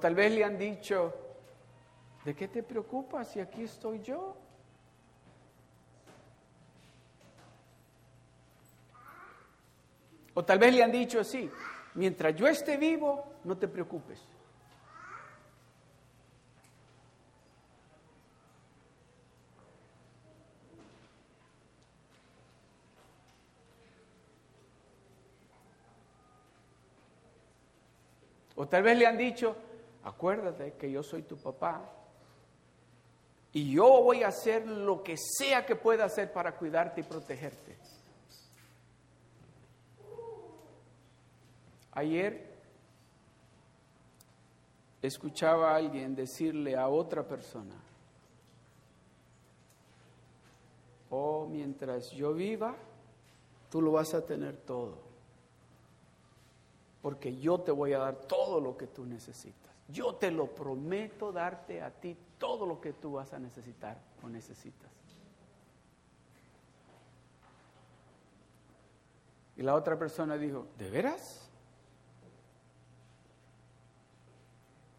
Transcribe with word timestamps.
O 0.00 0.08
tal 0.08 0.14
vez 0.14 0.32
le 0.32 0.42
han 0.42 0.56
dicho, 0.56 1.12
¿de 2.24 2.34
qué 2.34 2.48
te 2.48 2.62
preocupas 2.62 3.28
si 3.28 3.38
aquí 3.38 3.64
estoy 3.64 4.00
yo? 4.00 4.34
O 10.32 10.42
tal 10.42 10.58
vez 10.58 10.74
le 10.74 10.82
han 10.82 10.90
dicho 10.90 11.20
así, 11.20 11.50
mientras 11.92 12.34
yo 12.34 12.46
esté 12.46 12.78
vivo, 12.78 13.30
no 13.44 13.58
te 13.58 13.68
preocupes. 13.68 14.26
O 28.56 28.66
tal 28.66 28.82
vez 28.82 28.96
le 28.96 29.06
han 29.06 29.18
dicho, 29.18 29.54
acuérdate 30.02 30.74
que 30.74 30.90
yo 30.90 31.02
soy 31.02 31.22
tu 31.22 31.36
papá 31.36 31.90
y 33.52 33.72
yo 33.72 34.02
voy 34.02 34.22
a 34.22 34.28
hacer 34.28 34.66
lo 34.66 35.02
que 35.02 35.16
sea 35.16 35.66
que 35.66 35.76
pueda 35.76 36.04
hacer 36.04 36.32
para 36.32 36.56
cuidarte 36.56 37.00
y 37.00 37.04
protegerte. 37.04 37.76
Ayer 41.92 42.48
escuchaba 45.02 45.72
a 45.72 45.76
alguien 45.76 46.14
decirle 46.14 46.76
a 46.76 46.88
otra 46.88 47.26
persona, 47.26 47.74
oh, 51.10 51.46
mientras 51.46 52.10
yo 52.12 52.32
viva, 52.32 52.76
tú 53.70 53.82
lo 53.82 53.92
vas 53.92 54.14
a 54.14 54.24
tener 54.24 54.56
todo 54.58 55.10
porque 57.02 57.36
yo 57.36 57.58
te 57.60 57.72
voy 57.72 57.92
a 57.92 57.98
dar 57.98 58.16
todo 58.16 58.60
lo 58.60 58.76
que 58.76 58.86
tú 58.86 59.04
necesitas. 59.06 59.69
Yo 59.90 60.14
te 60.14 60.30
lo 60.30 60.46
prometo 60.46 61.32
darte 61.32 61.82
a 61.82 61.90
ti 61.90 62.16
todo 62.38 62.66
lo 62.66 62.80
que 62.80 62.92
tú 62.92 63.12
vas 63.12 63.32
a 63.32 63.38
necesitar 63.38 63.98
o 64.22 64.28
necesitas. 64.28 64.90
Y 69.56 69.62
la 69.62 69.74
otra 69.74 69.98
persona 69.98 70.38
dijo, 70.38 70.68
¿de 70.78 70.90
veras? 70.90 71.50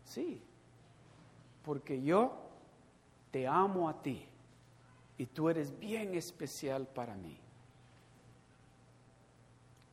Sí, 0.06 0.42
porque 1.64 2.02
yo 2.02 2.34
te 3.32 3.48
amo 3.48 3.90
a 3.90 4.02
ti 4.02 4.28
y 5.18 5.26
tú 5.26 5.50
eres 5.50 5.80
bien 5.80 6.14
especial 6.16 6.86
para 6.86 7.16
mí. 7.16 7.40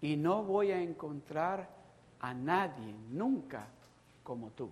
Y 0.00 0.16
no 0.16 0.42
voy 0.42 0.70
a 0.70 0.80
encontrar 0.80 1.68
a 2.20 2.34
nadie 2.34 2.94
nunca 3.10 3.68
como 4.22 4.50
tú. 4.50 4.70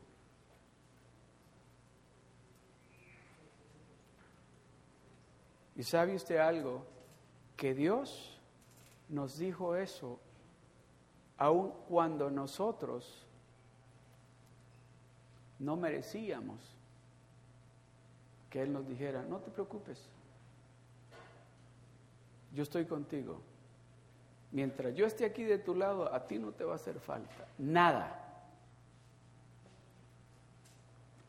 ¿Y 5.77 5.83
sabe 5.83 6.15
usted 6.15 6.39
algo? 6.39 6.85
Que 7.57 7.75
Dios 7.75 8.39
nos 9.09 9.39
dijo 9.39 9.77
eso 9.77 10.19
aun 11.39 11.73
cuando 11.89 12.31
nosotros 12.31 13.27
no 15.59 15.77
merecíamos 15.77 16.59
que 18.51 18.63
Él 18.63 18.73
nos 18.73 18.87
dijera, 18.87 19.23
no 19.23 19.39
te 19.39 19.51
preocupes, 19.51 20.09
yo 22.55 22.63
estoy 22.63 22.87
contigo. 22.87 23.41
Mientras 24.53 24.95
yo 24.95 25.05
esté 25.05 25.25
aquí 25.25 25.45
de 25.45 25.59
tu 25.59 25.75
lado, 25.75 26.13
a 26.15 26.27
ti 26.27 26.39
no 26.39 26.53
te 26.53 26.65
va 26.65 26.73
a 26.73 26.77
hacer 26.77 26.99
falta 27.01 27.47
nada. 27.59 28.23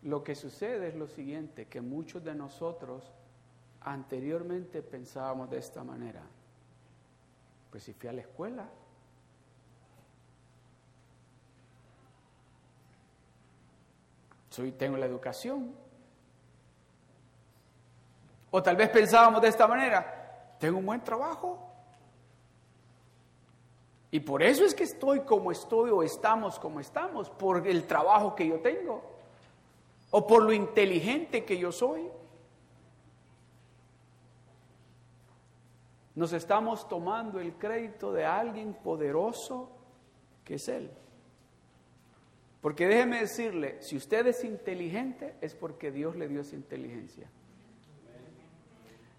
Lo 0.04 0.24
que 0.24 0.36
sucede 0.36 0.88
es 0.88 0.96
lo 0.96 1.08
siguiente, 1.08 1.66
que 1.66 1.82
muchos 1.82 2.24
de 2.24 2.36
nosotros 2.36 3.04
anteriormente 3.82 4.82
pensábamos 4.82 5.50
de 5.50 5.58
esta 5.58 5.84
manera. 5.84 6.22
Pues 7.72 7.84
si 7.84 7.94
fui 7.94 8.10
a 8.10 8.14
la 8.14 8.22
escuela, 8.22 8.68
soy, 14.50 14.72
tengo 14.72 14.98
la 14.98 15.06
educación. 15.06 15.74
O 18.50 18.64
tal 18.64 18.76
vez 18.76 18.90
pensábamos 18.90 19.42
de 19.42 19.50
esta 19.50 19.68
manera, 19.68 20.56
tengo 20.60 20.80
un 20.80 20.86
buen 20.86 21.04
trabajo, 21.04 21.68
y 24.10 24.20
por 24.22 24.42
eso 24.42 24.64
es 24.64 24.74
que 24.74 24.84
estoy 24.84 25.22
como 25.22 25.52
estoy 25.52 25.90
o 25.90 26.02
estamos 26.02 26.60
como 26.60 26.80
estamos, 26.80 27.30
por 27.30 27.68
el 27.68 27.86
trabajo 27.86 28.36
que 28.36 28.48
yo 28.48 28.60
tengo 28.62 29.04
o 30.12 30.26
por 30.26 30.44
lo 30.44 30.54
inteligente 30.54 31.44
que 31.44 31.58
yo 31.58 31.72
soy. 31.72 32.10
Nos 36.18 36.34
estamos 36.34 36.90
tomando 36.90 37.40
el 37.40 37.54
crédito 37.54 38.12
de 38.12 38.26
alguien 38.26 38.74
poderoso 38.74 39.70
que 40.44 40.56
es 40.56 40.68
Él. 40.68 40.90
Porque 42.60 42.88
déjeme 42.88 43.20
decirle, 43.20 43.80
si 43.82 43.96
usted 43.96 44.26
es 44.26 44.44
inteligente 44.44 45.36
es 45.42 45.54
porque 45.54 45.92
Dios 45.92 46.16
le 46.16 46.28
dio 46.28 46.42
esa 46.42 46.56
inteligencia. 46.56 47.30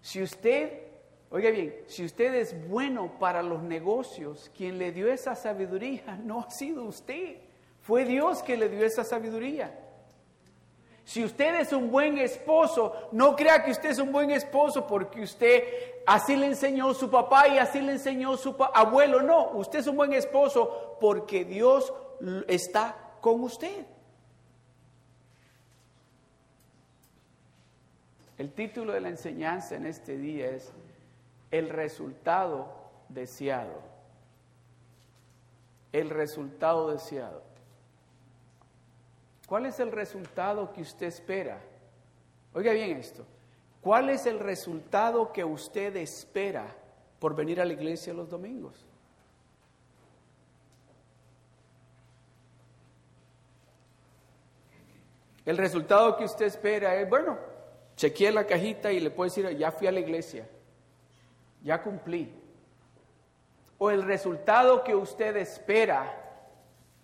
Si 0.01 0.21
usted 0.21 0.89
Oiga 1.31 1.51
bien, 1.51 1.75
si 1.85 2.03
usted 2.03 2.33
es 2.33 2.67
bueno 2.67 3.19
para 3.19 3.43
los 3.43 3.61
negocios, 3.61 4.49
quien 4.57 4.79
le 4.79 4.91
dio 4.91 5.11
esa 5.11 5.35
sabiduría 5.35 6.19
no 6.25 6.39
ha 6.39 6.49
sido 6.49 6.85
usted, 6.85 7.37
fue 7.81 8.03
Dios 8.03 8.41
que 8.41 8.57
le 8.57 8.67
dio 8.67 8.83
esa 8.83 9.03
sabiduría. 9.03 9.88
Si 11.09 11.23
usted 11.23 11.61
es 11.61 11.73
un 11.73 11.89
buen 11.89 12.19
esposo, 12.19 13.09
no 13.13 13.35
crea 13.35 13.63
que 13.63 13.71
usted 13.71 13.89
es 13.89 13.97
un 13.97 14.11
buen 14.11 14.29
esposo 14.29 14.85
porque 14.85 15.23
usted 15.23 15.63
así 16.05 16.35
le 16.35 16.45
enseñó 16.45 16.93
su 16.93 17.09
papá 17.09 17.47
y 17.47 17.57
así 17.57 17.81
le 17.81 17.93
enseñó 17.93 18.37
su 18.37 18.55
abuelo. 18.75 19.23
No, 19.23 19.53
usted 19.53 19.79
es 19.79 19.87
un 19.87 19.97
buen 19.97 20.13
esposo 20.13 20.97
porque 21.01 21.45
Dios 21.45 21.91
está 22.47 22.95
con 23.21 23.41
usted. 23.41 23.87
El 28.37 28.53
título 28.53 28.93
de 28.93 29.01
la 29.01 29.09
enseñanza 29.09 29.77
en 29.77 29.87
este 29.87 30.15
día 30.15 30.51
es 30.51 30.71
el 31.49 31.69
resultado 31.69 32.67
deseado. 33.07 33.81
El 35.91 36.11
resultado 36.11 36.91
deseado. 36.91 37.48
¿Cuál 39.49 39.65
es 39.65 39.79
el 39.79 39.91
resultado 39.91 40.71
que 40.71 40.81
usted 40.81 41.07
espera? 41.07 41.59
Oiga 42.53 42.71
bien 42.71 42.91
esto. 42.91 43.25
¿Cuál 43.81 44.09
es 44.09 44.25
el 44.25 44.39
resultado 44.39 45.33
que 45.33 45.43
usted 45.43 45.95
espera 45.97 46.67
por 47.19 47.35
venir 47.35 47.59
a 47.59 47.65
la 47.65 47.73
iglesia 47.73 48.13
los 48.13 48.29
domingos? 48.29 48.85
El 55.45 55.57
resultado 55.57 56.15
que 56.15 56.25
usted 56.25 56.45
espera 56.45 56.95
es, 56.95 57.09
bueno, 57.09 57.37
chequeé 57.95 58.31
la 58.31 58.45
cajita 58.45 58.91
y 58.91 58.99
le 58.99 59.09
puede 59.09 59.31
decir, 59.31 59.57
ya 59.57 59.71
fui 59.71 59.87
a 59.87 59.91
la 59.91 59.99
iglesia 59.99 60.47
ya 61.63 61.81
cumplí. 61.81 62.33
O 63.77 63.91
el 63.91 64.03
resultado 64.03 64.83
que 64.83 64.95
usted 64.95 65.35
espera 65.37 66.28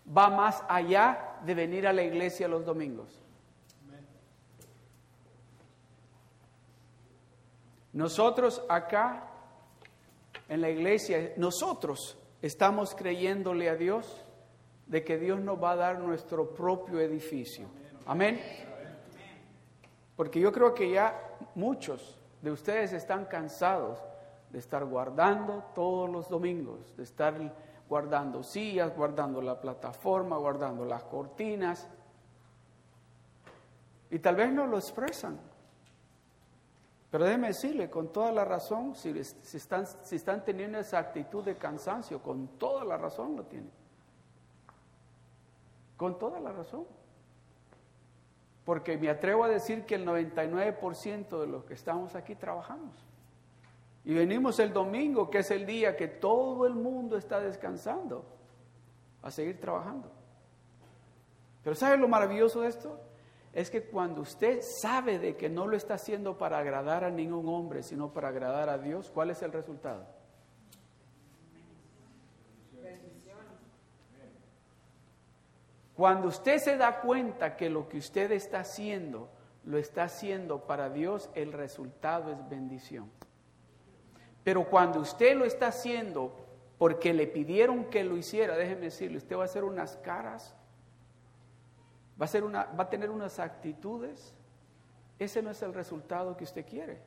va 0.05 0.29
más 0.29 0.63
allá 0.67 1.39
de 1.45 1.53
venir 1.53 1.87
a 1.87 1.93
la 1.93 2.03
iglesia 2.03 2.47
los 2.47 2.65
domingos. 2.65 3.21
Nosotros 7.93 8.61
acá 8.67 9.29
en 10.49 10.61
la 10.61 10.69
iglesia, 10.69 11.33
nosotros 11.37 12.17
estamos 12.41 12.93
creyéndole 12.93 13.69
a 13.69 13.75
Dios 13.75 14.21
de 14.85 15.03
que 15.03 15.17
Dios 15.17 15.39
nos 15.39 15.61
va 15.61 15.71
a 15.71 15.75
dar 15.75 15.99
nuestro 15.99 16.53
propio 16.53 16.99
edificio. 16.99 17.67
Amén. 18.05 18.39
Porque 20.15 20.39
yo 20.39 20.51
creo 20.51 20.73
que 20.73 20.91
ya 20.91 21.19
muchos 21.55 22.17
de 22.41 22.51
ustedes 22.51 22.93
están 22.93 23.25
cansados 23.25 23.99
de 24.51 24.59
estar 24.59 24.85
guardando 24.85 25.63
todos 25.73 26.09
los 26.09 26.29
domingos, 26.29 26.95
de 26.95 27.03
estar 27.03 27.33
guardando 27.87 28.43
sillas, 28.43 28.95
guardando 28.95 29.41
la 29.41 29.59
plataforma, 29.59 30.37
guardando 30.37 30.85
las 30.85 31.03
cortinas. 31.03 31.87
Y 34.09 34.19
tal 34.19 34.35
vez 34.35 34.51
no 34.51 34.65
lo 34.67 34.77
expresan. 34.77 35.39
Pero 37.11 37.25
déjeme 37.25 37.47
decirle, 37.47 37.89
con 37.89 38.11
toda 38.11 38.31
la 38.31 38.43
razón, 38.43 38.95
si, 38.95 39.09
están, 39.53 39.85
si 40.03 40.17
están 40.17 40.43
teniendo 40.43 40.79
esa 40.79 40.99
actitud 40.99 41.43
de 41.43 41.55
cansancio, 41.55 42.21
con 42.21 42.47
toda 42.59 42.83
la 42.83 42.97
razón 42.97 43.35
lo 43.37 43.43
tienen. 43.45 43.71
Con 45.95 46.19
toda 46.19 46.39
la 46.39 46.51
razón. 46.51 46.85
Porque 48.65 48.97
me 48.97 49.09
atrevo 49.09 49.43
a 49.43 49.47
decir 49.47 49.85
que 49.85 49.95
el 49.95 50.05
99% 50.05 51.39
de 51.39 51.47
los 51.47 51.63
que 51.63 51.75
estamos 51.75 52.15
aquí 52.15 52.35
trabajamos. 52.35 52.93
Y 54.05 54.13
venimos 54.13 54.59
el 54.59 54.71
domingo, 54.71 55.31
que 55.31 55.39
es 55.39 55.49
el 55.49 55.65
día 55.65 55.97
que 55.97 56.07
todo 56.07 56.67
el 56.67 56.75
mundo 56.75 57.17
está 57.17 57.39
descansando, 57.39 58.23
a 59.23 59.31
seguir 59.31 59.59
trabajando. 59.59 60.11
Pero 61.63 61.75
¿sabe 61.75 61.97
lo 61.97 62.07
maravilloso 62.07 62.61
de 62.61 62.67
esto? 62.67 62.99
Es 63.51 63.71
que 63.71 63.83
cuando 63.85 64.21
usted 64.21 64.59
sabe 64.61 65.17
de 65.17 65.35
que 65.35 65.49
no 65.49 65.65
lo 65.65 65.75
está 65.75 65.95
haciendo 65.95 66.37
para 66.37 66.59
agradar 66.59 67.03
a 67.03 67.09
ningún 67.09 67.49
hombre, 67.49 67.81
sino 67.81 68.13
para 68.13 68.27
agradar 68.27 68.69
a 68.69 68.77
Dios, 68.77 69.09
¿cuál 69.09 69.31
es 69.31 69.41
el 69.41 69.51
resultado? 69.51 70.05
Cuando 75.95 76.27
usted 76.27 76.59
se 76.59 76.77
da 76.77 76.99
cuenta 76.99 77.55
que 77.55 77.69
lo 77.69 77.87
que 77.87 77.97
usted 77.97 78.31
está 78.33 78.59
haciendo, 78.59 79.29
lo 79.63 79.77
está 79.79 80.03
haciendo 80.03 80.67
para 80.67 80.89
Dios, 80.89 81.31
el 81.33 81.53
resultado 81.53 82.31
es 82.31 82.49
bendición. 82.49 83.09
Pero 84.45 84.63
cuando 84.69 85.01
usted 85.01 85.35
lo 85.35 85.43
está 85.43 85.67
haciendo 85.67 86.33
porque 86.77 87.13
le 87.13 87.27
pidieron 87.27 87.83
que 87.89 88.05
lo 88.05 88.15
hiciera, 88.15 88.55
déjeme 88.55 88.83
decirle, 88.83 89.17
usted 89.17 89.35
va 89.35 89.41
a 89.41 89.45
hacer 89.45 89.65
unas 89.65 89.97
caras, 89.97 90.55
va 92.17 92.23
a, 92.23 92.29
hacer 92.29 92.45
una, 92.45 92.63
va 92.63 92.85
a 92.85 92.89
tener 92.89 93.09
unas 93.09 93.39
actitudes. 93.39 94.33
Ese 95.19 95.41
no 95.41 95.51
es 95.51 95.61
el 95.61 95.73
resultado 95.73 96.37
que 96.37 96.45
usted 96.45 96.65
quiere. 96.65 97.01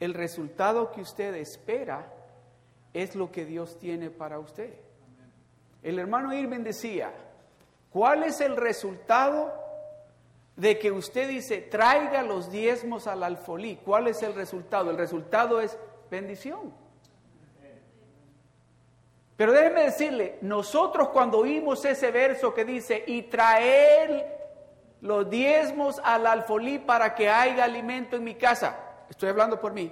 El 0.00 0.14
resultado 0.14 0.90
que 0.90 1.02
usted 1.02 1.32
espera 1.36 2.12
es 2.92 3.14
lo 3.14 3.30
que 3.30 3.44
Dios 3.44 3.78
tiene 3.78 4.10
para 4.10 4.40
usted. 4.40 4.74
El 5.84 6.00
hermano 6.00 6.34
Irving 6.34 6.64
decía, 6.64 7.14
¿Cuál 7.90 8.22
es 8.22 8.40
el 8.40 8.56
resultado 8.56 9.52
de 10.56 10.78
que 10.78 10.92
usted 10.92 11.28
dice, 11.28 11.60
traiga 11.60 12.22
los 12.22 12.50
diezmos 12.50 13.06
al 13.06 13.24
alfolí? 13.24 13.80
¿Cuál 13.84 14.06
es 14.06 14.22
el 14.22 14.34
resultado? 14.34 14.90
El 14.90 14.96
resultado 14.96 15.60
es 15.60 15.76
bendición. 16.10 16.72
Pero 19.36 19.52
déjeme 19.52 19.84
decirle, 19.84 20.38
nosotros 20.42 21.08
cuando 21.08 21.38
oímos 21.38 21.82
ese 21.86 22.10
verso 22.10 22.52
que 22.52 22.64
dice, 22.64 23.04
y 23.06 23.22
traer 23.22 24.38
los 25.00 25.30
diezmos 25.30 25.98
al 26.04 26.26
alfolí 26.26 26.78
para 26.78 27.14
que 27.14 27.30
haya 27.30 27.64
alimento 27.64 28.16
en 28.16 28.24
mi 28.24 28.34
casa, 28.34 28.76
estoy 29.08 29.30
hablando 29.30 29.58
por 29.58 29.72
mí, 29.72 29.90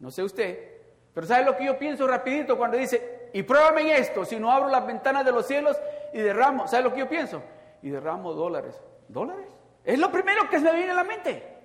no 0.00 0.10
sé 0.10 0.24
usted, 0.24 0.72
pero 1.14 1.24
¿sabe 1.24 1.44
lo 1.44 1.56
que 1.56 1.66
yo 1.66 1.78
pienso 1.78 2.06
rapidito 2.08 2.58
cuando 2.58 2.76
dice, 2.76 3.30
y 3.32 3.44
pruébame 3.44 3.82
en 3.82 4.02
esto, 4.02 4.24
si 4.24 4.40
no 4.40 4.50
abro 4.50 4.68
las 4.68 4.84
ventanas 4.84 5.24
de 5.24 5.30
los 5.30 5.46
cielos 5.46 5.76
y 6.12 6.18
derramo, 6.18 6.66
¿sabe 6.66 6.82
lo 6.82 6.92
que 6.92 7.00
yo 7.00 7.08
pienso? 7.08 7.42
Y 7.80 7.90
derramo 7.90 8.32
dólares. 8.32 8.80
¿Dólares? 9.06 9.46
Es 9.84 9.98
lo 10.00 10.10
primero 10.10 10.50
que 10.50 10.58
se 10.58 10.64
me 10.64 10.72
viene 10.72 10.90
a 10.90 10.96
la 10.96 11.04
mente. 11.04 11.55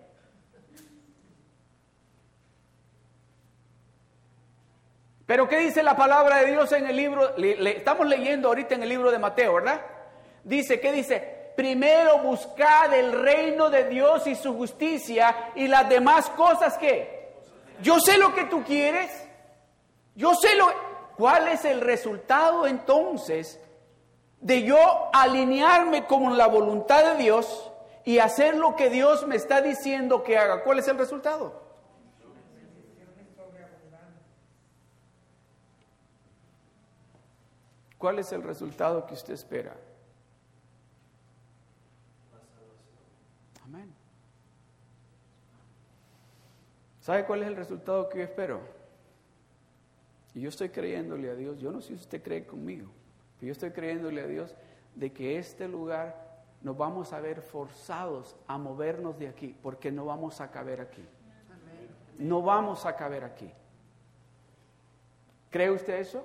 Pero 5.31 5.47
¿qué 5.47 5.59
dice 5.59 5.81
la 5.81 5.95
palabra 5.95 6.39
de 6.39 6.47
Dios 6.47 6.69
en 6.73 6.87
el 6.87 6.97
libro? 6.97 7.37
Le, 7.37 7.77
estamos 7.77 8.05
leyendo 8.05 8.49
ahorita 8.49 8.75
en 8.75 8.83
el 8.83 8.89
libro 8.89 9.11
de 9.11 9.17
Mateo, 9.17 9.53
¿verdad? 9.53 9.79
Dice, 10.43 10.81
¿qué 10.81 10.91
dice? 10.91 11.53
Primero 11.55 12.17
buscad 12.17 12.93
el 12.93 13.13
reino 13.13 13.69
de 13.69 13.85
Dios 13.85 14.27
y 14.27 14.35
su 14.35 14.57
justicia 14.57 15.53
y 15.55 15.69
las 15.69 15.87
demás 15.87 16.29
cosas 16.31 16.77
que... 16.77 17.31
Yo 17.81 18.01
sé 18.01 18.17
lo 18.17 18.35
que 18.35 18.43
tú 18.43 18.61
quieres. 18.65 19.09
Yo 20.15 20.35
sé 20.35 20.53
lo... 20.57 20.69
¿Cuál 21.15 21.47
es 21.47 21.63
el 21.63 21.79
resultado 21.79 22.67
entonces 22.67 23.57
de 24.41 24.63
yo 24.63 24.77
alinearme 25.13 26.07
con 26.07 26.37
la 26.37 26.47
voluntad 26.47 27.05
de 27.05 27.23
Dios 27.23 27.71
y 28.03 28.19
hacer 28.19 28.57
lo 28.57 28.75
que 28.75 28.89
Dios 28.89 29.25
me 29.25 29.37
está 29.37 29.61
diciendo 29.61 30.23
que 30.23 30.37
haga. 30.37 30.65
¿Cuál 30.65 30.79
es 30.79 30.89
el 30.89 30.97
resultado? 30.97 31.70
¿Cuál 38.01 38.19
es 38.19 38.33
el 38.33 38.43
resultado 38.43 39.05
que 39.05 39.13
usted 39.13 39.33
espera? 39.33 39.73
Amén. 43.63 43.93
¿Sabe 46.99 47.25
cuál 47.25 47.43
es 47.43 47.47
el 47.47 47.55
resultado 47.55 48.09
que 48.09 48.17
yo 48.17 48.23
espero? 48.25 48.59
Y 50.33 50.41
yo 50.41 50.49
estoy 50.49 50.69
creyéndole 50.69 51.29
a 51.29 51.35
Dios. 51.35 51.59
Yo 51.59 51.71
no 51.71 51.79
sé 51.79 51.89
si 51.89 51.93
usted 51.93 52.21
cree 52.21 52.45
conmigo 52.45 52.89
yo 53.45 53.51
estoy 53.51 53.71
creyéndole 53.71 54.21
a 54.21 54.27
Dios 54.27 54.55
de 54.95 55.11
que 55.11 55.37
este 55.37 55.67
lugar 55.67 56.29
nos 56.61 56.77
vamos 56.77 57.11
a 57.11 57.19
ver 57.19 57.41
forzados 57.41 58.35
a 58.47 58.57
movernos 58.57 59.17
de 59.17 59.27
aquí, 59.27 59.55
porque 59.63 59.91
no 59.91 60.05
vamos 60.05 60.41
a 60.41 60.51
caber 60.51 60.79
aquí. 60.79 61.03
No 62.19 62.43
vamos 62.43 62.85
a 62.85 62.95
caber 62.95 63.23
aquí. 63.23 63.51
¿Cree 65.49 65.71
usted 65.71 65.95
eso? 65.95 66.23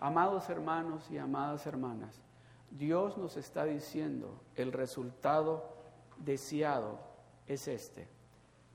Amados 0.00 0.48
hermanos 0.48 1.10
y 1.10 1.18
amadas 1.18 1.66
hermanas, 1.66 2.22
Dios 2.70 3.18
nos 3.18 3.36
está 3.36 3.66
diciendo 3.66 4.40
el 4.56 4.72
resultado 4.72 5.76
deseado 6.16 6.98
es 7.46 7.68
este. 7.68 8.08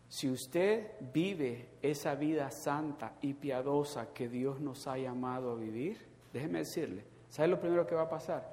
Si 0.08 0.30
usted 0.30 0.92
vive 1.14 1.70
esa 1.82 2.14
vida 2.14 2.52
santa 2.52 3.14
y 3.22 3.34
piadosa 3.34 4.14
que 4.14 4.30
Dios 4.30 4.60
nos 4.60 4.86
ha 4.88 5.00
llamado 5.00 5.54
a 5.54 5.56
vivir, 5.56 6.08
déjeme 6.32 6.60
decirle, 6.60 7.04
¿sabe 7.30 7.48
lo 7.48 7.60
primero 7.60 7.88
que 7.88 7.96
va 7.96 8.04
a 8.04 8.10
pasar? 8.10 8.48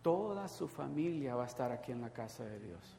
Toda 0.00 0.46
su 0.46 0.68
familia 0.68 1.34
va 1.34 1.42
a 1.42 1.46
estar 1.46 1.72
aquí 1.72 1.90
en 1.90 2.00
la 2.00 2.10
casa 2.10 2.44
de 2.44 2.60
Dios. 2.60 2.96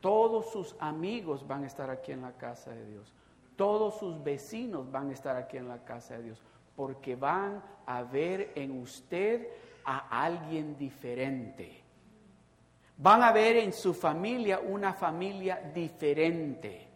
Todos 0.00 0.50
sus 0.50 0.74
amigos 0.80 1.46
van 1.46 1.62
a 1.62 1.66
estar 1.68 1.88
aquí 1.90 2.10
en 2.10 2.22
la 2.22 2.32
casa 2.32 2.72
de 2.72 2.84
Dios. 2.86 3.14
Todos 3.54 3.98
sus 3.98 4.22
vecinos 4.24 4.90
van 4.90 5.10
a 5.10 5.12
estar 5.12 5.36
aquí 5.36 5.56
en 5.56 5.68
la 5.68 5.84
casa 5.84 6.16
de 6.16 6.24
Dios. 6.24 6.42
Porque 6.76 7.16
van 7.16 7.62
a 7.86 8.02
ver 8.02 8.52
en 8.54 8.80
usted 8.80 9.48
a 9.84 10.22
alguien 10.24 10.76
diferente. 10.76 11.82
Van 12.98 13.22
a 13.22 13.32
ver 13.32 13.56
en 13.56 13.72
su 13.72 13.94
familia 13.94 14.58
una 14.58 14.92
familia 14.92 15.60
diferente. 15.74 16.86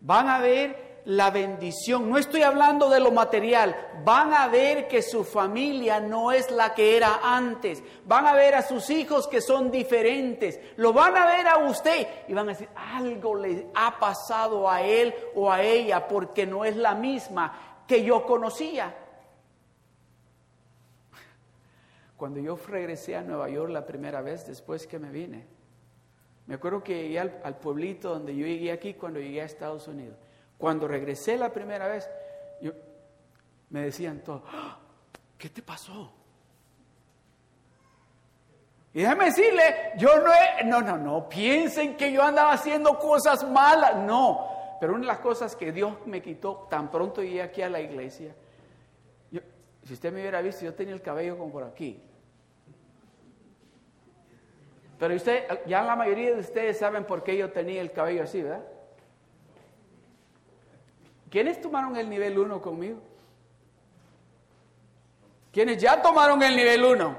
Van 0.00 0.28
a 0.28 0.38
ver 0.40 0.93
la 1.04 1.30
bendición. 1.30 2.08
No 2.08 2.18
estoy 2.18 2.42
hablando 2.42 2.88
de 2.88 3.00
lo 3.00 3.10
material. 3.10 3.76
Van 4.04 4.32
a 4.32 4.48
ver 4.48 4.88
que 4.88 5.02
su 5.02 5.24
familia 5.24 6.00
no 6.00 6.32
es 6.32 6.50
la 6.50 6.74
que 6.74 6.96
era 6.96 7.20
antes. 7.22 7.82
Van 8.06 8.26
a 8.26 8.34
ver 8.34 8.54
a 8.54 8.62
sus 8.62 8.90
hijos 8.90 9.28
que 9.28 9.40
son 9.40 9.70
diferentes. 9.70 10.58
Lo 10.76 10.92
van 10.92 11.16
a 11.16 11.26
ver 11.26 11.46
a 11.46 11.58
usted 11.58 12.06
y 12.28 12.34
van 12.34 12.48
a 12.48 12.52
decir, 12.52 12.68
algo 12.74 13.34
le 13.36 13.68
ha 13.74 13.98
pasado 13.98 14.68
a 14.70 14.82
él 14.82 15.14
o 15.34 15.50
a 15.50 15.62
ella 15.62 16.06
porque 16.08 16.46
no 16.46 16.64
es 16.64 16.76
la 16.76 16.94
misma 16.94 17.82
que 17.86 18.02
yo 18.02 18.24
conocía. 18.24 18.94
Cuando 22.16 22.40
yo 22.40 22.56
regresé 22.68 23.16
a 23.16 23.22
Nueva 23.22 23.50
York 23.50 23.70
la 23.70 23.84
primera 23.84 24.22
vez 24.22 24.46
después 24.46 24.86
que 24.86 24.98
me 24.98 25.10
vine, 25.10 25.46
me 26.46 26.54
acuerdo 26.54 26.82
que 26.82 27.02
llegué 27.02 27.18
al, 27.18 27.58
pueblito 27.58 28.10
donde 28.10 28.36
yo 28.36 28.46
llegué 28.46 28.70
aquí 28.70 28.94
cuando 28.94 29.18
llegué 29.18 29.42
a 29.42 29.44
Estados 29.44 29.88
Unidos. 29.88 30.16
Cuando 30.58 30.88
regresé 30.88 31.36
la 31.36 31.52
primera 31.52 31.88
vez, 31.88 32.08
me 33.70 33.82
decían 33.82 34.20
todos, 34.20 34.42
¡Ah! 34.46 34.78
¿qué 35.36 35.50
te 35.50 35.62
pasó? 35.62 36.12
Y 38.92 39.00
déjame 39.00 39.26
decirle, 39.26 39.92
yo 39.98 40.20
no 40.20 40.32
he, 40.32 40.64
no, 40.64 40.80
no, 40.80 40.96
no, 40.96 41.28
piensen 41.28 41.96
que 41.96 42.12
yo 42.12 42.22
andaba 42.22 42.52
haciendo 42.52 42.96
cosas 42.98 43.48
malas, 43.50 43.96
no. 43.96 44.76
Pero 44.80 44.92
una 44.92 45.00
de 45.00 45.06
las 45.08 45.18
cosas 45.18 45.56
que 45.56 45.72
Dios 45.72 45.94
me 46.06 46.22
quitó 46.22 46.68
tan 46.70 46.90
pronto 46.90 47.20
llegué 47.20 47.42
aquí 47.42 47.62
a 47.62 47.68
la 47.68 47.80
iglesia, 47.80 48.34
si 49.82 49.92
usted 49.92 50.12
me 50.12 50.20
hubiera 50.20 50.40
visto, 50.40 50.64
yo 50.64 50.72
tenía 50.74 50.94
el 50.94 51.02
cabello 51.02 51.36
como 51.36 51.52
por 51.52 51.64
aquí. 51.64 52.00
Pero 54.98 55.14
usted, 55.14 55.44
ya 55.66 55.82
la 55.82 55.96
mayoría 55.96 56.32
de 56.32 56.40
ustedes 56.40 56.78
saben 56.78 57.04
por 57.04 57.22
qué 57.22 57.36
yo 57.36 57.50
tenía 57.50 57.82
el 57.82 57.92
cabello 57.92 58.22
así, 58.22 58.42
¿verdad? 58.42 58.64
¿Quiénes 61.34 61.60
tomaron 61.60 61.96
el 61.96 62.08
nivel 62.08 62.38
1 62.38 62.62
conmigo? 62.62 63.00
¿Quiénes 65.50 65.82
ya 65.82 66.00
tomaron 66.00 66.40
el 66.44 66.54
nivel 66.54 66.84
1? 66.84 67.16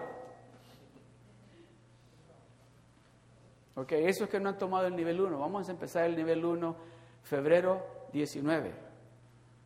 Ok, 3.76 3.92
esos 3.92 4.30
que 4.30 4.40
no 4.40 4.48
han 4.48 4.58
tomado 4.58 4.88
el 4.88 4.96
nivel 4.96 5.20
1, 5.20 5.38
vamos 5.38 5.68
a 5.68 5.72
empezar 5.74 6.06
el 6.06 6.16
nivel 6.16 6.46
1 6.46 6.76
febrero 7.24 7.86
19. 8.14 8.74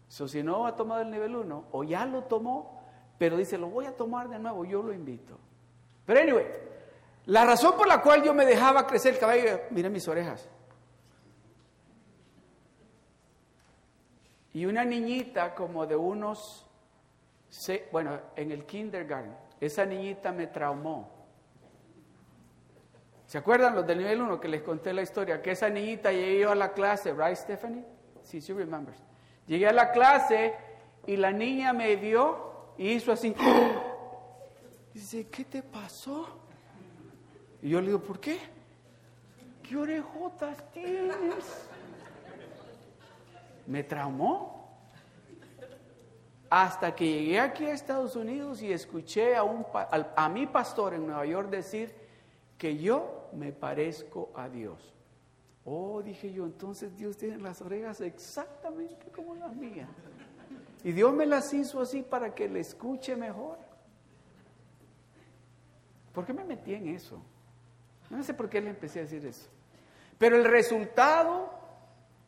So, 0.07 0.27
si 0.27 0.41
no 0.41 0.65
ha 0.65 0.75
tomado 0.75 1.01
el 1.01 1.11
nivel 1.11 1.35
1 1.35 1.65
o 1.71 1.83
ya 1.83 2.07
lo 2.07 2.23
tomó, 2.23 2.81
pero 3.19 3.37
dice, 3.37 3.55
lo 3.59 3.69
voy 3.69 3.85
a 3.85 3.95
tomar 3.95 4.29
de 4.29 4.39
nuevo, 4.39 4.65
yo 4.65 4.81
lo 4.81 4.93
invito. 4.93 5.37
Pero 6.07 6.21
anyway, 6.21 6.47
la 7.27 7.45
razón 7.45 7.77
por 7.77 7.87
la 7.87 8.01
cual 8.01 8.23
yo 8.23 8.33
me 8.33 8.47
dejaba 8.47 8.87
crecer 8.87 9.13
el 9.13 9.19
cabello, 9.19 9.59
miren 9.69 9.91
mis 9.93 10.07
orejas. 10.07 10.49
Y 14.53 14.65
una 14.65 14.83
niñita 14.83 15.53
como 15.55 15.85
de 15.85 15.95
unos 15.95 16.65
Se- 17.49 17.87
bueno, 17.91 18.19
en 18.35 18.51
el 18.51 18.63
kindergarten, 18.65 19.35
esa 19.59 19.83
niñita 19.83 20.31
me 20.31 20.45
traumó. 20.47 21.09
¿Se 23.25 23.39
acuerdan 23.39 23.73
los 23.75 23.87
del 23.87 23.97
nivel 23.99 24.21
1 24.21 24.39
que 24.39 24.47
les 24.47 24.61
conté 24.61 24.93
la 24.93 25.01
historia? 25.01 25.41
Que 25.41 25.51
esa 25.51 25.67
niñita 25.69 26.11
llegué 26.11 26.39
yo 26.41 26.51
a 26.51 26.55
la 26.55 26.73
clase, 26.73 27.11
right 27.13 27.35
Stephanie? 27.35 27.83
Sí, 28.23 28.39
she 28.39 28.53
remembers. 28.53 28.99
Llegué 29.47 29.67
a 29.67 29.73
la 29.73 29.91
clase 29.91 30.53
y 31.07 31.15
la 31.17 31.31
niña 31.31 31.73
me 31.73 31.95
vio 31.95 32.73
y 32.77 32.89
hizo 32.91 33.11
así. 33.11 33.33
Dice, 34.93 35.27
¿qué 35.29 35.45
te 35.45 35.63
pasó? 35.63 36.27
Y 37.63 37.69
yo 37.69 37.81
le 37.81 37.87
digo, 37.87 37.99
¿por 38.01 38.19
qué? 38.19 38.37
¿Qué 39.63 39.75
orejotas 39.75 40.69
tienes? 40.71 41.68
Me 43.69 43.83
traumó. 43.83 44.59
Hasta 46.49 46.95
que 46.95 47.05
llegué 47.05 47.39
aquí 47.39 47.65
a 47.65 47.73
Estados 47.73 48.15
Unidos 48.15 48.61
y 48.63 48.73
escuché 48.73 49.35
a, 49.35 49.43
un, 49.43 49.63
a 49.73 50.29
mi 50.29 50.47
pastor 50.47 50.95
en 50.95 51.05
Nueva 51.05 51.23
York 51.25 51.49
decir 51.49 51.93
que 52.57 52.75
yo 52.75 53.29
me 53.33 53.51
parezco 53.51 54.31
a 54.35 54.49
Dios. 54.49 54.95
Oh, 55.63 56.01
dije 56.01 56.31
yo, 56.31 56.45
entonces 56.45 56.97
Dios 56.97 57.15
tiene 57.15 57.37
las 57.37 57.61
orejas 57.61 58.01
exactamente 58.01 59.11
como 59.15 59.35
las 59.35 59.55
mías. 59.55 59.87
Y 60.83 60.91
Dios 60.91 61.13
me 61.13 61.27
las 61.27 61.53
hizo 61.53 61.79
así 61.79 62.01
para 62.01 62.33
que 62.33 62.49
le 62.49 62.61
escuche 62.61 63.15
mejor. 63.15 63.59
¿Por 66.11 66.25
qué 66.25 66.33
me 66.33 66.43
metí 66.43 66.73
en 66.73 66.87
eso? 66.87 67.21
No 68.09 68.23
sé 68.23 68.33
por 68.33 68.49
qué 68.49 68.59
le 68.59 68.71
empecé 68.71 68.99
a 68.99 69.03
decir 69.03 69.23
eso. 69.23 69.47
Pero 70.17 70.35
el 70.37 70.45
resultado 70.45 71.58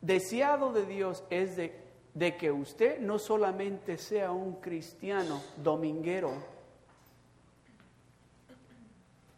deseado 0.02 0.74
de 0.74 0.86
Dios 0.86 1.24
es 1.30 1.56
de, 1.56 1.80
de 2.14 2.36
que 2.38 2.52
usted 2.52 3.00
no 3.00 3.20
solamente 3.20 3.98
sea 3.98 4.32
un 4.32 4.56
cristiano 4.56 5.42
dominguero, 5.58 6.34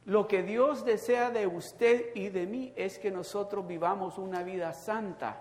lo 0.05 0.27
que 0.27 0.43
Dios 0.43 0.83
desea 0.83 1.29
de 1.31 1.47
usted 1.47 2.13
y 2.13 2.27
de 2.29 2.45
mí 2.45 2.73
es 2.75 2.99
que 2.99 3.09
nosotros 3.09 3.65
vivamos 3.65 4.17
una 4.17 4.43
vida 4.43 4.73
santa. 4.73 5.37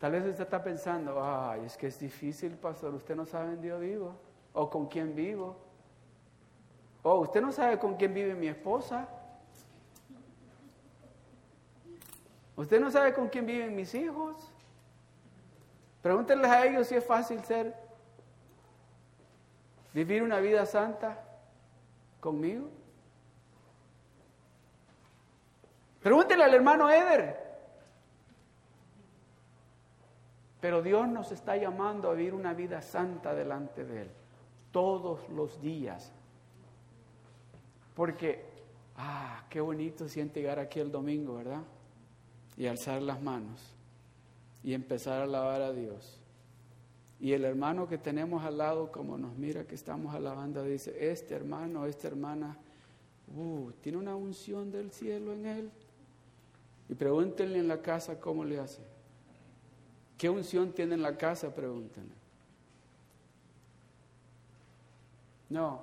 Tal 0.00 0.10
vez 0.10 0.24
usted 0.24 0.42
está 0.42 0.62
pensando, 0.64 1.22
ay, 1.22 1.62
es 1.64 1.76
que 1.76 1.86
es 1.86 2.00
difícil, 2.00 2.56
pastor, 2.56 2.92
usted 2.94 3.14
no 3.14 3.24
sabe 3.24 3.52
en 3.52 3.62
Dios 3.62 3.80
vivo, 3.80 4.16
o 4.52 4.68
con 4.68 4.86
quién 4.86 5.14
vivo, 5.14 5.56
o 7.04 7.20
usted 7.20 7.40
no 7.40 7.52
sabe 7.52 7.78
con 7.78 7.94
quién 7.94 8.12
vive 8.12 8.34
mi 8.34 8.48
esposa, 8.48 9.08
usted 12.56 12.80
no 12.80 12.90
sabe 12.90 13.14
con 13.14 13.28
quién 13.28 13.46
viven 13.46 13.74
mis 13.74 13.94
hijos. 13.94 14.52
Pregúntenles 16.02 16.50
a 16.50 16.66
ellos 16.66 16.86
si 16.88 16.96
es 16.96 17.04
fácil 17.04 17.42
ser, 17.44 17.74
vivir 19.94 20.22
una 20.22 20.40
vida 20.40 20.66
santa 20.66 21.22
conmigo. 22.20 22.68
Pregúntenle 26.02 26.44
al 26.44 26.54
hermano 26.54 26.90
Eder. 26.90 27.42
Pero 30.60 30.82
Dios 30.82 31.08
nos 31.08 31.32
está 31.32 31.56
llamando 31.56 32.10
a 32.10 32.14
vivir 32.14 32.34
una 32.34 32.54
vida 32.54 32.82
santa 32.82 33.34
delante 33.34 33.84
de 33.84 34.02
Él, 34.02 34.10
todos 34.70 35.28
los 35.30 35.60
días. 35.60 36.12
Porque, 37.94 38.44
ah, 38.96 39.44
qué 39.50 39.60
bonito 39.60 40.08
siente 40.08 40.40
llegar 40.40 40.58
aquí 40.58 40.78
el 40.80 40.90
domingo, 40.90 41.34
¿verdad? 41.34 41.62
Y 42.62 42.68
alzar 42.68 43.02
las 43.02 43.20
manos 43.20 43.60
y 44.62 44.72
empezar 44.72 45.20
a 45.20 45.24
alabar 45.24 45.62
a 45.62 45.72
Dios. 45.72 46.16
Y 47.18 47.32
el 47.32 47.44
hermano 47.44 47.88
que 47.88 47.98
tenemos 47.98 48.44
al 48.44 48.58
lado, 48.58 48.92
como 48.92 49.18
nos 49.18 49.36
mira 49.36 49.64
que 49.64 49.74
estamos 49.74 50.14
alabando, 50.14 50.62
dice, 50.62 51.10
este 51.10 51.34
hermano, 51.34 51.86
esta 51.86 52.06
hermana, 52.06 52.56
uh, 53.36 53.72
tiene 53.80 53.98
una 53.98 54.14
unción 54.14 54.70
del 54.70 54.92
cielo 54.92 55.32
en 55.32 55.46
él. 55.46 55.70
Y 56.88 56.94
pregúntenle 56.94 57.58
en 57.58 57.66
la 57.66 57.82
casa 57.82 58.20
cómo 58.20 58.44
le 58.44 58.60
hace. 58.60 58.82
¿Qué 60.16 60.30
unción 60.30 60.70
tiene 60.70 60.94
en 60.94 61.02
la 61.02 61.18
casa? 61.18 61.52
Pregúntenle. 61.52 62.14
No, 65.50 65.82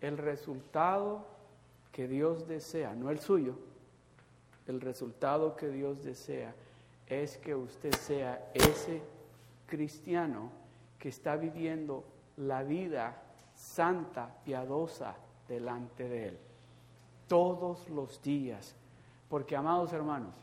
el 0.00 0.16
resultado 0.16 1.26
que 1.90 2.06
Dios 2.06 2.46
desea, 2.46 2.94
no 2.94 3.10
el 3.10 3.18
suyo, 3.18 3.56
el 4.70 4.80
resultado 4.80 5.56
que 5.56 5.68
Dios 5.68 6.02
desea 6.02 6.54
es 7.06 7.36
que 7.38 7.54
usted 7.54 7.92
sea 7.92 8.50
ese 8.54 9.02
cristiano 9.66 10.50
que 10.98 11.08
está 11.08 11.36
viviendo 11.36 12.04
la 12.36 12.62
vida 12.62 13.22
santa, 13.54 14.34
piadosa 14.44 15.16
delante 15.48 16.08
de 16.08 16.28
Él, 16.28 16.38
todos 17.26 17.88
los 17.90 18.22
días. 18.22 18.74
Porque, 19.28 19.56
amados 19.56 19.92
hermanos, 19.92 20.34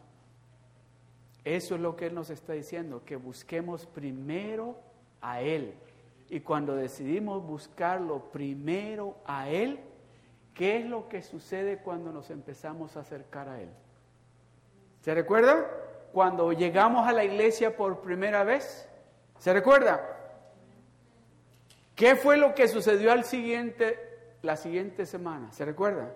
eso 1.44 1.76
es 1.76 1.82
lo 1.82 1.96
que 1.96 2.08
Él 2.08 2.16
nos 2.16 2.30
está 2.30 2.54
diciendo, 2.54 3.04
que 3.06 3.16
busquemos 3.16 3.86
primero 3.86 4.78
a 5.22 5.42
Él. 5.42 5.74
Y 6.30 6.42
cuando 6.42 6.76
decidimos 6.76 7.46
buscarlo 7.46 8.32
primero 8.32 9.16
a 9.26 9.50
Él, 9.50 9.80
¿qué 10.54 10.78
es 10.78 10.86
lo 10.86 11.08
que 11.08 11.22
sucede 11.22 11.78
cuando 11.78 12.12
nos 12.12 12.30
empezamos 12.30 12.98
a 12.98 13.02
acercar 13.02 13.48
a 13.48 13.62
Él? 13.62 13.70
¿Se 15.02 15.14
recuerda? 15.14 15.66
Cuando 16.12 16.52
llegamos 16.52 17.08
a 17.08 17.12
la 17.12 17.24
iglesia 17.24 17.76
por 17.76 18.02
primera 18.02 18.44
vez, 18.44 18.88
¿se 19.38 19.54
recuerda? 19.54 20.02
¿Qué 21.96 22.16
fue 22.16 22.38
lo 22.38 22.54
que 22.54 22.68
sucedió 22.68 23.12
al 23.12 23.24
siguiente, 23.24 23.98
la 24.42 24.56
siguiente 24.56 25.06
semana? 25.06 25.52
¿Se 25.52 25.66
recuerda? 25.66 26.14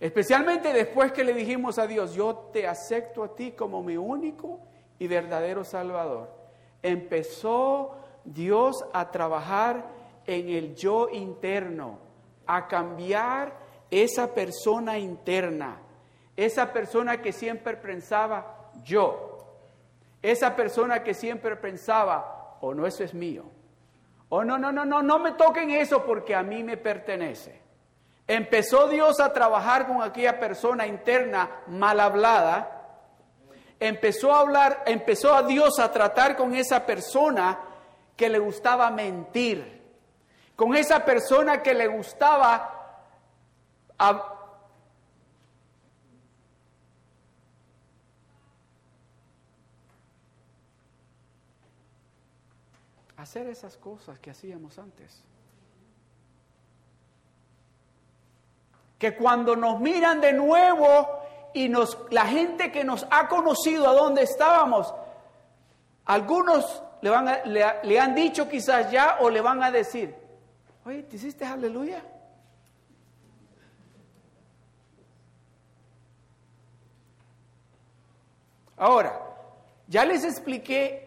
Especialmente 0.00 0.72
después 0.72 1.12
que 1.12 1.24
le 1.24 1.34
dijimos 1.34 1.78
a 1.78 1.86
Dios, 1.86 2.14
yo 2.14 2.50
te 2.52 2.66
acepto 2.66 3.24
a 3.24 3.34
ti 3.34 3.52
como 3.52 3.82
mi 3.82 3.96
único 3.96 4.60
y 4.98 5.06
verdadero 5.06 5.64
Salvador. 5.64 6.30
Empezó 6.82 7.96
Dios 8.24 8.84
a 8.92 9.10
trabajar 9.10 9.84
en 10.26 10.48
el 10.48 10.74
yo 10.74 11.08
interno, 11.10 11.98
a 12.46 12.66
cambiar 12.66 13.56
esa 13.90 14.34
persona 14.34 14.98
interna, 14.98 15.80
esa 16.36 16.72
persona 16.72 17.22
que 17.22 17.32
siempre 17.32 17.76
pensaba 17.76 18.70
yo, 18.82 19.58
esa 20.22 20.56
persona 20.56 21.02
que 21.02 21.14
siempre 21.14 21.56
pensaba, 21.56 22.56
o 22.60 22.74
no, 22.74 22.86
eso 22.86 23.04
es 23.04 23.14
mío, 23.14 23.44
o 24.28 24.42
no, 24.42 24.58
no, 24.58 24.72
no, 24.72 24.84
no, 24.84 25.02
no 25.02 25.18
me 25.18 25.32
toquen 25.32 25.70
eso 25.70 26.04
porque 26.04 26.34
a 26.34 26.42
mí 26.42 26.64
me 26.64 26.76
pertenece. 26.76 27.62
Empezó 28.26 28.88
Dios 28.88 29.20
a 29.20 29.32
trabajar 29.32 29.86
con 29.86 30.02
aquella 30.02 30.40
persona 30.40 30.86
interna 30.86 31.50
mal 31.66 32.00
hablada. 32.00 32.70
Empezó 33.78 34.32
a 34.32 34.40
hablar, 34.40 34.82
empezó 34.86 35.34
a 35.34 35.42
Dios 35.42 35.78
a 35.78 35.92
tratar 35.92 36.36
con 36.36 36.54
esa 36.54 36.86
persona 36.86 37.58
que 38.16 38.30
le 38.30 38.38
gustaba 38.38 38.90
mentir. 38.90 39.82
Con 40.56 40.74
esa 40.74 41.04
persona 41.04 41.62
que 41.62 41.74
le 41.74 41.86
gustaba 41.86 42.70
hacer 53.24 53.46
esas 53.48 53.76
cosas 53.76 54.18
que 54.20 54.30
hacíamos 54.30 54.78
antes. 54.78 55.22
que 58.98 59.16
cuando 59.16 59.54
nos 59.54 59.80
miran 59.80 60.20
de 60.22 60.32
nuevo 60.32 60.86
y 61.52 61.68
nos, 61.68 61.98
la 62.10 62.24
gente 62.26 62.72
que 62.72 62.84
nos 62.84 63.06
ha 63.10 63.28
conocido 63.28 63.86
a 63.88 63.92
dónde 63.92 64.22
estábamos, 64.22 64.94
algunos 66.06 66.82
le, 67.02 67.10
van 67.10 67.28
a- 67.28 67.44
le, 67.44 67.64
le 67.82 68.00
han 68.00 68.14
dicho 68.14 68.48
quizás 68.48 68.90
ya 68.90 69.18
o 69.20 69.28
le 69.28 69.42
van 69.42 69.62
a 69.62 69.70
decir, 69.70 70.14
oye, 70.86 71.02
¿te 71.02 71.16
hiciste 71.16 71.44
aleluya? 71.44 72.02
Ahora, 78.76 79.20
ya 79.88 80.04
les 80.04 80.24
expliqué 80.24 81.03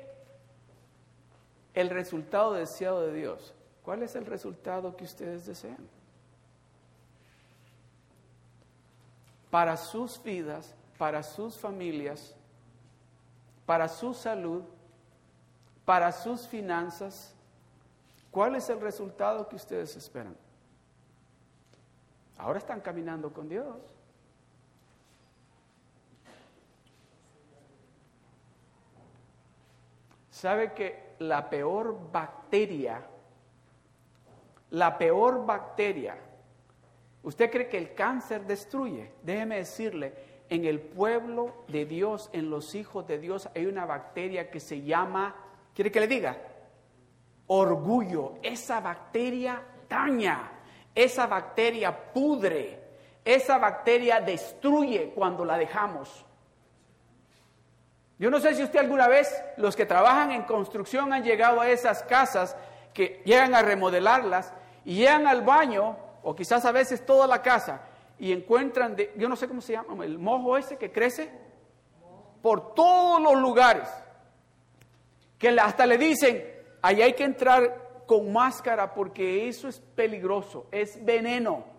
el 1.79 1.89
resultado 1.89 2.53
deseado 2.53 3.01
de 3.01 3.13
Dios. 3.13 3.53
¿Cuál 3.83 4.03
es 4.03 4.15
el 4.15 4.25
resultado 4.25 4.95
que 4.95 5.05
ustedes 5.05 5.45
desean? 5.45 5.87
para 9.49 9.77
sus 9.77 10.21
vidas, 10.21 10.75
para 10.97 11.23
sus 11.23 11.57
familias, 11.57 12.35
para 13.65 13.87
su 13.87 14.13
salud, 14.13 14.63
para 15.85 16.11
sus 16.11 16.47
finanzas. 16.47 17.33
¿Cuál 18.31 18.55
es 18.55 18.69
el 18.69 18.81
resultado 18.81 19.47
que 19.47 19.55
ustedes 19.55 19.95
esperan? 19.95 20.35
Ahora 22.37 22.59
están 22.59 22.81
caminando 22.81 23.33
con 23.33 23.47
Dios. 23.49 23.77
¿Sabe 30.29 30.73
que 30.73 31.06
la 31.19 31.49
peor 31.49 32.11
bacteria 32.11 33.03
la 34.71 34.97
peor 34.97 35.45
bacteria. 35.45 36.17
¿Usted 37.23 37.51
cree 37.51 37.67
que 37.67 37.77
el 37.77 37.93
cáncer 37.93 38.45
destruye? 38.45 39.11
Déjeme 39.23 39.57
decirle, 39.57 40.13
en 40.49 40.65
el 40.65 40.79
pueblo 40.79 41.63
de 41.67 41.85
Dios, 41.85 42.29
en 42.33 42.49
los 42.49 42.73
hijos 42.75 43.05
de 43.07 43.17
Dios, 43.17 43.49
hay 43.55 43.65
una 43.65 43.85
bacteria 43.85 44.49
que 44.49 44.59
se 44.59 44.81
llama, 44.81 45.35
¿quiere 45.73 45.91
que 45.91 45.99
le 45.99 46.07
diga? 46.07 46.37
Orgullo. 47.47 48.35
Esa 48.41 48.79
bacteria 48.79 49.61
daña, 49.89 50.51
esa 50.93 51.27
bacteria 51.27 52.13
pudre, 52.13 52.83
esa 53.23 53.57
bacteria 53.57 54.21
destruye 54.21 55.11
cuando 55.13 55.43
la 55.43 55.57
dejamos. 55.57 56.25
Yo 58.19 58.31
no 58.31 58.39
sé 58.39 58.55
si 58.55 58.63
usted 58.63 58.79
alguna 58.79 59.07
vez, 59.07 59.43
los 59.57 59.75
que 59.75 59.85
trabajan 59.85 60.31
en 60.31 60.43
construcción 60.43 61.13
han 61.13 61.23
llegado 61.23 61.61
a 61.61 61.69
esas 61.69 62.01
casas 62.03 62.55
que 62.93 63.21
llegan 63.25 63.53
a 63.53 63.61
remodelarlas 63.61 64.53
y 64.83 64.95
llegan 64.95 65.27
al 65.27 65.43
baño, 65.43 65.97
o 66.23 66.35
quizás 66.35 66.65
a 66.65 66.71
veces 66.71 67.05
toda 67.05 67.27
la 67.27 67.41
casa, 67.41 67.81
y 68.17 68.31
encuentran, 68.31 68.95
de, 68.95 69.13
yo 69.17 69.29
no 69.29 69.35
sé 69.35 69.47
cómo 69.47 69.61
se 69.61 69.73
llama, 69.73 70.03
el 70.03 70.17
mojo 70.17 70.57
ese 70.57 70.77
que 70.77 70.91
crece 70.91 71.31
por 72.41 72.73
todos 72.73 73.21
los 73.21 73.35
lugares, 73.35 73.87
que 75.37 75.49
hasta 75.49 75.85
le 75.85 75.99
dicen, 75.99 76.43
ahí 76.81 77.01
hay 77.01 77.13
que 77.13 77.23
entrar 77.23 78.03
con 78.07 78.33
máscara 78.33 78.93
porque 78.95 79.47
eso 79.47 79.67
es 79.67 79.79
peligroso, 79.79 80.65
es 80.71 81.03
veneno. 81.05 81.76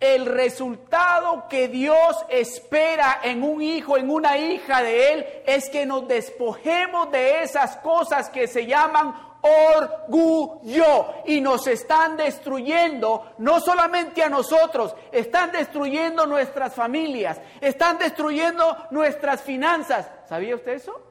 El 0.00 0.26
resultado 0.26 1.46
que 1.48 1.66
Dios 1.66 2.16
espera 2.28 3.18
en 3.22 3.42
un 3.42 3.60
hijo, 3.60 3.96
en 3.96 4.10
una 4.10 4.38
hija 4.38 4.80
de 4.82 5.12
Él, 5.12 5.26
es 5.44 5.68
que 5.70 5.86
nos 5.86 6.06
despojemos 6.06 7.10
de 7.10 7.42
esas 7.42 7.76
cosas 7.78 8.30
que 8.30 8.46
se 8.46 8.66
llaman 8.66 9.12
orgullo 9.40 11.14
y 11.24 11.40
nos 11.40 11.66
están 11.66 12.16
destruyendo, 12.16 13.32
no 13.38 13.60
solamente 13.60 14.22
a 14.22 14.28
nosotros, 14.28 14.94
están 15.10 15.50
destruyendo 15.50 16.26
nuestras 16.26 16.74
familias, 16.74 17.40
están 17.60 17.98
destruyendo 17.98 18.76
nuestras 18.90 19.42
finanzas. 19.42 20.08
¿Sabía 20.28 20.54
usted 20.54 20.74
eso? 20.74 21.07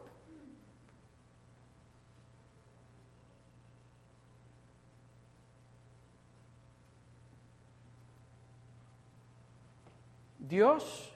Dios, 10.47 11.13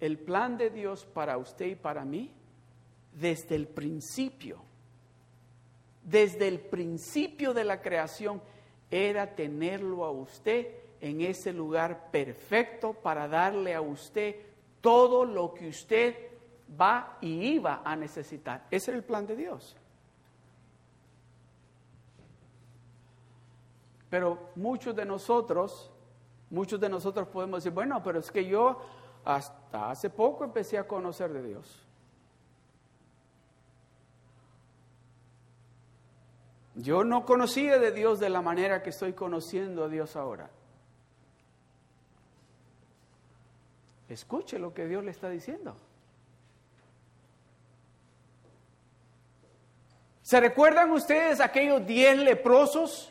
el 0.00 0.18
plan 0.18 0.56
de 0.56 0.70
Dios 0.70 1.04
para 1.04 1.38
usted 1.38 1.66
y 1.66 1.74
para 1.74 2.04
mí, 2.04 2.32
desde 3.12 3.54
el 3.54 3.68
principio, 3.68 4.58
desde 6.02 6.48
el 6.48 6.60
principio 6.60 7.54
de 7.54 7.64
la 7.64 7.80
creación, 7.80 8.42
era 8.90 9.34
tenerlo 9.34 10.04
a 10.04 10.10
usted 10.10 10.74
en 11.00 11.20
ese 11.20 11.52
lugar 11.52 12.10
perfecto 12.10 12.92
para 12.94 13.28
darle 13.28 13.74
a 13.74 13.80
usted 13.80 14.36
todo 14.80 15.24
lo 15.24 15.54
que 15.54 15.68
usted 15.68 16.14
va 16.80 17.18
y 17.20 17.54
iba 17.54 17.82
a 17.84 17.96
necesitar. 17.96 18.66
Ese 18.70 18.90
era 18.90 18.98
el 18.98 19.04
plan 19.04 19.26
de 19.26 19.36
Dios. 19.36 19.76
Pero 24.10 24.50
muchos 24.54 24.94
de 24.94 25.04
nosotros 25.04 25.90
Muchos 26.54 26.78
de 26.78 26.88
nosotros 26.88 27.26
podemos 27.26 27.64
decir, 27.64 27.74
bueno, 27.74 28.00
pero 28.00 28.20
es 28.20 28.30
que 28.30 28.46
yo 28.46 28.80
hasta 29.24 29.90
hace 29.90 30.08
poco 30.08 30.44
empecé 30.44 30.78
a 30.78 30.86
conocer 30.86 31.32
de 31.32 31.42
Dios. 31.42 31.84
Yo 36.76 37.02
no 37.02 37.26
conocía 37.26 37.80
de 37.80 37.90
Dios 37.90 38.20
de 38.20 38.30
la 38.30 38.40
manera 38.40 38.84
que 38.84 38.90
estoy 38.90 39.14
conociendo 39.14 39.82
a 39.82 39.88
Dios 39.88 40.14
ahora. 40.14 40.48
Escuche 44.08 44.60
lo 44.60 44.72
que 44.72 44.86
Dios 44.86 45.02
le 45.02 45.10
está 45.10 45.28
diciendo. 45.30 45.74
¿Se 50.22 50.38
recuerdan 50.38 50.92
ustedes 50.92 51.40
aquellos 51.40 51.84
diez 51.84 52.16
leprosos 52.16 53.10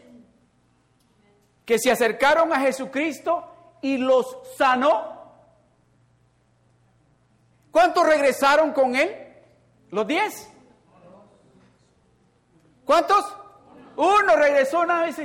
que 1.65 1.80
se 1.80 1.91
acercaron 1.91 2.52
a 2.54 2.60
Jesucristo 2.60 3.78
y 3.82 3.97
los 3.97 4.38
sanó. 4.58 5.13
¿Cuántos 7.71 8.06
regresaron 8.06 8.71
con 8.71 8.95
él? 8.95 9.15
¿Los 9.89 10.06
diez? 10.08 10.49
¿Cuántos? 12.86 13.26
Uno 13.95 14.36
regresó 14.36 14.82
una 14.82 15.02
vez. 15.02 15.17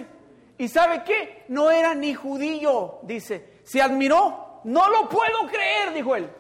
¿Y 0.57 0.69
sabe 0.69 1.05
qué? 1.05 1.45
No 1.49 1.71
era 1.71 1.95
ni 1.95 2.15
judío, 2.15 3.01
dice. 3.03 3.61
Se 3.65 3.83
admiró. 3.83 4.61
No 4.65 4.89
lo 4.89 5.09
puedo 5.09 5.47
creer, 5.49 5.93
dijo 5.93 6.17
él. 6.17 6.31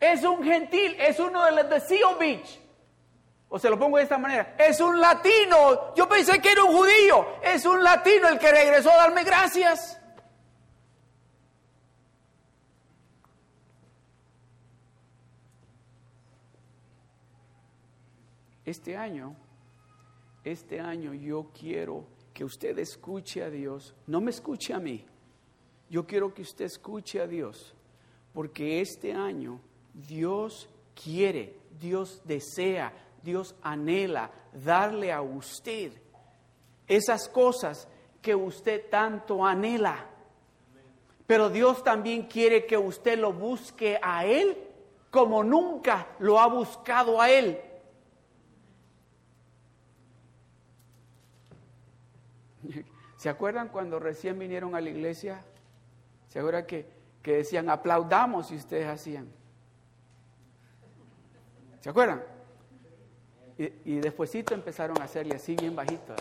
Es 0.00 0.24
un 0.24 0.42
gentil, 0.42 0.96
es 0.98 1.20
uno 1.20 1.44
de 1.44 1.52
los 1.52 1.70
de 1.70 1.80
Seal 1.80 2.16
Beach. 2.18 2.61
O 3.54 3.58
se 3.58 3.68
lo 3.68 3.78
pongo 3.78 3.98
de 3.98 4.04
esta 4.04 4.16
manera, 4.16 4.56
es 4.58 4.80
un 4.80 4.98
latino. 4.98 5.94
Yo 5.94 6.08
pensé 6.08 6.40
que 6.40 6.52
era 6.52 6.64
un 6.64 6.74
judío. 6.74 7.36
Es 7.42 7.66
un 7.66 7.84
latino 7.84 8.28
el 8.28 8.38
que 8.38 8.50
regresó 8.50 8.90
a 8.90 8.96
darme 8.96 9.24
gracias. 9.24 10.00
Este 18.64 18.96
año, 18.96 19.36
este 20.44 20.80
año 20.80 21.12
yo 21.12 21.50
quiero 21.52 22.06
que 22.32 22.46
usted 22.46 22.78
escuche 22.78 23.44
a 23.44 23.50
Dios. 23.50 23.94
No 24.06 24.22
me 24.22 24.30
escuche 24.30 24.72
a 24.72 24.78
mí. 24.78 25.04
Yo 25.90 26.06
quiero 26.06 26.32
que 26.32 26.40
usted 26.40 26.64
escuche 26.64 27.20
a 27.20 27.26
Dios. 27.26 27.74
Porque 28.32 28.80
este 28.80 29.12
año 29.12 29.60
Dios 29.92 30.70
quiere, 30.94 31.54
Dios 31.78 32.22
desea, 32.24 32.94
Dios 33.22 33.54
anhela 33.62 34.30
darle 34.52 35.12
a 35.12 35.22
usted 35.22 35.92
esas 36.86 37.28
cosas 37.28 37.88
que 38.20 38.34
usted 38.34 38.88
tanto 38.90 39.44
anhela. 39.44 40.06
Pero 41.26 41.50
Dios 41.50 41.82
también 41.82 42.24
quiere 42.24 42.66
que 42.66 42.76
usted 42.76 43.18
lo 43.18 43.32
busque 43.32 43.98
a 44.02 44.26
Él 44.26 44.56
como 45.10 45.44
nunca 45.44 46.08
lo 46.18 46.40
ha 46.40 46.46
buscado 46.46 47.20
a 47.20 47.30
Él. 47.30 47.60
¿Se 53.16 53.28
acuerdan 53.28 53.68
cuando 53.68 53.98
recién 53.98 54.38
vinieron 54.38 54.74
a 54.74 54.80
la 54.80 54.88
iglesia? 54.88 55.44
¿Se 56.28 56.38
acuerdan 56.38 56.66
que, 56.66 56.86
que 57.22 57.36
decían 57.36 57.68
aplaudamos 57.68 58.50
y 58.50 58.56
ustedes 58.56 58.88
hacían? 58.88 59.30
¿Se 61.80 61.90
acuerdan? 61.90 62.31
Y, 63.62 63.92
y 63.92 64.00
empezaron 64.50 65.00
a 65.00 65.04
hacerle 65.04 65.36
así 65.36 65.54
bien 65.54 65.76
bajito. 65.76 66.16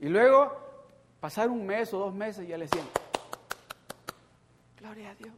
Y 0.00 0.08
luego, 0.10 0.52
pasar 1.20 1.48
un 1.48 1.64
mes 1.64 1.94
o 1.94 1.98
dos 1.98 2.14
meses, 2.14 2.46
ya 2.46 2.58
le 2.58 2.66
decían, 2.66 2.86
gloria 4.78 5.12
a 5.12 5.14
Dios. 5.14 5.34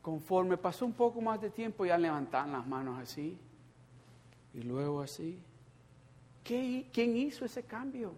Conforme 0.00 0.56
pasó 0.56 0.86
un 0.86 0.92
poco 0.92 1.20
más 1.20 1.40
de 1.40 1.50
tiempo, 1.50 1.84
ya 1.84 1.98
levantaban 1.98 2.52
las 2.52 2.64
manos 2.64 3.00
así, 3.00 3.36
y 4.54 4.62
luego 4.62 5.02
así. 5.02 5.42
¿Qué, 6.44 6.88
¿Quién 6.92 7.16
hizo 7.16 7.44
ese 7.44 7.64
cambio? 7.64 8.14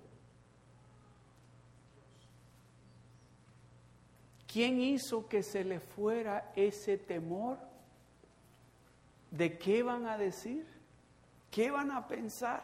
¿Quién 4.52 4.82
hizo 4.82 5.26
que 5.28 5.42
se 5.42 5.64
le 5.64 5.80
fuera 5.80 6.52
ese 6.54 6.98
temor? 6.98 7.56
¿De 9.30 9.56
qué 9.56 9.82
van 9.82 10.06
a 10.06 10.18
decir? 10.18 10.66
¿Qué 11.50 11.70
van 11.70 11.90
a 11.90 12.06
pensar? 12.06 12.62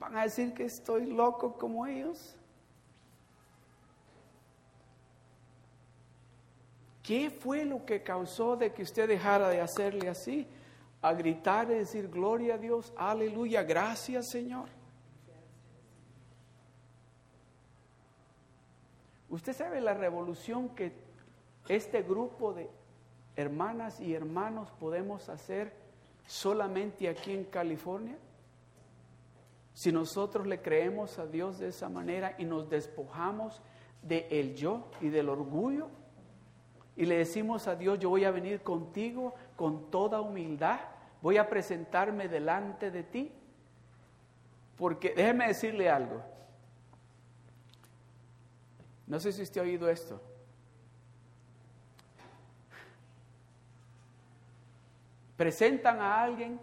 ¿Van 0.00 0.16
a 0.16 0.24
decir 0.24 0.52
que 0.52 0.64
estoy 0.64 1.06
loco 1.06 1.56
como 1.56 1.86
ellos? 1.86 2.34
¿Qué 7.04 7.30
fue 7.30 7.64
lo 7.64 7.86
que 7.86 8.02
causó 8.02 8.56
de 8.56 8.72
que 8.72 8.82
usted 8.82 9.06
dejara 9.06 9.50
de 9.50 9.60
hacerle 9.60 10.08
así? 10.08 10.48
A 11.00 11.12
gritar 11.12 11.70
y 11.70 11.74
decir, 11.74 12.08
gloria 12.08 12.54
a 12.54 12.58
Dios, 12.58 12.92
aleluya, 12.96 13.62
gracias 13.62 14.30
Señor. 14.30 14.79
Usted 19.30 19.52
sabe 19.52 19.80
la 19.80 19.94
revolución 19.94 20.70
que 20.70 20.92
este 21.68 22.02
grupo 22.02 22.52
de 22.52 22.68
hermanas 23.36 24.00
y 24.00 24.14
hermanos 24.14 24.70
podemos 24.72 25.28
hacer 25.28 25.72
solamente 26.26 27.08
aquí 27.08 27.32
en 27.32 27.44
California. 27.44 28.18
Si 29.72 29.92
nosotros 29.92 30.46
le 30.46 30.60
creemos 30.60 31.18
a 31.18 31.26
Dios 31.26 31.58
de 31.58 31.68
esa 31.68 31.88
manera 31.88 32.34
y 32.38 32.44
nos 32.44 32.68
despojamos 32.68 33.62
de 34.02 34.26
el 34.30 34.56
yo 34.56 34.90
y 35.00 35.08
del 35.08 35.28
orgullo 35.28 35.88
y 36.96 37.06
le 37.06 37.18
decimos 37.18 37.68
a 37.68 37.76
Dios, 37.76 37.98
yo 37.98 38.10
voy 38.10 38.24
a 38.24 38.30
venir 38.30 38.62
contigo 38.62 39.34
con 39.56 39.90
toda 39.90 40.20
humildad, 40.20 40.80
voy 41.22 41.36
a 41.36 41.48
presentarme 41.48 42.28
delante 42.28 42.90
de 42.90 43.04
ti. 43.04 43.32
Porque 44.76 45.14
déjeme 45.14 45.46
decirle 45.46 45.88
algo. 45.88 46.22
No 49.10 49.18
sé 49.18 49.32
si 49.32 49.42
usted 49.42 49.60
ha 49.60 49.64
oído 49.64 49.90
esto. 49.90 50.20
Presentan 55.36 55.98
a 55.98 56.22
alguien 56.22 56.60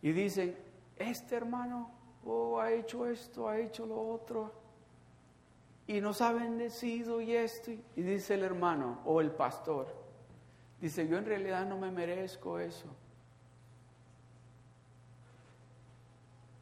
y 0.00 0.12
dicen, 0.12 0.56
este 0.94 1.34
hermano 1.34 1.90
oh, 2.24 2.60
ha 2.60 2.70
hecho 2.70 3.06
esto, 3.06 3.48
ha 3.48 3.58
hecho 3.58 3.86
lo 3.86 4.00
otro 4.00 4.52
y 5.88 6.00
nos 6.00 6.20
ha 6.20 6.32
bendecido 6.32 7.20
y 7.20 7.34
esto. 7.34 7.72
Y 7.72 8.02
dice 8.02 8.34
el 8.34 8.44
hermano 8.44 9.00
o 9.04 9.20
el 9.20 9.32
pastor, 9.32 9.88
dice, 10.80 11.08
yo 11.08 11.18
en 11.18 11.24
realidad 11.24 11.66
no 11.66 11.76
me 11.76 11.90
merezco 11.90 12.60
eso. 12.60 12.86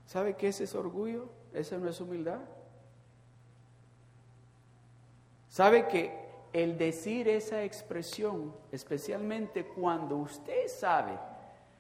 ¿Sabe 0.07 0.37
qué 0.37 0.49
es 0.49 0.75
orgullo? 0.75 1.29
Esa 1.53 1.77
no 1.77 1.91
es 1.91 2.01
humildad. 2.01 2.41
¿Sabe 5.55 5.87
que 5.87 6.11
el 6.53 6.77
decir 6.77 7.29
esa 7.29 7.63
expresión, 7.63 8.53
especialmente 8.73 9.65
cuando 9.65 10.17
usted 10.17 10.67
sabe 10.67 11.17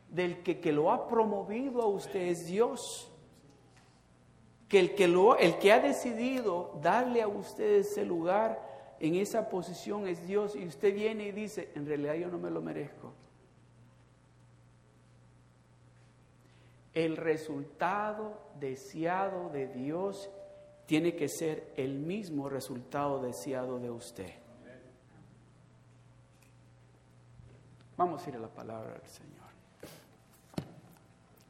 del 0.09 0.45
que, 0.45 0.61
que 0.61 0.71
lo 0.71 0.93
ha 0.93 1.09
promovido 1.09 1.83
a 1.83 1.89
usted 1.89 2.21
es 2.21 2.47
Dios, 2.47 3.11
que 4.69 4.79
el 4.79 4.95
que, 4.95 5.09
lo, 5.09 5.37
el 5.37 5.59
que 5.59 5.73
ha 5.73 5.81
decidido 5.81 6.79
darle 6.83 7.21
a 7.21 7.27
usted 7.27 7.79
ese 7.81 8.05
lugar 8.05 8.63
en 9.01 9.17
esa 9.17 9.49
posición 9.49 10.07
es 10.07 10.25
Dios 10.25 10.55
y 10.55 10.65
usted 10.69 10.95
viene 10.95 11.25
y 11.27 11.33
dice, 11.33 11.73
en 11.75 11.85
realidad 11.85 12.15
yo 12.15 12.29
no 12.29 12.39
me 12.39 12.53
lo 12.53 12.63
merezco. 12.63 13.13
El 16.93 17.17
resultado 17.17 18.39
deseado 18.61 19.49
de 19.49 19.67
Dios 19.67 20.31
tiene 20.87 21.17
que 21.17 21.29
ser 21.29 21.73
el 21.77 21.99
mismo 21.99 22.49
resultado 22.49 23.21
deseado 23.21 23.79
de 23.79 23.91
usted. 23.91 24.33
Vamos 27.97 28.27
a 28.27 28.29
ir 28.29 28.37
a 28.37 28.41
la 28.41 28.49
palabra 28.49 28.93
del 28.95 29.09
Señor. 29.09 29.35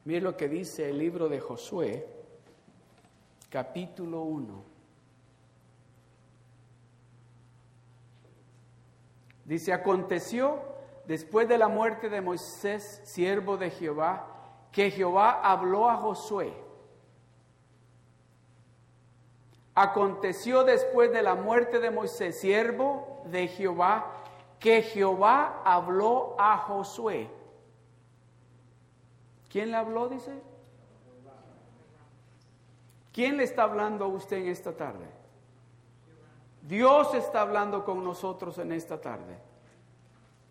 Mire 0.05 0.21
lo 0.21 0.37
que 0.37 0.47
dice 0.47 0.89
el 0.89 0.99
libro 0.99 1.27
de 1.27 1.39
Josué, 1.39 2.07
capítulo 3.49 4.21
1. 4.21 4.63
Dice, 9.45 9.73
aconteció 9.73 10.59
después 11.07 11.47
de 11.47 11.57
la 11.57 11.67
muerte 11.67 12.09
de 12.09 12.21
Moisés, 12.21 13.01
siervo 13.03 13.57
de 13.57 13.71
Jehová, 13.71 14.67
que 14.71 14.91
Jehová 14.91 15.41
habló 15.41 15.89
a 15.89 15.97
Josué. 15.97 16.64
Aconteció 19.75 20.63
después 20.63 21.11
de 21.11 21.21
la 21.21 21.35
muerte 21.35 21.79
de 21.79 21.91
Moisés, 21.91 22.39
siervo 22.39 23.21
de 23.25 23.49
Jehová, 23.49 24.11
que 24.59 24.81
Jehová 24.81 25.61
habló 25.65 26.35
a 26.39 26.57
Josué. 26.59 27.29
¿Quién 29.49 29.71
le 29.71 29.77
habló? 29.77 30.07
Dice. 30.07 30.41
¿Quién 33.11 33.37
le 33.37 33.43
está 33.43 33.63
hablando 33.63 34.05
a 34.05 34.07
usted 34.07 34.37
en 34.37 34.47
esta 34.47 34.75
tarde? 34.75 35.05
Dios 36.61 37.13
está 37.13 37.41
hablando 37.41 37.85
con 37.85 38.03
nosotros 38.03 38.57
en 38.57 38.71
esta 38.71 38.99
tarde. 38.99 39.37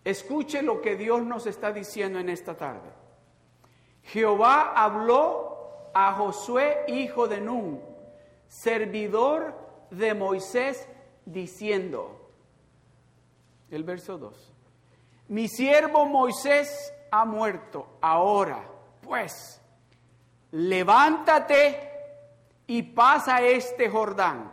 Escuche 0.04 0.62
lo 0.62 0.80
que 0.80 0.96
Dios 0.96 1.22
nos 1.22 1.46
está 1.46 1.72
diciendo 1.72 2.18
en 2.18 2.28
esta 2.28 2.56
tarde. 2.56 2.90
Jehová 4.02 4.72
habló 4.76 5.90
a 5.94 6.12
Josué, 6.12 6.84
hijo 6.88 7.26
de 7.26 7.40
Nun, 7.40 7.93
servidor 8.62 9.54
de 9.90 10.14
Moisés, 10.14 10.88
diciendo, 11.26 12.30
el 13.70 13.82
verso 13.82 14.16
2, 14.16 14.52
mi 15.28 15.48
siervo 15.48 16.06
Moisés 16.06 16.92
ha 17.10 17.24
muerto, 17.24 17.98
ahora 18.00 18.70
pues, 19.02 19.60
levántate 20.52 21.90
y 22.66 22.82
pasa 22.82 23.42
este 23.42 23.88
Jordán. 23.88 24.52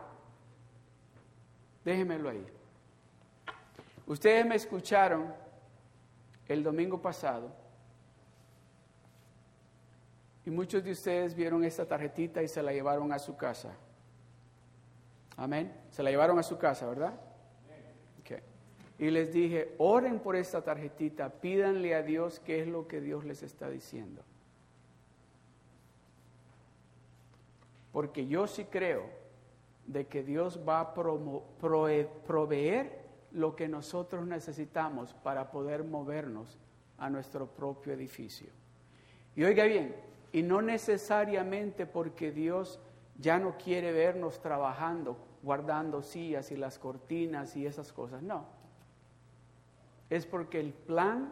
Déjenmelo 1.85 2.29
ahí. 2.29 2.45
Ustedes 4.07 4.45
me 4.45 4.55
escucharon 4.55 5.33
el 6.47 6.63
domingo 6.63 7.01
pasado 7.01 7.51
y 10.45 10.49
muchos 10.49 10.83
de 10.83 10.91
ustedes 10.91 11.33
vieron 11.33 11.63
esta 11.63 11.87
tarjetita 11.87 12.41
y 12.41 12.47
se 12.47 12.61
la 12.61 12.73
llevaron 12.73 13.13
a 13.13 13.19
su 13.19 13.37
casa. 13.37 13.69
Amén. 15.41 15.73
Se 15.89 16.03
la 16.03 16.11
llevaron 16.11 16.37
a 16.37 16.43
su 16.43 16.59
casa, 16.59 16.87
¿verdad? 16.87 17.19
Y 18.99 19.09
les 19.09 19.33
dije, 19.33 19.73
oren 19.79 20.19
por 20.19 20.35
esta 20.35 20.61
tarjetita, 20.61 21.29
pídanle 21.29 21.95
a 21.95 22.03
Dios 22.03 22.39
qué 22.39 22.61
es 22.61 22.67
lo 22.67 22.87
que 22.87 23.01
Dios 23.01 23.25
les 23.25 23.41
está 23.41 23.67
diciendo. 23.67 24.21
Porque 27.91 28.27
yo 28.27 28.45
sí 28.45 28.65
creo 28.65 29.09
de 29.87 30.05
que 30.05 30.21
Dios 30.21 30.59
va 30.69 30.81
a 30.81 30.93
proveer 30.93 33.01
lo 33.31 33.55
que 33.55 33.67
nosotros 33.67 34.27
necesitamos 34.27 35.15
para 35.15 35.49
poder 35.49 35.83
movernos 35.83 36.59
a 36.99 37.09
nuestro 37.09 37.47
propio 37.47 37.93
edificio. 37.93 38.51
Y 39.35 39.45
oiga 39.45 39.63
bien, 39.63 39.95
y 40.31 40.43
no 40.43 40.61
necesariamente 40.61 41.87
porque 41.87 42.31
Dios 42.31 42.79
ya 43.17 43.39
no 43.39 43.57
quiere 43.57 43.91
vernos 43.91 44.39
trabajando, 44.39 45.17
guardando 45.43 46.01
sillas 46.01 46.51
y 46.51 46.57
las 46.57 46.77
cortinas 46.77 47.55
y 47.55 47.65
esas 47.65 47.91
cosas, 47.91 48.21
no. 48.21 48.45
Es 50.09 50.25
porque 50.25 50.59
el 50.59 50.73
plan 50.73 51.31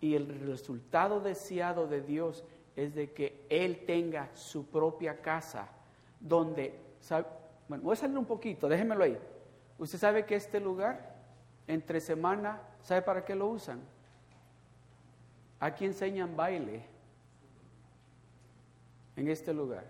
y 0.00 0.14
el 0.14 0.40
resultado 0.46 1.20
deseado 1.20 1.86
de 1.86 2.00
Dios 2.00 2.44
es 2.76 2.94
de 2.94 3.12
que 3.12 3.46
Él 3.48 3.84
tenga 3.86 4.30
su 4.34 4.66
propia 4.66 5.20
casa 5.20 5.68
donde, 6.20 6.78
bueno, 7.68 7.84
voy 7.84 7.92
a 7.92 7.96
salir 7.96 8.16
un 8.16 8.24
poquito, 8.24 8.68
déjenmelo 8.68 9.04
ahí. 9.04 9.18
Usted 9.78 9.98
sabe 9.98 10.24
que 10.24 10.36
este 10.36 10.60
lugar, 10.60 11.16
entre 11.66 12.00
semana, 12.00 12.60
¿sabe 12.82 13.02
para 13.02 13.24
qué 13.24 13.34
lo 13.34 13.48
usan? 13.48 13.80
Aquí 15.58 15.84
enseñan 15.84 16.36
baile 16.36 16.84
en 19.16 19.28
este 19.28 19.52
lugar. 19.52 19.84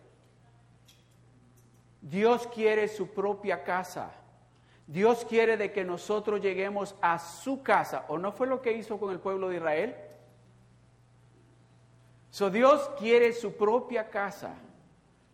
Dios 2.02 2.48
quiere 2.48 2.88
su 2.88 3.08
propia 3.08 3.62
casa. 3.62 4.12
Dios 4.86 5.24
quiere 5.24 5.56
de 5.56 5.72
que 5.72 5.84
nosotros 5.84 6.40
lleguemos 6.40 6.96
a 7.00 7.18
su 7.18 7.62
casa. 7.62 8.04
¿O 8.08 8.18
no 8.18 8.32
fue 8.32 8.46
lo 8.46 8.60
que 8.60 8.72
hizo 8.72 8.98
con 8.98 9.12
el 9.12 9.20
pueblo 9.20 9.48
de 9.48 9.56
Israel? 9.56 9.96
So 12.30 12.50
Dios 12.50 12.90
quiere 12.98 13.32
su 13.32 13.56
propia 13.56 14.10
casa 14.10 14.54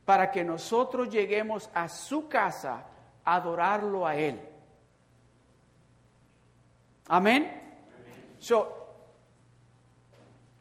para 0.04 0.30
que 0.30 0.44
nosotros 0.44 1.08
lleguemos 1.08 1.70
a 1.72 1.88
su 1.88 2.28
casa 2.28 2.84
adorarlo 3.24 4.06
a 4.06 4.16
Él. 4.16 4.40
Amén. 7.06 7.50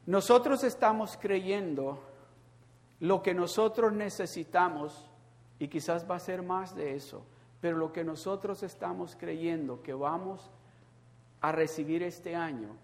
nosotros 0.06 0.64
estamos 0.64 1.18
creyendo 1.18 2.00
lo 3.00 3.22
que 3.22 3.34
nosotros 3.34 3.92
necesitamos, 3.94 5.07
y 5.60 5.68
quizás 5.68 6.10
va 6.10 6.16
a 6.16 6.20
ser 6.20 6.44
más 6.44 6.76
de 6.76 6.96
eso, 6.96 7.24
pero 7.62 7.78
lo 7.78 7.92
que 7.92 8.04
nosotros 8.04 8.64
estamos 8.64 9.16
creyendo 9.16 9.82
que 9.82 9.94
vamos 9.94 10.52
a 11.42 11.52
recibir 11.52 12.04
este 12.04 12.36
año 12.36 12.76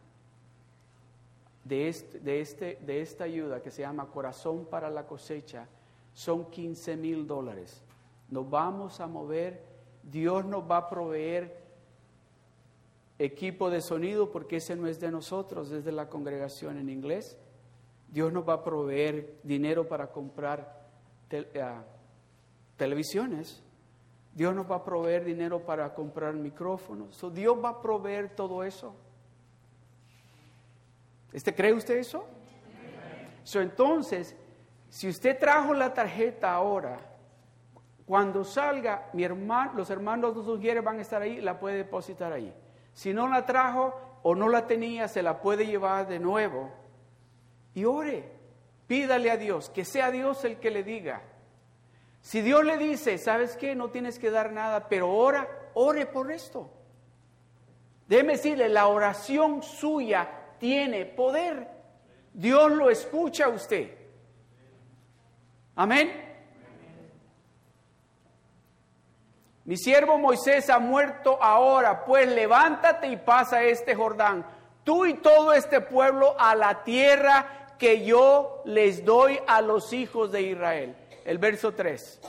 de, 1.63 1.87
este, 1.87 2.19
de, 2.19 2.41
este, 2.41 2.79
de 2.85 3.01
esta 3.01 3.23
ayuda 3.23 3.61
que 3.61 3.71
se 3.71 3.81
llama 3.81 4.07
Corazón 4.07 4.65
para 4.65 4.89
la 4.89 5.05
cosecha, 5.07 5.67
son 6.13 6.49
15 6.49 6.97
mil 6.97 7.25
dólares. 7.25 7.81
Nos 8.29 8.49
vamos 8.49 8.99
a 8.99 9.07
mover, 9.07 9.63
Dios 10.03 10.45
nos 10.45 10.69
va 10.69 10.77
a 10.77 10.89
proveer 10.89 11.63
equipo 13.19 13.69
de 13.69 13.81
sonido 13.81 14.31
porque 14.31 14.57
ese 14.57 14.75
no 14.75 14.87
es 14.87 14.99
de 14.99 15.11
nosotros, 15.11 15.71
es 15.71 15.85
de 15.85 15.91
la 15.91 16.09
congregación 16.09 16.77
en 16.77 16.89
inglés. 16.89 17.37
Dios 18.09 18.31
nos 18.31 18.47
va 18.47 18.53
a 18.53 18.63
proveer 18.63 19.39
dinero 19.43 19.87
para 19.87 20.11
comprar 20.11 20.87
ah, 21.59 21.83
televisiones. 22.77 23.63
Dios 24.33 24.55
nos 24.55 24.69
va 24.69 24.77
a 24.77 24.83
proveer 24.83 25.23
dinero 25.23 25.63
para 25.63 25.93
comprar 25.93 26.33
micrófonos. 26.33 27.23
Dios 27.33 27.55
va 27.63 27.69
a 27.69 27.81
proveer 27.81 28.35
todo 28.35 28.63
eso. 28.63 28.95
¿Este 31.31 31.53
cree 31.53 31.73
usted 31.73 31.97
eso? 31.97 32.25
entonces, 33.55 34.35
si 34.89 35.09
usted 35.09 35.37
trajo 35.37 35.73
la 35.73 35.93
tarjeta 35.93 36.53
ahora, 36.53 36.99
Cuando 38.05 38.43
salga, 38.43 39.09
mi 39.13 39.23
hermano, 39.23 39.73
los 39.75 39.89
hermanos 39.89 40.35
de 40.35 40.43
sus 40.43 40.83
van 40.83 40.99
a 40.99 41.01
estar 41.01 41.21
ahí, 41.21 41.39
la 41.39 41.57
puede 41.57 41.77
depositar 41.77 42.33
ahí. 42.33 42.53
Si 42.93 43.13
no 43.13 43.29
la 43.29 43.45
trajo 43.45 44.19
o 44.23 44.35
no 44.35 44.49
la 44.49 44.67
tenía, 44.67 45.07
se 45.07 45.23
la 45.23 45.39
puede 45.39 45.65
llevar 45.65 46.07
de 46.07 46.19
nuevo. 46.19 46.69
Y 47.73 47.85
ore, 47.85 48.29
pídale 48.87 49.31
a 49.31 49.37
Dios, 49.37 49.69
que 49.69 49.85
sea 49.85 50.11
Dios 50.11 50.43
el 50.43 50.59
que 50.59 50.69
le 50.69 50.83
diga. 50.83 51.21
Si 52.23 52.41
Dios 52.41 52.63
le 52.63 52.77
dice, 52.77 53.17
¿sabes 53.17 53.57
qué? 53.57 53.75
No 53.75 53.89
tienes 53.89 54.17
que 54.17 54.31
dar 54.31 54.53
nada, 54.53 54.87
pero 54.87 55.11
ora, 55.11 55.45
ore 55.73 56.05
por 56.05 56.31
esto. 56.31 56.71
Déjeme 58.07 58.33
decirle, 58.33 58.69
la 58.69 58.87
oración 58.87 59.61
suya 59.61 60.29
tiene 60.57 61.05
poder. 61.05 61.67
Dios 62.33 62.71
lo 62.71 62.89
escucha 62.89 63.45
a 63.45 63.49
usted. 63.49 63.91
Amén. 65.75 66.11
Mi 69.65 69.75
siervo 69.75 70.17
Moisés 70.17 70.69
ha 70.69 70.79
muerto 70.79 71.37
ahora, 71.43 72.05
pues 72.05 72.29
levántate 72.29 73.07
y 73.07 73.17
pasa 73.17 73.63
este 73.63 73.95
Jordán, 73.95 74.45
tú 74.85 75.05
y 75.05 75.15
todo 75.15 75.51
este 75.51 75.81
pueblo 75.81 76.35
a 76.39 76.55
la 76.55 76.85
tierra 76.85 77.75
que 77.77 78.05
yo 78.05 78.61
les 78.63 79.03
doy 79.03 79.41
a 79.45 79.61
los 79.61 79.91
hijos 79.91 80.31
de 80.31 80.41
Israel. 80.43 80.95
El 81.25 81.37
verso 81.37 81.73
3. 81.73 82.19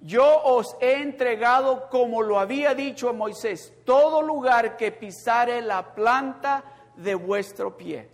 Yo 0.00 0.42
os 0.44 0.76
he 0.80 1.02
entregado, 1.02 1.88
como 1.90 2.22
lo 2.22 2.38
había 2.38 2.74
dicho 2.74 3.08
a 3.08 3.12
Moisés, 3.12 3.72
todo 3.84 4.22
lugar 4.22 4.76
que 4.76 4.92
pisare 4.92 5.60
la 5.60 5.94
planta 5.94 6.64
de 6.96 7.14
vuestro 7.14 7.76
pie. 7.76 8.08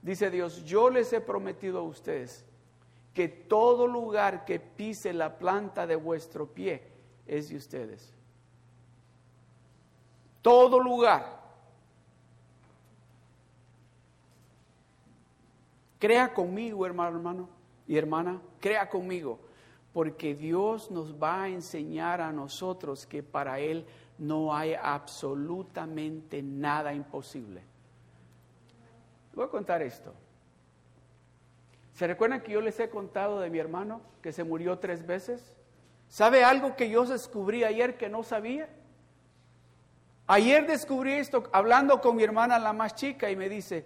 Dice 0.00 0.30
Dios, 0.30 0.64
yo 0.64 0.88
les 0.88 1.12
he 1.12 1.20
prometido 1.20 1.80
a 1.80 1.82
ustedes 1.82 2.44
que 3.12 3.28
todo 3.28 3.86
lugar 3.86 4.44
que 4.46 4.58
pise 4.58 5.12
la 5.12 5.36
planta 5.36 5.86
de 5.86 5.96
vuestro 5.96 6.46
pie 6.46 6.82
es 7.26 7.50
de 7.50 7.56
ustedes. 7.56 8.14
Todo 10.40 10.80
lugar. 10.80 11.40
Crea 15.98 16.32
conmigo, 16.32 16.84
hermano, 16.86 17.16
hermano 17.18 17.61
y 17.92 17.98
hermana, 17.98 18.40
crea 18.58 18.88
conmigo, 18.88 19.38
porque 19.92 20.34
Dios 20.34 20.90
nos 20.90 21.22
va 21.22 21.42
a 21.42 21.48
enseñar 21.50 22.22
a 22.22 22.32
nosotros 22.32 23.04
que 23.04 23.22
para 23.22 23.58
Él 23.58 23.84
no 24.16 24.56
hay 24.56 24.72
absolutamente 24.72 26.42
nada 26.42 26.94
imposible. 26.94 27.60
Voy 29.34 29.44
a 29.44 29.48
contar 29.48 29.82
esto. 29.82 30.14
¿Se 31.92 32.06
recuerdan 32.06 32.40
que 32.40 32.52
yo 32.52 32.62
les 32.62 32.80
he 32.80 32.88
contado 32.88 33.40
de 33.40 33.50
mi 33.50 33.58
hermano 33.58 34.00
que 34.22 34.32
se 34.32 34.42
murió 34.42 34.78
tres 34.78 35.06
veces? 35.06 35.52
¿Sabe 36.08 36.44
algo 36.44 36.74
que 36.76 36.88
yo 36.88 37.04
descubrí 37.04 37.62
ayer 37.62 37.98
que 37.98 38.08
no 38.08 38.22
sabía? 38.22 38.70
Ayer 40.28 40.66
descubrí 40.66 41.12
esto 41.12 41.44
hablando 41.52 42.00
con 42.00 42.16
mi 42.16 42.22
hermana 42.22 42.58
la 42.58 42.72
más 42.72 42.94
chica 42.94 43.30
y 43.30 43.36
me 43.36 43.50
dice, 43.50 43.84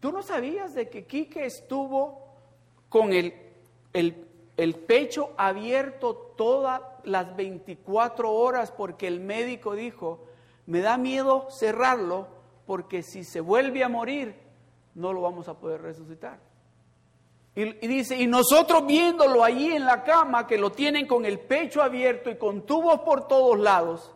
¿tú 0.00 0.12
no 0.12 0.22
sabías 0.22 0.72
de 0.72 0.88
que 0.88 1.04
Quique 1.04 1.44
estuvo 1.44 2.29
con 2.90 3.14
el, 3.14 3.32
el, 3.94 4.26
el 4.58 4.74
pecho 4.74 5.32
abierto 5.38 6.14
todas 6.36 6.82
las 7.04 7.34
24 7.34 8.30
horas 8.30 8.70
porque 8.70 9.06
el 9.06 9.20
médico 9.20 9.74
dijo, 9.74 10.26
me 10.66 10.80
da 10.80 10.98
miedo 10.98 11.48
cerrarlo 11.50 12.28
porque 12.66 13.02
si 13.02 13.24
se 13.24 13.40
vuelve 13.40 13.82
a 13.82 13.88
morir, 13.88 14.34
no 14.94 15.12
lo 15.12 15.22
vamos 15.22 15.48
a 15.48 15.54
poder 15.54 15.80
resucitar. 15.80 16.38
Y, 17.54 17.64
dice, 17.86 18.16
y 18.16 18.26
nosotros 18.26 18.86
viéndolo 18.86 19.42
allí 19.42 19.72
en 19.74 19.84
la 19.84 20.04
cama, 20.04 20.46
que 20.46 20.56
lo 20.56 20.70
tienen 20.70 21.06
con 21.06 21.24
el 21.24 21.40
pecho 21.40 21.82
abierto 21.82 22.30
y 22.30 22.36
con 22.36 22.62
tubos 22.62 23.00
por 23.00 23.26
todos 23.26 23.58
lados, 23.58 24.12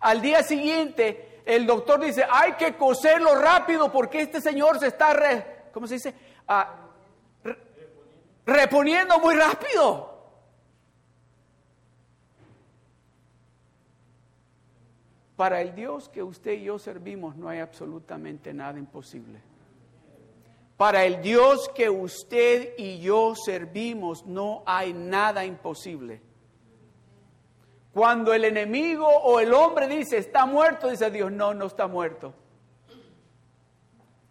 al 0.00 0.20
día 0.20 0.42
siguiente 0.42 1.42
el 1.44 1.64
doctor 1.64 2.00
dice, 2.00 2.24
hay 2.28 2.54
que 2.54 2.74
coserlo 2.76 3.34
rápido 3.36 3.92
porque 3.92 4.20
este 4.20 4.40
señor 4.40 4.80
se 4.80 4.88
está, 4.88 5.14
¿cómo 5.72 5.86
se 5.86 5.94
dice? 5.94 6.14
Ah, 6.48 6.85
reponiendo 8.46 9.18
muy 9.18 9.34
rápido. 9.34 10.14
Para 15.36 15.60
el 15.60 15.74
Dios 15.74 16.08
que 16.08 16.22
usted 16.22 16.52
y 16.52 16.64
yo 16.64 16.78
servimos 16.78 17.36
no 17.36 17.48
hay 17.50 17.58
absolutamente 17.58 18.54
nada 18.54 18.78
imposible. 18.78 19.40
Para 20.78 21.04
el 21.04 21.20
Dios 21.20 21.70
que 21.74 21.90
usted 21.90 22.74
y 22.78 23.00
yo 23.00 23.34
servimos 23.34 24.24
no 24.24 24.62
hay 24.64 24.94
nada 24.94 25.44
imposible. 25.44 26.22
Cuando 27.92 28.34
el 28.34 28.44
enemigo 28.44 29.06
o 29.06 29.40
el 29.40 29.54
hombre 29.54 29.88
dice, 29.88 30.18
está 30.18 30.44
muerto, 30.44 30.88
dice 30.88 31.10
Dios, 31.10 31.32
no, 31.32 31.54
no 31.54 31.66
está 31.66 31.86
muerto. 31.86 32.34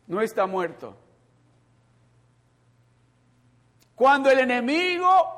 No 0.07 0.21
está 0.21 0.45
muerto. 0.45 0.95
Cuando 3.95 4.29
el 4.29 4.39
enemigo 4.39 5.35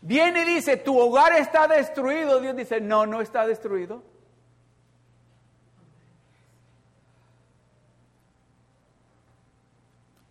viene 0.00 0.42
y 0.42 0.54
dice, 0.54 0.78
tu 0.78 0.98
hogar 0.98 1.34
está 1.34 1.68
destruido, 1.68 2.40
Dios 2.40 2.56
dice, 2.56 2.80
no, 2.80 3.06
no 3.06 3.20
está 3.20 3.46
destruido. 3.46 4.02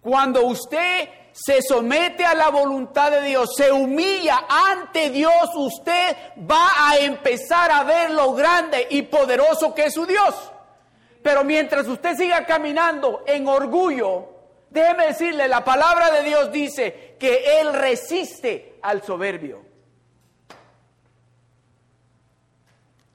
Cuando 0.02 0.48
usted 0.48 1.10
se 1.32 1.62
somete 1.62 2.26
a 2.26 2.34
la 2.34 2.50
voluntad 2.50 3.12
de 3.12 3.22
Dios, 3.22 3.52
se 3.56 3.72
humilla 3.72 4.46
ante 4.50 5.12
Dios, 5.12 5.50
usted 5.56 6.18
va 6.40 6.90
a 6.90 6.98
empezar 6.98 7.72
a 7.72 7.84
ver 7.84 8.10
lo 8.10 8.34
grande 8.34 8.88
y 8.90 9.04
poderoso 9.04 9.76
que 9.76 9.86
es 9.86 9.94
su 9.94 10.08
Dios. 10.08 10.36
Pero 11.22 11.44
mientras 11.44 11.88
usted 11.88 12.18
siga 12.18 12.46
caminando 12.46 13.24
en 13.28 13.48
orgullo, 13.48 14.31
déjeme 14.72 15.08
decirle, 15.08 15.48
la 15.48 15.64
palabra 15.64 16.12
de 16.12 16.24
Dios 16.24 16.52
dice 16.52 17.16
que 17.20 17.62
Él 17.62 17.74
resiste 17.74 18.80
al 18.82 19.04
soberbio. 19.04 19.62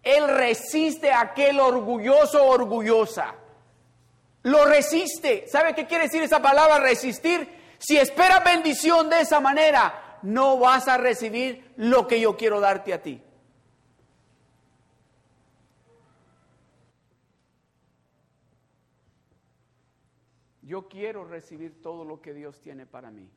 Él 0.02 0.28
resiste 0.28 1.10
a 1.10 1.20
aquel 1.20 1.58
orgulloso 1.58 2.44
orgullosa 2.44 3.34
lo 4.46 4.64
resiste. 4.64 5.44
¿Sabe 5.48 5.74
qué 5.74 5.86
quiere 5.86 6.04
decir 6.04 6.22
esa 6.22 6.40
palabra 6.40 6.78
resistir? 6.78 7.48
Si 7.78 7.96
esperas 7.96 8.44
bendición 8.44 9.10
de 9.10 9.22
esa 9.22 9.40
manera, 9.40 10.18
no 10.22 10.56
vas 10.58 10.86
a 10.86 10.96
recibir 10.96 11.72
lo 11.76 12.06
que 12.06 12.20
yo 12.20 12.36
quiero 12.36 12.60
darte 12.60 12.94
a 12.94 13.02
ti. 13.02 13.20
Yo 20.66 20.88
quiero 20.88 21.24
recibir 21.24 21.80
todo 21.80 22.04
lo 22.04 22.20
que 22.20 22.34
Dios 22.34 22.58
tiene 22.60 22.86
para 22.86 23.10
mí. 23.10 23.30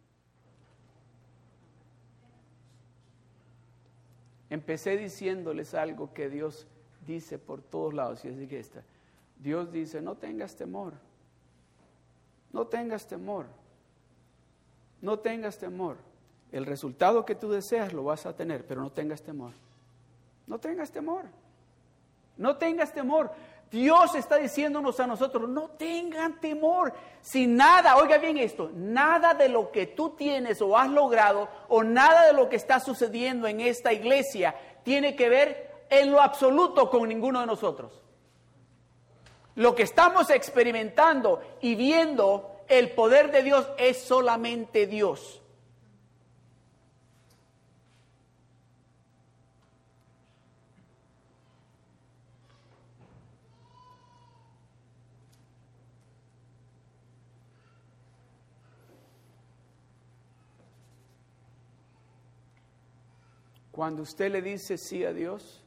Empecé 4.49 4.97
diciéndoles 4.97 5.75
algo 5.75 6.11
que 6.11 6.27
Dios 6.27 6.65
dice 7.05 7.37
por 7.37 7.61
todos 7.61 7.93
lados, 7.93 8.25
y 8.25 8.29
es 8.29 8.49
que 8.49 8.59
esta. 8.59 8.83
Dios 9.37 9.71
dice, 9.71 10.01
no 10.01 10.15
tengas 10.15 10.55
temor, 10.55 10.93
no 12.51 12.65
tengas 12.65 13.07
temor, 13.07 13.45
no 14.99 15.19
tengas 15.19 15.59
temor. 15.59 15.97
El 16.51 16.65
resultado 16.65 17.25
que 17.25 17.35
tú 17.35 17.51
deseas 17.51 17.93
lo 17.93 18.03
vas 18.03 18.25
a 18.25 18.35
tener, 18.35 18.65
pero 18.65 18.81
no 18.81 18.91
tengas 18.91 19.21
temor. 19.21 19.51
No 20.47 20.57
tengas 20.57 20.91
temor. 20.91 21.25
No 22.37 22.57
tengas 22.57 22.91
temor. 22.91 23.31
Dios 23.71 24.15
está 24.15 24.37
diciéndonos 24.37 24.99
a 24.99 25.05
nosotros, 25.05 25.47
no 25.47 25.69
tengan 25.69 26.39
temor. 26.39 26.91
Si 27.21 27.45
nada, 27.45 27.97
oiga 27.97 28.17
bien 28.17 28.37
esto, 28.37 28.71
nada 28.73 29.35
de 29.35 29.47
lo 29.47 29.71
que 29.71 29.85
tú 29.85 30.11
tienes 30.11 30.61
o 30.61 30.77
has 30.77 30.89
logrado 30.89 31.47
o 31.67 31.83
nada 31.83 32.25
de 32.25 32.33
lo 32.33 32.49
que 32.49 32.55
está 32.55 32.79
sucediendo 32.79 33.47
en 33.47 33.61
esta 33.61 33.93
iglesia 33.93 34.55
tiene 34.83 35.15
que 35.15 35.29
ver 35.29 35.85
en 35.89 36.11
lo 36.11 36.21
absoluto 36.21 36.89
con 36.89 37.07
ninguno 37.07 37.41
de 37.41 37.45
nosotros. 37.45 38.01
Lo 39.55 39.75
que 39.75 39.83
estamos 39.83 40.29
experimentando 40.29 41.41
y 41.61 41.75
viendo 41.75 42.63
el 42.67 42.91
poder 42.91 43.31
de 43.31 43.43
Dios 43.43 43.67
es 43.77 44.01
solamente 44.01 44.87
Dios. 44.87 45.38
Cuando 63.79 64.01
usted 64.01 64.29
le 64.29 64.41
dice 64.41 64.77
sí 64.77 65.05
a 65.05 65.13
Dios, 65.13 65.63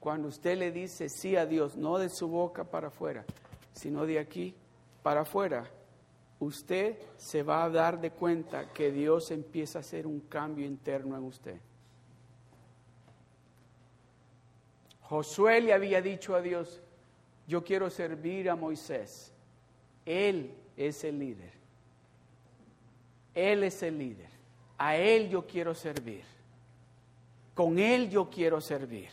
cuando 0.00 0.28
usted 0.28 0.56
le 0.56 0.72
dice 0.72 1.10
sí 1.10 1.36
a 1.36 1.44
Dios, 1.44 1.76
no 1.76 1.98
de 1.98 2.08
su 2.08 2.26
boca 2.26 2.64
para 2.64 2.88
afuera, 2.88 3.26
sino 3.74 4.06
de 4.06 4.18
aquí 4.18 4.54
para 5.02 5.20
afuera, 5.20 5.70
usted 6.40 6.96
se 7.18 7.42
va 7.42 7.64
a 7.64 7.68
dar 7.68 8.00
de 8.00 8.12
cuenta 8.12 8.72
que 8.72 8.90
Dios 8.90 9.30
empieza 9.30 9.78
a 9.78 9.80
hacer 9.80 10.06
un 10.06 10.20
cambio 10.20 10.64
interno 10.64 11.18
en 11.18 11.24
usted. 11.24 11.60
Josué 15.02 15.60
le 15.60 15.74
había 15.74 16.00
dicho 16.00 16.34
a 16.34 16.40
Dios, 16.40 16.80
yo 17.46 17.62
quiero 17.62 17.90
servir 17.90 18.48
a 18.48 18.56
Moisés. 18.56 19.34
Él 20.06 20.54
es 20.78 21.04
el 21.04 21.18
líder. 21.18 21.52
Él 23.34 23.64
es 23.64 23.82
el 23.82 23.98
líder. 23.98 24.30
A 24.78 24.96
Él 24.96 25.28
yo 25.28 25.46
quiero 25.46 25.74
servir. 25.74 26.37
Con 27.58 27.80
Él 27.80 28.08
yo 28.08 28.30
quiero 28.30 28.60
servir. 28.60 29.10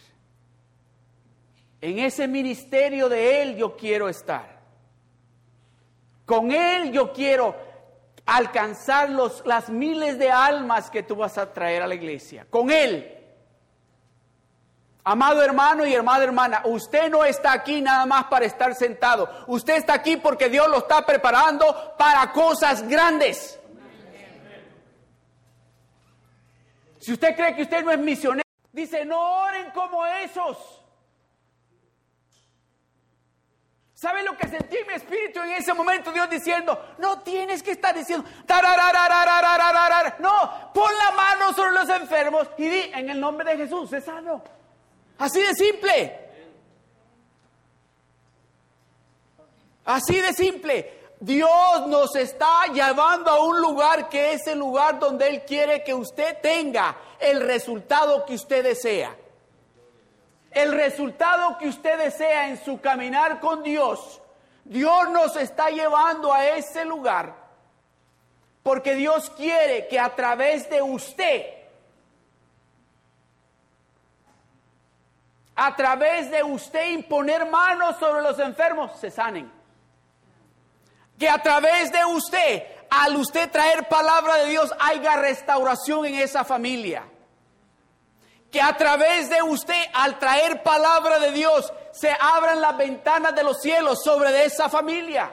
En 1.82 1.98
ese 1.98 2.28
ministerio 2.28 3.10
de 3.10 3.42
Él 3.42 3.56
yo 3.56 3.76
quiero 3.76 4.08
estar. 4.08 4.60
Con 6.28 6.52
Él 6.52 6.92
yo 6.92 7.12
quiero 7.12 7.56
alcanzar 8.24 9.10
los, 9.10 9.42
las 9.48 9.70
miles 9.70 10.20
de 10.20 10.30
almas 10.30 10.92
que 10.92 11.02
tú 11.02 11.16
vas 11.16 11.40
a 11.40 11.52
traer 11.52 11.82
a 11.82 11.88
la 11.88 11.96
iglesia. 11.96 12.46
Con 12.48 12.70
Él. 12.70 13.18
Amado 15.04 15.42
hermano 15.42 15.84
y 15.84 15.96
hermana 15.96 16.24
hermana, 16.24 16.62
usted 16.66 17.10
no 17.10 17.26
está 17.26 17.52
aquí 17.52 17.82
nada 17.82 18.06
más 18.06 18.26
para 18.26 18.46
estar 18.46 18.76
sentado. 18.76 19.28
Usted 19.48 19.78
está 19.78 19.96
aquí 19.96 20.18
porque 20.18 20.50
Dios 20.50 20.70
lo 20.70 20.78
está 20.78 21.04
preparando 21.04 21.96
para 21.98 22.32
cosas 22.32 22.88
grandes. 22.88 23.60
Si 27.06 27.14
usted 27.14 27.36
cree 27.36 27.56
que 27.56 27.62
usted 27.62 27.84
no 27.84 27.92
es 27.92 28.00
misionero, 28.00 28.50
dice, 28.72 29.06
no 29.06 29.44
oren 29.44 29.70
como 29.70 30.04
esos. 30.08 30.58
¿Sabe 33.94 34.24
lo 34.24 34.36
que 34.36 34.48
sentí 34.48 34.78
en 34.78 34.88
mi 34.88 34.94
espíritu 34.96 35.40
en 35.42 35.52
ese 35.52 35.76
momento? 35.76 36.12
Dios 36.12 36.28
diciendo, 36.32 36.96
no 36.98 37.20
tienes 37.22 37.62
que 37.62 37.74
estar 37.74 37.94
diciendo, 37.94 38.28
no, 40.18 40.72
pon 40.74 40.98
la 40.98 41.12
mano 41.12 41.54
sobre 41.54 41.74
los 41.74 41.88
enfermos 41.90 42.50
y 42.58 42.70
di, 42.70 42.92
en 42.96 43.12
el 43.12 43.20
nombre 43.20 43.52
de 43.52 43.58
Jesús, 43.58 43.94
es 43.94 44.04
sano. 44.04 44.44
Así 45.20 45.40
de 45.42 45.54
simple. 45.54 46.20
Así 49.86 50.22
de 50.22 50.34
simple. 50.34 51.05
Dios 51.20 51.88
nos 51.88 52.16
está 52.16 52.66
llevando 52.74 53.32
a 53.32 53.44
un 53.44 53.62
lugar 53.62 54.10
que 54.10 54.34
es 54.34 54.46
el 54.48 54.60
lugar 54.60 55.00
donde 55.00 55.28
Él 55.28 55.46
quiere 55.46 55.84
que 55.84 55.94
usted 55.94 56.40
tenga 56.42 56.96
el 57.20 57.42
resultado 57.42 58.26
que 58.26 58.36
usted 58.36 58.64
desea. 58.64 59.16
El 60.52 60.74
resultado 60.74 61.58
que 61.58 61.68
usted 61.68 61.98
desea 61.98 62.50
en 62.50 62.64
su 62.64 62.80
caminar 62.80 63.40
con 63.40 63.64
Dios. 63.64 64.22
Dios 64.64 65.10
nos 65.10 65.36
está 65.36 65.70
llevando 65.70 66.34
a 66.34 66.46
ese 66.48 66.86
lugar 66.86 67.46
porque 68.64 68.96
Dios 68.96 69.30
quiere 69.32 69.88
que 69.88 70.00
a 70.00 70.16
través 70.16 70.70
de 70.70 70.82
usted 70.82 71.56
a 75.56 75.76
través 75.76 76.30
de 76.32 76.44
usted 76.44 76.92
imponer 76.92 77.50
manos 77.50 77.98
sobre 77.98 78.22
los 78.22 78.38
enfermos, 78.40 78.92
se 79.00 79.10
sanen. 79.10 79.50
Que 81.18 81.30
a 81.30 81.38
través 81.42 81.92
de 81.92 82.04
usted, 82.06 82.64
al 82.90 83.16
usted 83.16 83.50
traer 83.50 83.88
palabra 83.88 84.36
de 84.36 84.50
Dios, 84.50 84.72
haya 84.80 85.16
restauración 85.18 86.06
en 86.06 86.16
esa 86.16 86.44
familia. 86.44 87.04
Que 88.52 88.62
a 88.62 88.76
través 88.76 89.30
de 89.30 89.42
usted, 89.42 89.82
al 89.94 90.20
traer 90.20 90.64
palabra 90.64 91.20
de 91.20 91.32
Dios, 91.32 91.72
se 91.92 92.12
abran 92.20 92.62
las 92.62 92.78
ventanas 92.78 93.34
de 93.36 93.44
los 93.44 93.62
cielos 93.62 94.04
sobre 94.04 94.46
esa 94.46 94.70
familia. 94.70 95.32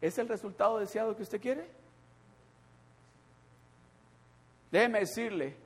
¿Es 0.00 0.18
el 0.18 0.28
resultado 0.28 0.78
deseado 0.78 1.16
que 1.16 1.22
usted 1.22 1.40
quiere? 1.40 1.68
Déjeme 4.70 5.00
decirle, 5.00 5.56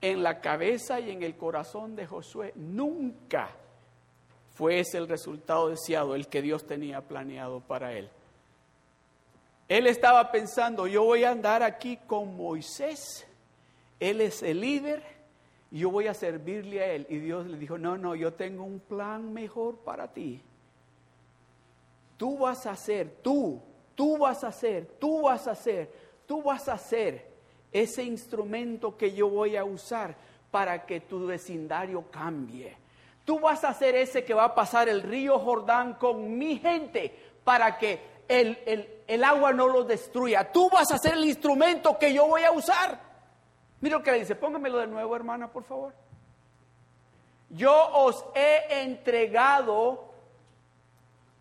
en 0.00 0.22
la 0.22 0.40
cabeza 0.40 1.00
y 1.00 1.10
en 1.10 1.22
el 1.22 1.36
corazón 1.36 1.96
de 1.96 2.06
Josué 2.06 2.52
nunca 2.56 3.50
fue 4.54 4.80
ese 4.80 4.98
el 4.98 5.08
resultado 5.08 5.68
deseado, 5.68 6.14
el 6.14 6.28
que 6.28 6.40
Dios 6.40 6.64
tenía 6.64 7.00
planeado 7.00 7.60
para 7.60 7.92
él. 7.92 8.08
Él 9.68 9.86
estaba 9.86 10.30
pensando, 10.30 10.86
yo 10.86 11.04
voy 11.04 11.24
a 11.24 11.30
andar 11.30 11.62
aquí 11.62 11.98
con 12.06 12.36
Moisés, 12.36 13.26
él 13.98 14.20
es 14.20 14.42
el 14.42 14.60
líder, 14.60 15.02
yo 15.70 15.90
voy 15.90 16.06
a 16.06 16.14
servirle 16.14 16.82
a 16.82 16.92
él. 16.92 17.06
Y 17.08 17.18
Dios 17.18 17.46
le 17.46 17.58
dijo, 17.58 17.78
no, 17.78 17.98
no, 17.98 18.14
yo 18.14 18.34
tengo 18.34 18.62
un 18.62 18.78
plan 18.78 19.32
mejor 19.32 19.76
para 19.78 20.12
ti. 20.12 20.40
Tú 22.16 22.38
vas 22.38 22.66
a 22.66 22.72
hacer, 22.72 23.16
tú, 23.22 23.60
tú 23.94 24.18
vas 24.18 24.44
a 24.44 24.48
hacer, 24.48 24.86
tú 25.00 25.22
vas 25.22 25.48
a 25.48 25.52
hacer, 25.52 25.90
tú 26.26 26.42
vas 26.42 26.68
a 26.68 26.74
hacer 26.74 27.26
ese 27.72 28.04
instrumento 28.04 28.96
que 28.96 29.12
yo 29.12 29.28
voy 29.28 29.56
a 29.56 29.64
usar 29.64 30.14
para 30.52 30.86
que 30.86 31.00
tu 31.00 31.26
vecindario 31.26 32.04
cambie. 32.10 32.83
Tú 33.24 33.40
vas 33.40 33.64
a 33.64 33.72
ser 33.72 33.94
ese 33.94 34.24
que 34.24 34.34
va 34.34 34.44
a 34.44 34.54
pasar 34.54 34.88
el 34.88 35.02
río 35.02 35.38
Jordán 35.38 35.94
con 35.94 36.36
mi 36.36 36.58
gente 36.58 37.16
para 37.42 37.78
que 37.78 38.00
el, 38.28 38.58
el 39.06 39.24
agua 39.24 39.52
no 39.52 39.68
lo 39.68 39.84
destruya. 39.84 40.50
Tú 40.50 40.68
vas 40.70 40.90
a 40.92 40.98
ser 40.98 41.14
el 41.14 41.24
instrumento 41.24 41.98
que 41.98 42.12
yo 42.12 42.26
voy 42.26 42.42
a 42.44 42.50
usar. 42.50 42.98
Mira 43.80 43.98
lo 43.98 44.02
que 44.02 44.12
le 44.12 44.20
dice, 44.20 44.34
póngamelo 44.34 44.78
de 44.78 44.86
nuevo, 44.86 45.14
hermana, 45.14 45.48
por 45.48 45.64
favor. 45.64 45.94
Yo 47.50 47.72
os 47.92 48.24
he 48.34 48.82
entregado, 48.82 50.12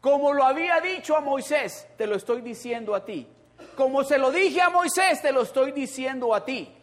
como 0.01 0.33
lo 0.33 0.43
había 0.43 0.79
dicho 0.81 1.15
a 1.15 1.21
Moisés, 1.21 1.87
te 1.97 2.05
lo 2.05 2.15
estoy 2.15 2.41
diciendo 2.41 2.93
a 2.93 3.05
ti. 3.05 3.27
Como 3.75 4.03
se 4.03 4.17
lo 4.17 4.29
dije 4.31 4.61
a 4.61 4.69
Moisés, 4.69 5.21
te 5.21 5.31
lo 5.31 5.43
estoy 5.43 5.71
diciendo 5.71 6.35
a 6.35 6.43
ti. 6.43 6.75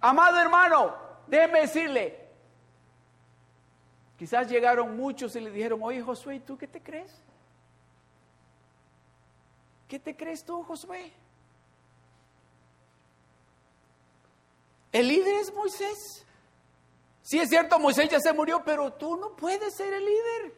Amado 0.00 0.38
hermano, 0.38 0.94
déjeme 1.26 1.60
decirle, 1.60 2.25
quizás 4.18 4.48
llegaron 4.48 4.96
muchos 4.96 5.36
y 5.36 5.40
le 5.40 5.50
dijeron, 5.50 5.80
oye 5.82 6.02
Josué, 6.02 6.40
¿tú 6.40 6.56
qué 6.56 6.66
te 6.66 6.82
crees? 6.82 7.12
¿Qué 9.88 9.98
te 9.98 10.16
crees 10.16 10.44
tú, 10.44 10.62
Josué? 10.64 11.12
El 14.92 15.08
líder 15.08 15.34
es 15.36 15.52
Moisés. 15.54 16.24
Sí 17.22 17.38
es 17.38 17.48
cierto, 17.48 17.78
Moisés 17.78 18.08
ya 18.08 18.20
se 18.20 18.32
murió, 18.32 18.62
pero 18.64 18.92
tú 18.92 19.16
no 19.16 19.36
puedes 19.36 19.74
ser 19.76 19.92
el 19.92 20.04
líder. 20.04 20.54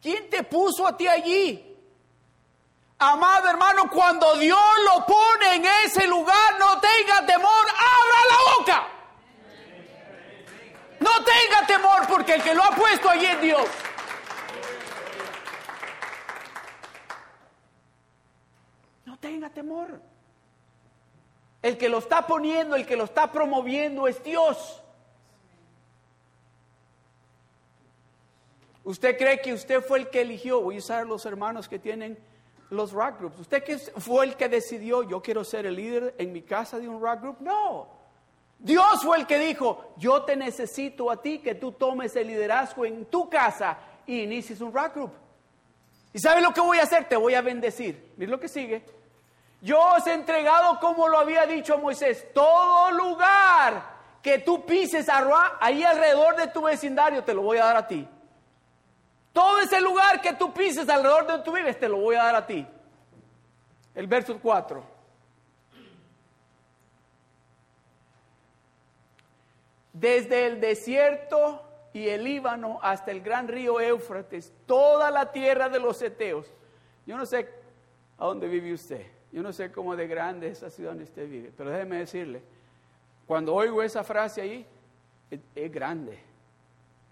¿Quién 0.00 0.30
te 0.30 0.42
puso 0.44 0.86
a 0.86 0.96
ti 0.96 1.06
allí? 1.06 1.76
Amado 2.98 3.48
hermano, 3.50 3.90
cuando 3.90 4.36
Dios 4.36 4.58
lo 4.84 5.04
pone 5.04 5.56
en 5.56 5.64
ese 5.84 6.06
lugar, 6.06 6.58
no 6.58 6.80
tenga 6.80 7.26
temor, 7.26 7.66
abra 7.68 8.20
la 8.30 8.56
boca. 8.56 8.95
No 11.00 11.10
tenga 11.24 11.66
temor 11.66 12.06
porque 12.08 12.34
el 12.34 12.42
que 12.42 12.54
lo 12.54 12.62
ha 12.62 12.70
puesto 12.70 13.10
allí 13.10 13.26
es 13.26 13.40
Dios. 13.40 13.68
No 19.04 19.18
tenga 19.18 19.50
temor. 19.50 20.00
El 21.62 21.76
que 21.78 21.88
lo 21.88 21.98
está 21.98 22.26
poniendo, 22.26 22.76
el 22.76 22.86
que 22.86 22.96
lo 22.96 23.04
está 23.04 23.32
promoviendo 23.32 24.06
es 24.06 24.22
Dios. 24.22 24.82
¿Usted 28.84 29.18
cree 29.18 29.40
que 29.40 29.52
usted 29.52 29.82
fue 29.82 29.98
el 29.98 30.10
que 30.10 30.20
eligió? 30.20 30.60
Voy 30.60 30.76
a 30.76 30.78
usar 30.78 31.06
los 31.06 31.26
hermanos 31.26 31.68
que 31.68 31.80
tienen 31.80 32.16
los 32.70 32.92
rock 32.92 33.18
groups. 33.18 33.40
¿Usted 33.40 33.64
que 33.64 33.78
fue 33.78 34.26
el 34.26 34.36
que 34.36 34.48
decidió, 34.48 35.02
yo 35.02 35.20
quiero 35.20 35.42
ser 35.42 35.66
el 35.66 35.74
líder 35.74 36.14
en 36.18 36.32
mi 36.32 36.42
casa 36.42 36.78
de 36.78 36.88
un 36.88 37.00
rock 37.00 37.20
group? 37.20 37.36
No. 37.40 37.95
Dios 38.58 39.02
fue 39.02 39.18
el 39.18 39.26
que 39.26 39.38
dijo, 39.38 39.92
yo 39.96 40.22
te 40.22 40.36
necesito 40.36 41.10
a 41.10 41.20
ti 41.20 41.38
que 41.38 41.54
tú 41.54 41.72
tomes 41.72 42.16
el 42.16 42.28
liderazgo 42.28 42.84
en 42.84 43.06
tu 43.06 43.28
casa 43.28 43.78
y 44.06 44.22
inicies 44.22 44.60
un 44.60 44.72
rock 44.72 44.94
group. 44.94 45.12
¿Y 46.12 46.18
sabes 46.18 46.42
lo 46.42 46.52
que 46.52 46.60
voy 46.60 46.78
a 46.78 46.84
hacer? 46.84 47.04
Te 47.08 47.16
voy 47.16 47.34
a 47.34 47.42
bendecir. 47.42 48.14
Mira 48.16 48.30
lo 48.30 48.40
que 48.40 48.48
sigue. 48.48 48.82
Yo 49.60 49.78
os 49.78 50.06
he 50.06 50.14
entregado, 50.14 50.78
como 50.80 51.08
lo 51.08 51.18
había 51.18 51.46
dicho 51.46 51.74
a 51.74 51.78
Moisés, 51.78 52.32
todo 52.32 52.90
lugar 52.92 53.96
que 54.22 54.38
tú 54.38 54.64
pises 54.64 55.08
ahí 55.60 55.84
alrededor 55.84 56.36
de 56.36 56.48
tu 56.48 56.62
vecindario, 56.62 57.22
te 57.22 57.34
lo 57.34 57.42
voy 57.42 57.58
a 57.58 57.64
dar 57.66 57.76
a 57.76 57.86
ti. 57.86 58.06
Todo 59.32 59.60
ese 59.60 59.80
lugar 59.80 60.22
que 60.22 60.32
tú 60.32 60.52
pises 60.52 60.88
alrededor 60.88 61.26
de 61.26 61.38
tu 61.40 61.52
vives, 61.52 61.78
te 61.78 61.88
lo 61.88 61.98
voy 61.98 62.16
a 62.16 62.24
dar 62.24 62.36
a 62.36 62.46
ti. 62.46 62.66
El 63.94 64.06
verso 64.06 64.38
4. 64.40 64.95
Desde 69.98 70.46
el 70.46 70.60
desierto 70.60 71.62
y 71.94 72.08
el 72.08 72.24
Líbano 72.24 72.78
hasta 72.82 73.10
el 73.10 73.22
gran 73.22 73.48
río 73.48 73.80
Éufrates, 73.80 74.52
toda 74.66 75.10
la 75.10 75.32
tierra 75.32 75.70
de 75.70 75.80
los 75.80 76.02
Eteos. 76.02 76.52
Yo 77.06 77.16
no 77.16 77.24
sé 77.24 77.48
a 78.18 78.26
dónde 78.26 78.46
vive 78.48 78.74
usted. 78.74 79.06
Yo 79.32 79.42
no 79.42 79.52
sé 79.52 79.72
cómo 79.72 79.96
de 79.96 80.06
grande 80.06 80.48
es 80.48 80.58
esa 80.58 80.70
ciudad 80.70 80.90
donde 80.90 81.04
usted 81.04 81.28
vive. 81.28 81.52
Pero 81.56 81.70
déjeme 81.70 81.96
decirle, 81.96 82.42
cuando 83.26 83.54
oigo 83.54 83.82
esa 83.82 84.04
frase 84.04 84.42
ahí, 84.42 84.66
es 85.54 85.72
grande. 85.72 86.18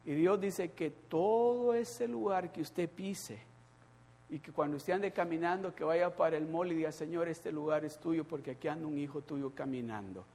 Y 0.05 0.12
Dios 0.12 0.39
dice 0.39 0.72
que 0.72 0.91
todo 0.91 1.72
ese 1.72 2.07
lugar 2.07 2.53
que 2.53 2.61
usted 2.61 2.91
pise 2.91 3.41
Y 4.28 4.39
que 4.39 4.53
cuando 4.53 4.76
usted 4.76 4.93
ande 4.93 5.11
caminando, 5.11 5.74
que 5.74 5.85
vaya 5.85 6.14
para 6.14 6.37
el 6.37 6.47
mall 6.47 6.70
y 6.72 6.74
diga, 6.74 6.93
Señor, 6.93 7.28
este 7.28 7.51
lugar 7.51 7.85
es 7.87 7.99
tuyo 7.99 8.24
porque 8.24 8.51
aquí 8.51 8.68
anda 8.68 8.87
un 8.87 8.99
hijo 8.99 9.22
tuyo 9.22 9.55
caminando. 9.55 10.26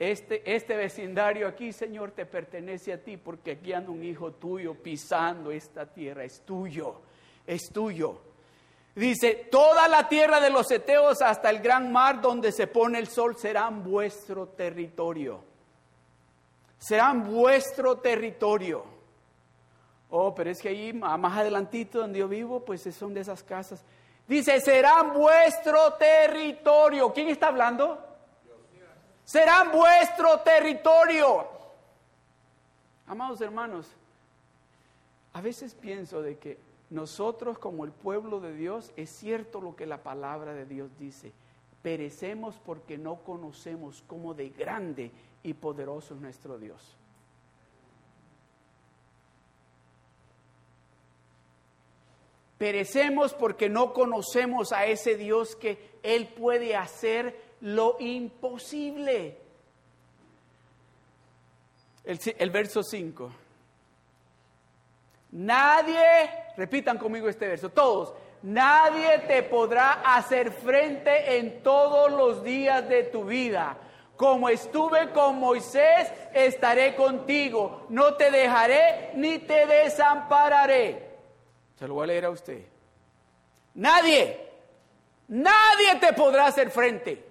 Este, 0.00 0.42
este 0.50 0.76
vecindario 0.76 1.46
aquí, 1.46 1.74
Señor, 1.74 2.12
te 2.12 2.24
pertenece 2.24 2.90
a 2.90 3.04
ti 3.04 3.18
porque 3.18 3.50
aquí 3.50 3.74
anda 3.74 3.90
un 3.90 4.02
hijo 4.02 4.32
tuyo 4.32 4.72
pisando 4.72 5.50
esta 5.50 5.84
tierra. 5.84 6.24
Es 6.24 6.40
tuyo, 6.40 7.02
es 7.46 7.70
tuyo. 7.70 8.18
Dice, 8.94 9.48
toda 9.50 9.88
la 9.88 10.08
tierra 10.08 10.40
de 10.40 10.48
los 10.48 10.70
Eteos 10.70 11.20
hasta 11.20 11.50
el 11.50 11.58
gran 11.58 11.92
mar 11.92 12.22
donde 12.22 12.50
se 12.50 12.66
pone 12.66 12.98
el 12.98 13.08
sol 13.08 13.36
serán 13.36 13.84
vuestro 13.84 14.48
territorio. 14.48 15.44
Serán 16.78 17.30
vuestro 17.30 17.98
territorio. 17.98 18.82
Oh, 20.08 20.34
pero 20.34 20.48
es 20.48 20.62
que 20.62 20.70
ahí 20.70 20.94
más 20.94 21.36
adelantito 21.36 21.98
donde 21.98 22.20
yo 22.20 22.26
vivo, 22.26 22.64
pues 22.64 22.82
son 22.94 23.12
de 23.12 23.20
esas 23.20 23.42
casas. 23.42 23.84
Dice, 24.26 24.62
serán 24.62 25.12
vuestro 25.12 25.92
territorio. 25.92 27.12
¿Quién 27.12 27.28
está 27.28 27.48
hablando? 27.48 28.09
Serán 29.30 29.70
vuestro 29.70 30.40
territorio. 30.40 31.46
Amados 33.06 33.40
hermanos, 33.40 33.86
a 35.32 35.40
veces 35.40 35.72
pienso 35.76 36.20
de 36.20 36.36
que 36.36 36.58
nosotros 36.90 37.56
como 37.56 37.84
el 37.84 37.92
pueblo 37.92 38.40
de 38.40 38.52
Dios, 38.52 38.92
es 38.96 39.08
cierto 39.08 39.60
lo 39.60 39.76
que 39.76 39.86
la 39.86 39.98
palabra 39.98 40.52
de 40.52 40.66
Dios 40.66 40.90
dice, 40.98 41.30
perecemos 41.80 42.58
porque 42.66 42.98
no 42.98 43.22
conocemos 43.22 44.02
cómo 44.08 44.34
de 44.34 44.48
grande 44.48 45.12
y 45.44 45.54
poderoso 45.54 46.14
es 46.14 46.20
nuestro 46.20 46.58
Dios. 46.58 46.96
Perecemos 52.58 53.32
porque 53.32 53.68
no 53.68 53.92
conocemos 53.92 54.72
a 54.72 54.86
ese 54.86 55.16
Dios 55.16 55.54
que 55.54 55.78
Él 56.02 56.26
puede 56.26 56.74
hacer 56.74 57.49
lo 57.60 57.96
imposible. 57.98 59.38
El, 62.04 62.50
verso 62.50 62.82
5. 62.82 63.30
Nadie, 65.32 66.30
repitan 66.56 66.98
conmigo 66.98 67.28
este 67.28 67.46
verso, 67.46 67.70
todos, 67.70 68.14
nadie 68.42 69.18
te 69.28 69.42
podrá 69.44 70.02
hacer 70.16 70.50
frente 70.50 71.38
en 71.38 71.62
todos 71.62 72.10
los 72.10 72.42
días 72.42 72.88
de 72.88 73.04
tu 73.04 73.24
vida. 73.24 73.76
Como 74.16 74.48
estuve 74.48 75.12
con 75.12 75.38
Moisés, 75.38 76.12
estaré 76.34 76.94
contigo. 76.94 77.86
No 77.88 78.14
te 78.14 78.30
dejaré 78.30 79.12
ni 79.14 79.38
te 79.38 79.66
desampararé. 79.66 81.10
Se 81.78 81.88
lo 81.88 81.94
voy 81.94 82.04
a 82.04 82.06
leer 82.08 82.24
a 82.26 82.30
usted. 82.30 82.62
Nadie, 83.74 84.46
nadie 85.28 85.96
te 86.00 86.12
podrá 86.12 86.46
hacer 86.46 86.70
frente. 86.70 87.29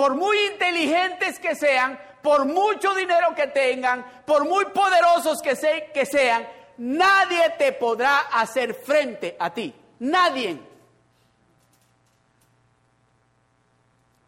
Por 0.00 0.14
muy 0.14 0.34
inteligentes 0.50 1.38
que 1.38 1.54
sean, 1.54 2.00
por 2.22 2.46
mucho 2.46 2.94
dinero 2.94 3.34
que 3.36 3.48
tengan, 3.48 4.02
por 4.24 4.48
muy 4.48 4.64
poderosos 4.64 5.42
que, 5.42 5.90
que 5.92 6.06
sean, 6.06 6.48
nadie 6.78 7.50
te 7.58 7.72
podrá 7.72 8.20
hacer 8.32 8.72
frente 8.72 9.36
a 9.38 9.52
ti. 9.52 9.74
Nadie. 9.98 10.58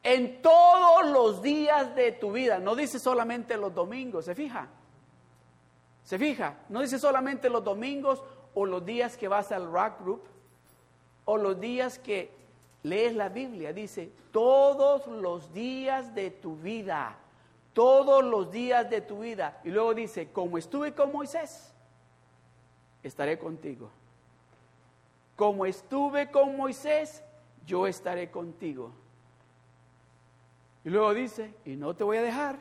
En 0.02 0.42
todos 0.42 1.06
los 1.06 1.40
días 1.40 1.94
de 1.94 2.12
tu 2.12 2.32
vida, 2.32 2.58
no 2.58 2.76
dice 2.76 2.98
solamente 2.98 3.56
los 3.56 3.74
domingos, 3.74 4.26
¿se 4.26 4.34
fija? 4.34 4.68
¿Se 6.04 6.18
fija? 6.18 6.54
No 6.68 6.82
dice 6.82 6.98
solamente 6.98 7.48
los 7.48 7.64
domingos 7.64 8.22
o 8.52 8.66
los 8.66 8.84
días 8.84 9.16
que 9.16 9.26
vas 9.26 9.50
al 9.52 9.72
rock 9.72 10.02
group 10.02 10.22
o 11.24 11.38
los 11.38 11.58
días 11.58 11.98
que 11.98 12.41
lees 12.82 13.14
la 13.14 13.28
Biblia. 13.28 13.72
Dice, 13.72 14.10
todos 14.30 15.06
los 15.06 15.52
días 15.52 16.14
de 16.14 16.30
tu 16.30 16.56
vida, 16.56 17.16
todos 17.72 18.24
los 18.24 18.50
días 18.50 18.88
de 18.90 19.00
tu 19.00 19.20
vida. 19.20 19.60
Y 19.64 19.70
luego 19.70 19.94
dice, 19.94 20.30
como 20.30 20.58
estuve 20.58 20.94
con 20.94 21.12
Moisés, 21.12 21.72
estaré 23.02 23.38
contigo. 23.38 23.90
Como 25.36 25.66
estuve 25.66 26.30
con 26.30 26.56
Moisés, 26.56 27.22
yo 27.66 27.86
estaré 27.86 28.30
contigo. 28.30 28.92
Y 30.84 30.90
luego 30.90 31.14
dice, 31.14 31.54
y 31.64 31.76
no 31.76 31.94
te 31.94 32.04
voy 32.04 32.16
a 32.16 32.22
dejar, 32.22 32.58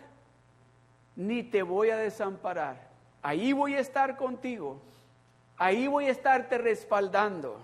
ni 1.16 1.44
te 1.44 1.64
voy 1.64 1.90
a 1.90 1.98
desamparar. 1.98 2.90
Ahí 3.22 3.54
voy 3.54 3.76
a 3.76 3.80
estar 3.80 4.18
contigo. 4.18 4.80
Ahí 5.58 5.88
voy 5.88 6.06
a 6.06 6.12
estarte 6.12 6.58
respaldando. 6.58 7.62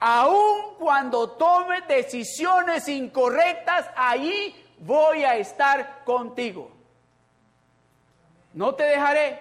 Aun 0.00 0.74
cuando 0.78 1.30
tome 1.30 1.82
decisiones 1.82 2.88
incorrectas, 2.88 3.88
ahí 3.96 4.54
voy 4.78 5.24
a 5.24 5.36
estar 5.36 6.04
contigo. 6.04 6.70
No 8.52 8.74
te 8.74 8.84
dejaré, 8.84 9.40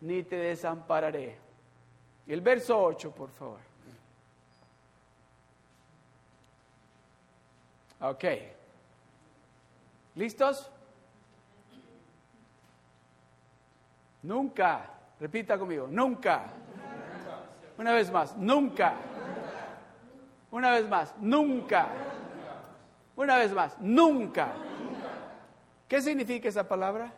ni 0.00 0.22
te 0.22 0.36
desampararé. 0.36 1.38
El 2.26 2.40
verso 2.40 2.80
8, 2.82 3.10
por 3.12 3.30
favor. 3.30 3.60
Ok. 8.00 8.24
¿Listos? 10.14 10.70
Nunca, 14.22 14.90
repita 15.20 15.58
conmigo, 15.58 15.86
nunca. 15.90 16.50
Una 17.76 17.92
vez 17.92 18.10
más, 18.10 18.36
nunca. 18.36 18.94
Una 20.50 20.70
vez 20.70 20.88
más, 20.88 21.14
nunca. 21.18 21.88
Una 23.16 23.36
vez 23.36 23.52
más, 23.52 23.76
nunca. 23.80 24.52
¿Qué 25.88 26.00
significa 26.00 26.48
esa 26.48 26.66
palabra? 26.66 27.12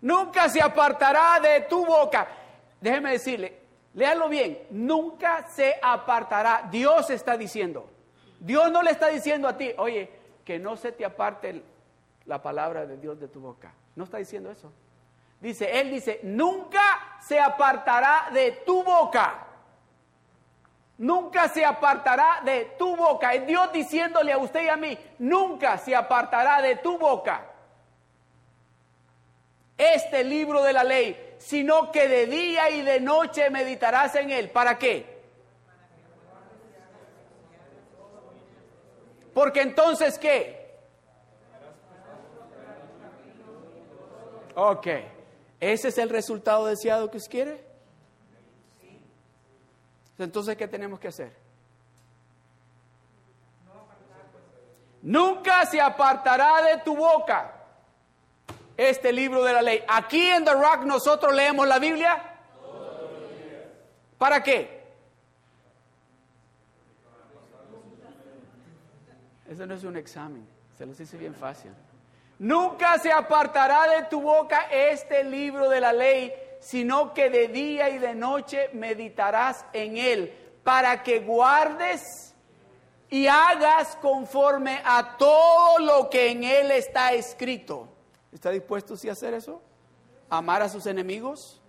Nunca 0.00 0.48
se 0.48 0.62
apartará 0.62 1.38
de 1.40 1.60
tu 1.62 1.84
boca. 1.84 2.26
Déjeme 2.80 3.12
decirle, 3.12 3.60
léalo 3.94 4.28
bien, 4.28 4.66
nunca 4.70 5.46
se 5.48 5.78
apartará. 5.80 6.68
Dios 6.70 7.10
está 7.10 7.36
diciendo. 7.36 7.88
Dios 8.38 8.72
no 8.72 8.82
le 8.82 8.90
está 8.90 9.08
diciendo 9.08 9.46
a 9.46 9.56
ti, 9.56 9.72
oye, 9.76 10.19
que 10.50 10.58
no 10.58 10.76
se 10.76 10.90
te 10.90 11.04
aparte 11.04 11.62
la 12.26 12.42
palabra 12.42 12.84
de 12.84 12.96
Dios 12.96 13.20
de 13.20 13.28
tu 13.28 13.38
boca. 13.38 13.72
No 13.94 14.02
está 14.02 14.18
diciendo 14.18 14.50
eso. 14.50 14.72
Dice, 15.40 15.78
Él 15.78 15.92
dice, 15.92 16.18
nunca 16.24 16.82
se 17.20 17.38
apartará 17.38 18.30
de 18.32 18.50
tu 18.66 18.82
boca. 18.82 19.46
Nunca 20.98 21.48
se 21.50 21.64
apartará 21.64 22.40
de 22.44 22.74
tu 22.76 22.96
boca. 22.96 23.32
Es 23.32 23.46
Dios 23.46 23.72
diciéndole 23.72 24.32
a 24.32 24.38
usted 24.38 24.64
y 24.64 24.68
a 24.68 24.76
mí, 24.76 24.98
nunca 25.20 25.78
se 25.78 25.94
apartará 25.94 26.60
de 26.60 26.74
tu 26.74 26.98
boca 26.98 27.46
este 29.78 30.24
libro 30.24 30.64
de 30.64 30.72
la 30.72 30.82
ley, 30.82 31.36
sino 31.38 31.92
que 31.92 32.08
de 32.08 32.26
día 32.26 32.70
y 32.70 32.82
de 32.82 32.98
noche 32.98 33.50
meditarás 33.50 34.16
en 34.16 34.32
él. 34.32 34.50
¿Para 34.50 34.78
qué? 34.78 35.19
Porque 39.40 39.62
entonces, 39.62 40.18
¿qué? 40.18 40.76
Ok. 44.54 44.86
¿Ese 45.58 45.88
es 45.88 45.96
el 45.96 46.10
resultado 46.10 46.66
deseado 46.66 47.10
que 47.10 47.16
usted 47.16 47.30
quiere? 47.30 47.64
Entonces, 50.18 50.58
¿qué 50.58 50.68
tenemos 50.68 51.00
que 51.00 51.08
hacer? 51.08 51.34
Nunca 55.00 55.64
se 55.64 55.80
apartará 55.80 56.60
de 56.60 56.82
tu 56.82 56.94
boca 56.94 57.64
este 58.76 59.10
libro 59.10 59.42
de 59.42 59.54
la 59.54 59.62
ley. 59.62 59.82
Aquí 59.88 60.20
en 60.20 60.44
The 60.44 60.52
Rock 60.52 60.82
nosotros 60.84 61.34
leemos 61.34 61.66
la 61.66 61.78
Biblia. 61.78 62.36
¿Para 64.18 64.42
qué? 64.42 64.79
Eso 69.50 69.66
no 69.66 69.74
es 69.74 69.82
un 69.82 69.96
examen, 69.96 70.46
se 70.78 70.86
los 70.86 70.96
dice 70.96 71.16
bien 71.16 71.34
fácil. 71.34 71.72
Nunca 72.38 72.96
se 73.00 73.10
apartará 73.10 73.88
de 73.88 74.04
tu 74.04 74.20
boca 74.20 74.68
este 74.70 75.24
libro 75.24 75.68
de 75.68 75.80
la 75.80 75.92
ley, 75.92 76.32
sino 76.60 77.12
que 77.12 77.30
de 77.30 77.48
día 77.48 77.90
y 77.90 77.98
de 77.98 78.14
noche 78.14 78.70
meditarás 78.74 79.66
en 79.72 79.96
él, 79.96 80.32
para 80.62 81.02
que 81.02 81.18
guardes 81.18 82.32
y 83.08 83.26
hagas 83.26 83.96
conforme 83.96 84.80
a 84.84 85.16
todo 85.16 85.80
lo 85.80 86.08
que 86.08 86.30
en 86.30 86.44
él 86.44 86.70
está 86.70 87.12
escrito. 87.12 87.88
¿Está 88.30 88.50
dispuesto 88.50 88.96
sí 88.96 89.08
a 89.08 89.12
hacer 89.12 89.34
eso? 89.34 89.60
¿Amar 90.28 90.62
a 90.62 90.68
sus 90.68 90.86
enemigos? 90.86 91.60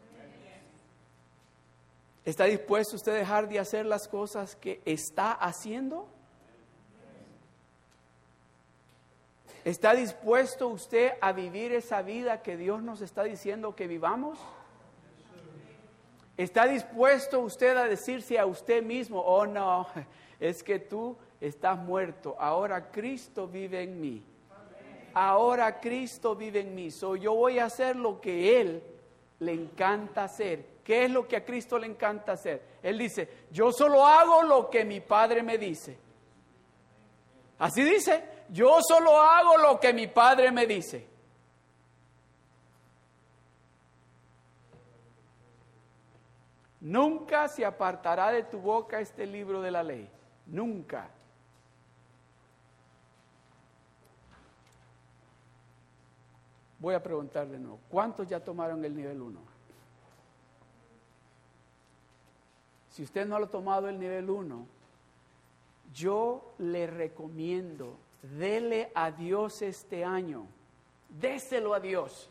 ¿Está 2.24 2.44
dispuesto 2.44 2.96
usted 2.96 3.14
a 3.14 3.16
dejar 3.16 3.50
de 3.50 3.58
hacer 3.58 3.88
las 3.88 4.08
cosas 4.08 4.56
que 4.56 4.84
está 4.86 5.32
haciendo? 5.32 6.11
¿Está 9.64 9.94
dispuesto 9.94 10.68
usted 10.70 11.14
a 11.22 11.34
vivir 11.34 11.72
esa 11.72 12.02
vida 12.02 12.42
que 12.42 12.58
Dios 12.58 12.82
nos 12.82 13.02
está 13.02 13.24
diciendo 13.24 13.76
que 13.76 13.88
vivamos? 13.88 14.40
¿Está 16.36 16.66
dispuesto 16.66 17.42
usted 17.42 17.78
a 17.78 17.84
decirse 17.84 18.40
a 18.40 18.48
usted 18.48 18.82
mismo, 18.82 19.20
oh 19.22 19.46
no, 19.46 19.88
es 20.40 20.64
que 20.64 20.80
tú 20.80 21.16
estás 21.40 21.78
muerto, 21.78 22.36
ahora 22.40 22.90
Cristo 22.90 23.48
vive 23.48 23.84
en 23.84 24.02
mí? 24.02 24.26
Ahora 25.14 25.80
Cristo 25.80 26.36
vive 26.36 26.62
en 26.62 26.74
mí, 26.74 26.90
so 26.90 27.16
yo 27.16 27.36
voy 27.36 27.60
a 27.60 27.66
hacer 27.66 27.96
lo 27.96 28.20
que 28.20 28.60
Él 28.62 28.82
le 29.40 29.52
encanta 29.54 30.24
hacer. 30.24 30.72
¿Qué 30.84 31.06
es 31.06 31.12
lo 31.12 31.28
que 31.28 31.36
a 31.36 31.46
Cristo 31.46 31.78
le 31.78 31.86
encanta 31.86 32.32
hacer? 32.32 32.62
Él 32.82 32.98
dice, 32.98 33.30
yo 33.52 33.72
solo 33.72 34.06
hago 34.06 34.42
lo 34.42 34.70
que 34.70 34.84
mi 34.84 35.02
Padre 35.02 35.44
me 35.44 35.58
dice. 35.58 35.98
Así 37.60 37.84
dice, 37.84 38.24
yo 38.52 38.80
solo 38.82 39.20
hago 39.20 39.58
lo 39.58 39.80
que 39.80 39.94
mi 39.94 40.08
Padre 40.08 40.52
me 40.52 40.68
dice. 40.68 41.08
Nunca 46.82 47.48
se 47.48 47.66
apartará 47.66 48.32
de 48.32 48.44
tu 48.44 48.60
boca 48.60 49.00
este 49.00 49.26
libro 49.26 49.62
de 49.62 49.72
la 49.72 49.84
ley. 49.84 50.10
Nunca. 50.48 51.10
Voy 56.80 56.96
a 56.96 57.02
preguntar 57.02 57.48
de 57.48 57.60
nuevo, 57.60 57.80
¿cuántos 57.90 58.28
ya 58.28 58.44
tomaron 58.44 58.84
el 58.84 58.96
nivel 58.96 59.22
1? 59.22 59.40
Si 62.90 63.04
usted 63.04 63.26
no 63.26 63.40
lo 63.40 63.46
ha 63.46 63.50
tomado 63.50 63.88
el 63.88 64.00
nivel 64.00 64.30
1, 64.30 64.66
yo 65.94 66.54
le 66.58 66.88
recomiendo, 66.88 67.98
dele 68.22 68.92
a 68.94 69.12
Dios 69.12 69.62
este 69.62 70.04
año, 70.04 70.46
déselo 71.10 71.74
a 71.74 71.80
Dios. 71.80 72.30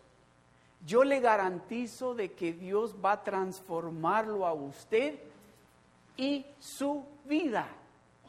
Yo 0.87 1.05
le 1.05 1.21
garantizo 1.21 2.15
de 2.15 2.33
que 2.33 2.53
Dios 2.53 2.97
va 3.05 3.13
a 3.13 3.25
transformarlo 3.25 4.47
a 4.47 4.55
usted 4.55 5.19
y 6.17 6.47
su 6.59 7.05
vida. 7.25 7.67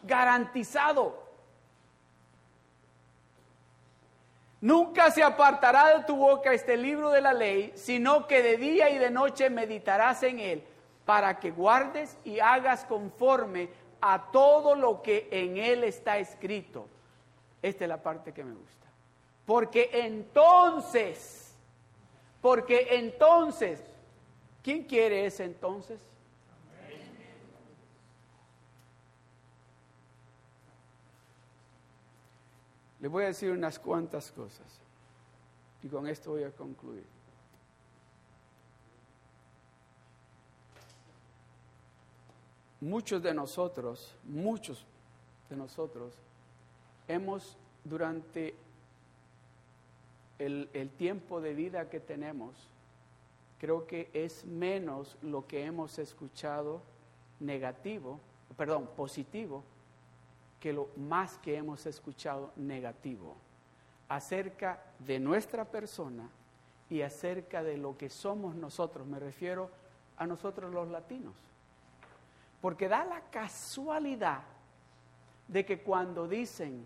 Garantizado. 0.03 1.21
Nunca 4.59 5.09
se 5.11 5.23
apartará 5.23 5.97
de 5.97 6.03
tu 6.03 6.17
boca 6.17 6.53
este 6.53 6.77
libro 6.77 7.09
de 7.09 7.21
la 7.21 7.33
ley, 7.33 7.71
sino 7.75 8.27
que 8.27 8.43
de 8.43 8.57
día 8.57 8.89
y 8.89 8.97
de 8.97 9.09
noche 9.09 9.49
meditarás 9.49 10.21
en 10.23 10.39
él, 10.39 10.63
para 11.05 11.39
que 11.39 11.51
guardes 11.51 12.17
y 12.23 12.39
hagas 12.39 12.85
conforme 12.85 13.69
a 14.01 14.29
todo 14.31 14.75
lo 14.75 15.01
que 15.01 15.27
en 15.31 15.57
él 15.57 15.83
está 15.83 16.19
escrito. 16.19 16.85
Esta 17.61 17.85
es 17.85 17.89
la 17.89 18.01
parte 18.01 18.33
que 18.33 18.43
me 18.43 18.53
gusta. 18.53 18.87
Porque 19.45 19.89
entonces 19.93 21.41
porque 22.41 22.87
entonces, 22.95 23.83
¿quién 24.63 24.83
quiere 24.83 25.25
ese 25.25 25.45
entonces? 25.45 25.99
Le 32.99 33.07
voy 33.07 33.23
a 33.23 33.27
decir 33.27 33.51
unas 33.51 33.79
cuantas 33.79 34.31
cosas 34.31 34.79
y 35.81 35.87
con 35.87 36.07
esto 36.07 36.31
voy 36.31 36.43
a 36.43 36.51
concluir. 36.51 37.05
Muchos 42.79 43.21
de 43.21 43.33
nosotros, 43.33 44.15
muchos 44.23 44.85
de 45.49 45.55
nosotros, 45.55 46.13
hemos 47.13 47.57
durante 47.83 48.55
el, 50.39 50.89
tiempo 50.97 51.39
de 51.41 51.53
vida 51.53 51.89
que 51.89 51.99
tenemos, 51.99 52.67
creo 53.59 53.85
que 53.85 54.09
es 54.13 54.45
menos 54.45 55.17
lo 55.21 55.45
que 55.45 55.65
hemos 55.65 55.99
escuchado 55.99 56.81
negativo, 57.39 58.19
perdón, 58.57 58.89
positivo, 58.95 59.63
que 60.59 60.73
lo 60.73 60.89
más 60.95 61.37
que 61.39 61.57
hemos 61.57 61.85
escuchado 61.85 62.51
negativo 62.55 63.35
acerca 64.09 64.83
de 64.99 65.19
nuestra 65.19 65.65
persona 65.65 66.29
y 66.89 67.01
acerca 67.01 67.63
de 67.63 67.77
lo 67.77 67.97
que 67.97 68.09
somos 68.09 68.55
nosotros. 68.55 69.07
Me 69.07 69.19
refiero 69.19 69.69
a 70.17 70.27
nosotros 70.27 70.73
los 70.73 70.89
latinos. 70.89 71.33
Porque 72.61 72.87
da 72.87 73.05
la 73.05 73.21
casualidad 73.31 74.43
de 75.47 75.65
que 75.65 75.81
cuando 75.81 76.27
dicen 76.27 76.85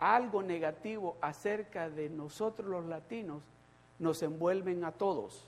algo 0.00 0.42
negativo 0.42 1.16
acerca 1.20 1.88
de 1.88 2.08
nosotros 2.08 2.68
los 2.68 2.86
latinos, 2.86 3.42
nos 3.98 4.22
envuelven 4.22 4.82
a 4.84 4.92
todos. 4.92 5.44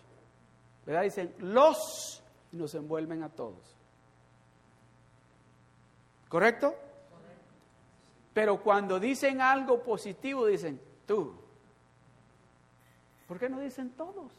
¿Verdad? 0.85 1.03
Dicen 1.03 1.35
los 1.39 2.23
y 2.53 2.57
nos 2.57 2.75
envuelven 2.75 3.23
a 3.23 3.31
todos. 3.31 3.75
¿Correcto? 6.29 6.75
Pero 8.35 8.63
cuando 8.63 9.01
dicen 9.01 9.41
algo 9.41 9.83
positivo, 9.83 10.47
dicen 10.47 10.81
tú. 11.07 11.35
¿Por 13.27 13.39
qué 13.39 13.49
no 13.49 13.61
dicen 13.61 13.91
todos? 13.91 14.33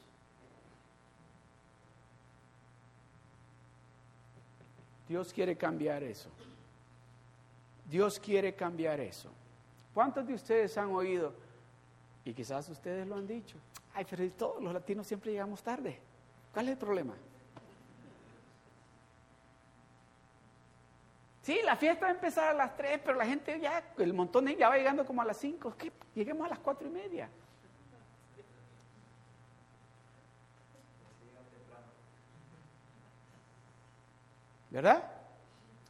Dios 5.07 5.34
quiere 5.34 5.55
cambiar 5.57 6.03
eso. 6.03 6.30
Dios 7.89 8.20
quiere 8.20 8.55
cambiar 8.55 8.99
eso. 8.99 9.30
¿Cuántos 9.94 10.26
de 10.26 10.34
ustedes 10.34 10.78
han 10.78 10.91
oído? 10.91 11.34
Y 12.26 12.34
quizás 12.34 12.68
ustedes 12.70 13.06
lo 13.08 13.16
han 13.16 13.28
dicho. 13.28 13.58
Ay, 13.94 14.06
pero 14.10 14.30
todos 14.32 14.64
los 14.64 14.74
latinos 14.74 15.06
siempre 15.06 15.32
llegamos 15.32 15.62
tarde. 15.62 16.00
¿Cuál 16.54 16.66
es 16.66 16.72
el 16.72 16.78
problema? 16.78 17.14
Sí, 21.44 21.60
la 21.66 21.76
fiesta 21.76 22.06
va 22.06 22.12
a 22.12 22.16
empezar 22.16 22.50
a 22.50 22.54
las 22.54 22.76
3, 22.78 23.02
pero 23.04 23.18
la 23.18 23.26
gente 23.26 23.60
ya, 23.60 23.94
el 23.98 24.14
montón 24.14 24.48
ya 24.48 24.70
va 24.70 24.78
llegando 24.78 25.06
como 25.06 25.22
a 25.22 25.26
las 25.26 25.38
5. 25.38 25.76
¿Qué? 25.78 25.91
Lleguemos 26.16 26.46
a 26.46 26.50
las 26.50 26.60
4 26.60 26.88
y 26.88 26.91
media. 26.91 27.30
¿Verdad? 34.72 35.04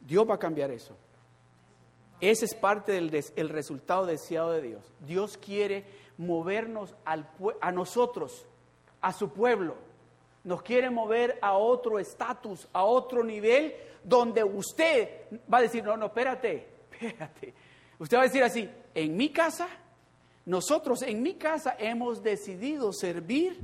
Dios 0.01 0.30
va 0.30 0.34
a 0.34 0.39
cambiar 0.39 0.72
eso. 0.72 0.97
Ese 2.24 2.45
es 2.45 2.53
parte 2.53 2.93
del 2.93 3.49
resultado 3.49 4.05
deseado 4.05 4.51
de 4.51 4.61
Dios. 4.61 4.93
Dios 5.05 5.38
quiere 5.38 5.84
movernos 6.17 6.95
al, 7.03 7.30
a 7.59 7.69
nosotros, 7.74 8.47
a 9.01 9.11
su 9.11 9.34
pueblo. 9.34 9.76
Nos 10.45 10.61
quiere 10.61 10.89
mover 10.89 11.38
a 11.41 11.57
otro 11.57 11.99
estatus, 11.99 12.65
a 12.71 12.86
otro 12.86 13.26
nivel, 13.26 13.76
donde 14.05 14.41
usted 14.41 15.09
va 15.53 15.57
a 15.57 15.63
decir, 15.63 15.84
no, 15.84 15.97
no, 15.97 16.05
espérate, 16.05 16.69
espérate. 16.93 17.53
Usted 17.99 18.15
va 18.15 18.21
a 18.21 18.28
decir 18.28 18.41
así, 18.41 18.69
en 18.95 19.17
mi 19.17 19.28
casa, 19.28 19.67
nosotros 20.45 21.01
en 21.01 21.21
mi 21.21 21.34
casa 21.34 21.76
hemos 21.78 22.24
decidido 22.24 22.93
servir 22.93 23.59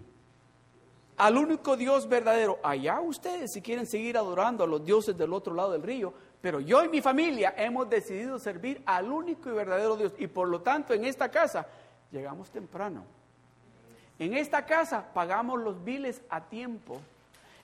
al 1.15 1.37
único 1.37 1.77
Dios 1.77 2.09
verdadero. 2.09 2.59
Allá 2.61 2.99
ustedes, 2.99 3.53
si 3.53 3.61
quieren 3.61 3.85
seguir 3.85 4.17
adorando 4.17 4.65
a 4.65 4.67
los 4.67 4.83
dioses 4.83 5.17
del 5.17 5.31
otro 5.31 5.53
lado 5.53 5.71
del 5.71 5.83
río, 5.83 6.13
pero 6.41 6.59
yo 6.59 6.83
y 6.83 6.89
mi 6.89 7.01
familia 7.01 7.53
hemos 7.57 7.89
decidido 7.89 8.39
servir 8.39 8.81
al 8.85 9.11
único 9.11 9.49
y 9.49 9.53
verdadero 9.53 9.97
Dios. 9.97 10.13
Y 10.17 10.27
por 10.27 10.47
lo 10.47 10.61
tanto, 10.61 10.93
en 10.93 11.03
esta 11.03 11.29
casa 11.29 11.67
llegamos 12.11 12.49
temprano. 12.49 13.03
En 14.17 14.33
esta 14.33 14.65
casa 14.65 15.05
pagamos 15.13 15.59
los 15.59 15.83
biles 15.83 16.21
a 16.29 16.41
tiempo. 16.41 17.01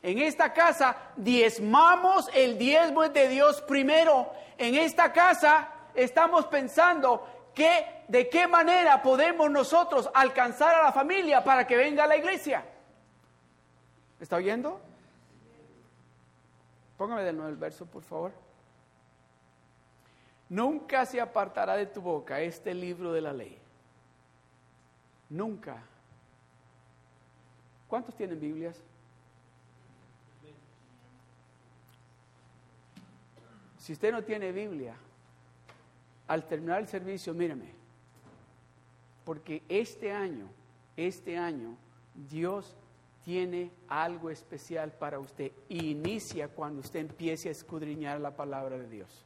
En 0.03 0.19
esta 0.19 0.53
casa 0.53 0.97
diezmamos 1.15 2.29
el 2.33 2.57
diezmo 2.57 3.07
de 3.07 3.29
Dios 3.29 3.61
primero. 3.61 4.31
En 4.57 4.75
esta 4.75 5.11
casa 5.11 5.69
estamos 5.93 6.45
pensando 6.47 7.25
que 7.53 8.03
de 8.09 8.29
qué 8.29 8.47
manera 8.47 9.01
podemos 9.01 9.49
nosotros 9.49 10.09
alcanzar 10.13 10.75
a 10.75 10.83
la 10.83 10.91
familia 10.91 11.43
para 11.43 11.65
que 11.65 11.77
venga 11.77 12.03
a 12.03 12.07
la 12.07 12.17
iglesia. 12.17 12.63
¿Está 14.19 14.35
oyendo? 14.35 14.79
Póngame 16.97 17.23
de 17.23 17.33
nuevo 17.33 17.49
el 17.49 17.57
verso, 17.57 17.85
por 17.85 18.03
favor. 18.03 18.44
Nunca 20.49 21.05
se 21.05 21.19
apartará 21.19 21.75
de 21.75 21.87
tu 21.87 22.01
boca 22.01 22.39
este 22.41 22.73
libro 22.73 23.11
de 23.11 23.21
la 23.21 23.33
ley. 23.33 23.57
Nunca. 25.29 25.83
¿Cuántos 27.87 28.15
tienen 28.15 28.39
Biblias? 28.39 28.81
Si 33.77 33.93
usted 33.93 34.11
no 34.11 34.23
tiene 34.23 34.51
Biblia, 34.51 34.95
al 36.27 36.47
terminar 36.47 36.81
el 36.81 36.87
servicio, 36.87 37.33
míreme, 37.33 37.71
porque 39.23 39.61
este 39.69 40.11
año, 40.11 40.47
este 40.97 41.37
año, 41.37 41.77
Dios 42.29 42.75
tiene 43.23 43.71
algo 43.87 44.29
especial 44.29 44.91
para 44.91 45.19
usted. 45.19 45.51
Inicia 45.69 46.47
cuando 46.47 46.81
usted 46.81 47.01
empiece 47.01 47.49
a 47.49 47.51
escudriñar 47.51 48.19
la 48.21 48.35
palabra 48.35 48.77
de 48.77 48.87
Dios. 48.87 49.25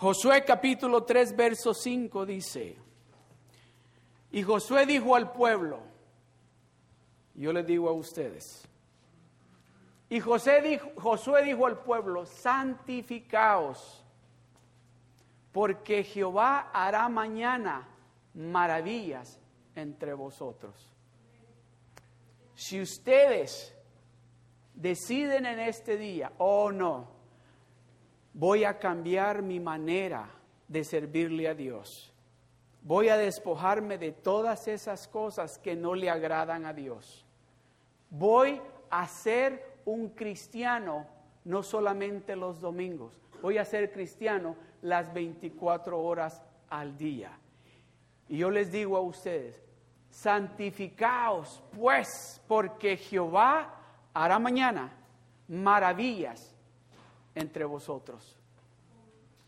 Josué 0.00 0.44
capítulo 0.44 1.02
3, 1.02 1.34
verso 1.34 1.74
5 1.74 2.24
dice, 2.24 2.76
y 4.30 4.44
Josué 4.44 4.86
dijo 4.86 5.16
al 5.16 5.32
pueblo, 5.32 5.80
yo 7.34 7.52
le 7.52 7.64
digo 7.64 7.88
a 7.88 7.92
ustedes, 7.92 8.62
y 10.08 10.20
José 10.20 10.62
dijo, 10.62 10.88
Josué 10.98 11.42
dijo 11.42 11.66
al 11.66 11.80
pueblo, 11.80 12.26
santificaos, 12.26 14.04
porque 15.50 16.04
Jehová 16.04 16.70
hará 16.72 17.08
mañana 17.08 17.88
maravillas 18.34 19.40
entre 19.74 20.14
vosotros. 20.14 20.88
Si 22.54 22.80
ustedes 22.80 23.74
deciden 24.74 25.44
en 25.44 25.58
este 25.58 25.96
día, 25.96 26.30
oh 26.38 26.70
no, 26.70 27.17
voy 28.38 28.64
a 28.64 28.78
cambiar 28.78 29.42
mi 29.42 29.60
manera 29.60 30.30
de 30.66 30.84
servirle 30.84 31.48
a 31.48 31.54
Dios 31.54 32.08
Voy 32.88 33.10
a 33.10 33.18
despojarme 33.18 33.98
de 33.98 34.12
todas 34.12 34.66
esas 34.66 35.08
cosas 35.08 35.58
que 35.58 35.76
no 35.76 35.94
le 35.94 36.08
agradan 36.08 36.64
a 36.64 36.72
Dios. 36.72 37.26
Voy 38.08 38.62
a 38.88 39.06
ser 39.06 39.80
un 39.84 40.08
cristiano 40.08 41.06
no 41.44 41.62
solamente 41.62 42.36
los 42.36 42.60
domingos, 42.60 43.20
voy 43.42 43.58
a 43.58 43.64
ser 43.64 43.92
cristiano 43.92 44.56
las 44.80 45.12
24 45.12 46.00
horas 46.00 46.42
al 46.70 46.96
día. 46.96 47.30
Y 48.28 48.38
yo 48.38 48.50
les 48.50 48.72
digo 48.72 48.96
a 48.96 49.00
ustedes, 49.00 49.54
santificaos 50.10 51.62
pues, 51.78 52.40
porque 52.46 52.96
Jehová 52.96 53.74
hará 54.14 54.38
mañana 54.38 54.92
maravillas 55.46 56.54
entre 57.34 57.64
vosotros. 57.64 58.36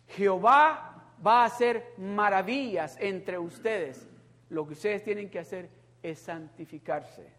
Jehová 0.08 1.14
va 1.24 1.42
a 1.42 1.46
hacer 1.46 1.94
maravillas 1.98 2.96
entre 3.00 3.38
ustedes. 3.38 4.06
Lo 4.48 4.66
que 4.66 4.72
ustedes 4.72 5.04
tienen 5.04 5.30
que 5.30 5.38
hacer 5.38 5.70
es 6.02 6.18
santificarse. 6.18 7.32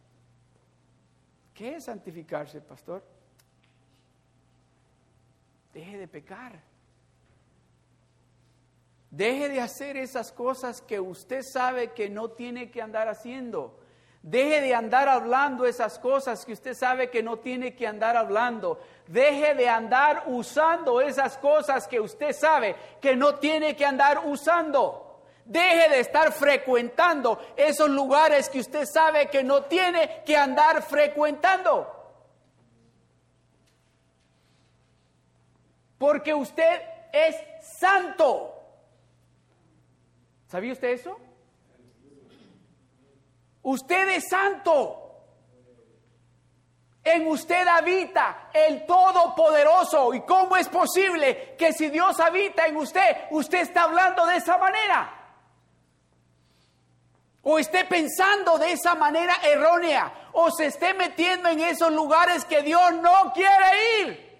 ¿Qué 1.53 1.75
es 1.75 1.85
santificarse, 1.85 2.61
pastor? 2.61 3.03
Deje 5.73 5.97
de 5.97 6.07
pecar. 6.07 6.61
Deje 9.09 9.49
de 9.49 9.59
hacer 9.59 9.97
esas 9.97 10.31
cosas 10.31 10.81
que 10.81 10.99
usted 10.99 11.41
sabe 11.43 11.91
que 11.91 12.09
no 12.09 12.31
tiene 12.31 12.71
que 12.71 12.81
andar 12.81 13.09
haciendo. 13.09 13.80
Deje 14.23 14.61
de 14.61 14.75
andar 14.75 15.09
hablando 15.09 15.65
esas 15.65 15.97
cosas 15.97 16.45
que 16.45 16.53
usted 16.53 16.75
sabe 16.75 17.09
que 17.09 17.23
no 17.23 17.39
tiene 17.39 17.75
que 17.75 17.87
andar 17.87 18.15
hablando. 18.15 18.79
Deje 19.07 19.55
de 19.55 19.67
andar 19.67 20.23
usando 20.27 21.01
esas 21.01 21.37
cosas 21.37 21.87
que 21.87 21.99
usted 21.99 22.31
sabe 22.31 22.75
que 23.01 23.15
no 23.15 23.35
tiene 23.35 23.75
que 23.75 23.83
andar 23.83 24.21
usando. 24.25 25.23
Deje 25.43 25.89
de 25.89 25.99
estar 26.01 26.31
frecuentando 26.31 27.39
esos 27.57 27.89
lugares 27.89 28.47
que 28.47 28.59
usted 28.59 28.85
sabe 28.85 29.27
que 29.27 29.43
no 29.43 29.63
tiene 29.63 30.21
que 30.23 30.37
andar 30.37 30.83
frecuentando. 30.83 31.87
Porque 35.97 36.33
usted 36.33 36.81
es 37.11 37.35
santo. 37.59 38.53
¿Sabía 40.47 40.73
usted 40.73 40.89
eso? 40.89 41.17
Usted 43.71 44.09
es 44.09 44.27
santo. 44.27 44.97
En 47.03 47.25
usted 47.27 47.65
habita 47.65 48.49
el 48.53 48.85
Todopoderoso. 48.85 50.13
¿Y 50.13 50.21
cómo 50.21 50.57
es 50.57 50.67
posible 50.67 51.55
que 51.57 51.71
si 51.71 51.89
Dios 51.89 52.19
habita 52.19 52.65
en 52.65 52.75
usted, 52.75 53.27
usted 53.29 53.59
está 53.61 53.83
hablando 53.83 54.25
de 54.25 54.35
esa 54.35 54.57
manera? 54.57 55.17
O 57.43 57.57
esté 57.57 57.85
pensando 57.85 58.57
de 58.57 58.73
esa 58.73 58.93
manera 58.93 59.35
errónea. 59.41 60.29
O 60.33 60.51
se 60.51 60.65
esté 60.65 60.93
metiendo 60.93 61.47
en 61.47 61.61
esos 61.61 61.93
lugares 61.93 62.43
que 62.43 62.61
Dios 62.61 62.91
no 62.95 63.31
quiere 63.33 64.01
ir. 64.01 64.30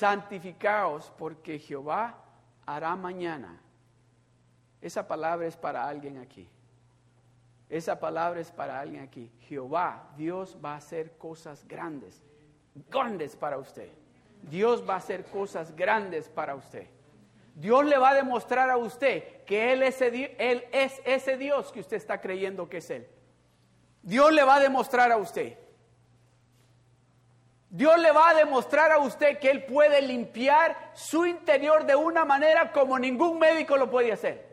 Santificaos 0.00 1.12
porque 1.18 1.58
Jehová 1.58 2.14
hará 2.64 2.96
mañana. 2.96 3.60
Esa 4.80 5.06
palabra 5.06 5.46
es 5.46 5.58
para 5.58 5.86
alguien 5.86 6.16
aquí. 6.16 6.48
Esa 7.68 8.00
palabra 8.00 8.40
es 8.40 8.50
para 8.50 8.80
alguien 8.80 9.02
aquí. 9.02 9.30
Jehová, 9.40 10.08
Dios 10.16 10.56
va 10.64 10.72
a 10.72 10.76
hacer 10.76 11.18
cosas 11.18 11.68
grandes, 11.68 12.22
grandes 12.88 13.36
para 13.36 13.58
usted. 13.58 13.90
Dios 14.42 14.82
va 14.88 14.94
a 14.94 14.96
hacer 14.96 15.26
cosas 15.26 15.76
grandes 15.76 16.30
para 16.30 16.54
usted. 16.54 16.86
Dios 17.54 17.84
le 17.84 17.98
va 17.98 18.10
a 18.10 18.14
demostrar 18.14 18.70
a 18.70 18.78
usted 18.78 19.44
que 19.44 19.74
Él 19.74 19.82
es, 19.82 20.00
ese 21.04 21.36
Dios 21.36 21.70
que 21.72 21.80
usted 21.80 21.98
está 21.98 22.22
creyendo 22.22 22.70
que 22.70 22.78
es 22.78 22.88
Él. 22.88 23.06
Dios 24.02 24.32
le 24.32 24.44
va 24.44 24.54
a 24.54 24.60
demostrar 24.60 25.12
a 25.12 25.18
usted. 25.18 25.58
Dios 27.70 28.00
le 28.00 28.10
va 28.10 28.30
a 28.30 28.34
demostrar 28.34 28.90
a 28.90 28.98
usted 28.98 29.38
que 29.38 29.48
Él 29.48 29.64
puede 29.64 30.02
limpiar 30.02 30.90
su 30.92 31.24
interior 31.24 31.86
de 31.86 31.94
una 31.94 32.24
manera 32.24 32.72
como 32.72 32.98
ningún 32.98 33.38
médico 33.38 33.76
lo 33.76 33.88
puede 33.88 34.10
hacer. 34.12 34.50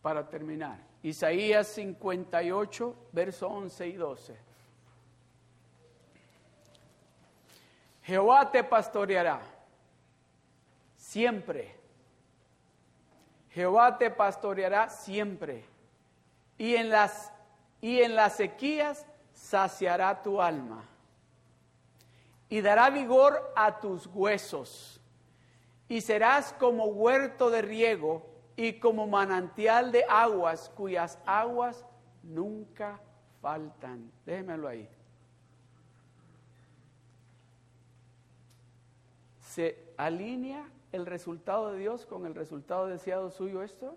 Para 0.00 0.28
terminar, 0.28 0.78
Isaías 1.02 1.66
58, 1.66 2.96
verso 3.10 3.48
11 3.48 3.88
y 3.88 3.92
12. 3.94 4.36
Jehová 8.04 8.50
te 8.52 8.62
pastoreará 8.62 9.40
siempre 10.96 11.77
Jehová 13.58 13.98
te 13.98 14.08
pastoreará 14.08 14.88
siempre, 14.88 15.64
y 16.58 16.76
en 16.76 16.90
las, 16.90 17.32
y 17.80 18.02
en 18.02 18.14
las 18.14 18.36
sequías 18.36 19.04
saciará 19.32 20.22
tu 20.22 20.40
alma, 20.40 20.84
y 22.48 22.60
dará 22.60 22.88
vigor 22.88 23.52
a 23.56 23.80
tus 23.80 24.06
huesos, 24.06 25.00
y 25.88 26.00
serás 26.02 26.52
como 26.52 26.84
huerto 26.84 27.50
de 27.50 27.62
riego 27.62 28.24
y 28.54 28.74
como 28.74 29.08
manantial 29.08 29.90
de 29.90 30.04
aguas 30.08 30.70
cuyas 30.76 31.18
aguas 31.26 31.84
nunca 32.22 33.00
faltan. 33.42 34.08
Déjemelo 34.24 34.68
ahí. 34.68 34.88
Se 39.40 39.92
alinea 39.96 40.64
el 40.92 41.06
resultado 41.06 41.72
de 41.72 41.78
Dios 41.78 42.06
con 42.06 42.26
el 42.26 42.34
resultado 42.34 42.86
deseado 42.86 43.30
suyo 43.30 43.62
esto? 43.62 43.96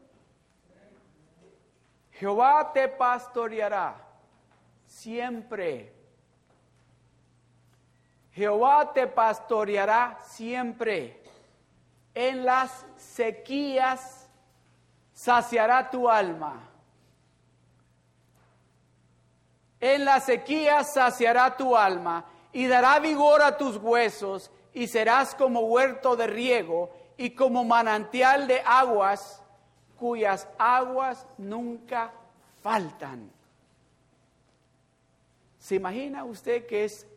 Jehová 2.11 2.71
te 2.73 2.87
pastoreará 2.87 3.95
siempre. 4.85 5.93
Jehová 8.33 8.91
te 8.93 9.07
pastoreará 9.07 10.19
siempre. 10.23 11.21
En 12.13 12.45
las 12.45 12.85
sequías 12.97 14.29
saciará 15.13 15.89
tu 15.89 16.09
alma. 16.09 16.69
En 19.79 20.05
las 20.05 20.25
sequías 20.25 20.93
saciará 20.93 21.57
tu 21.57 21.75
alma 21.75 22.25
y 22.53 22.67
dará 22.67 22.99
vigor 22.99 23.41
a 23.41 23.57
tus 23.57 23.77
huesos 23.77 24.51
y 24.73 24.87
serás 24.87 25.35
como 25.35 25.61
huerto 25.61 26.15
de 26.15 26.27
riego 26.27 26.91
y 27.17 27.31
como 27.31 27.63
manantial 27.63 28.47
de 28.47 28.61
aguas 28.65 29.43
cuyas 29.97 30.47
aguas 30.57 31.27
nunca 31.37 32.11
faltan. 32.61 33.29
¿Se 35.59 35.75
imagina 35.75 36.23
usted 36.23 36.65
que 36.65 36.85
es 36.85 37.07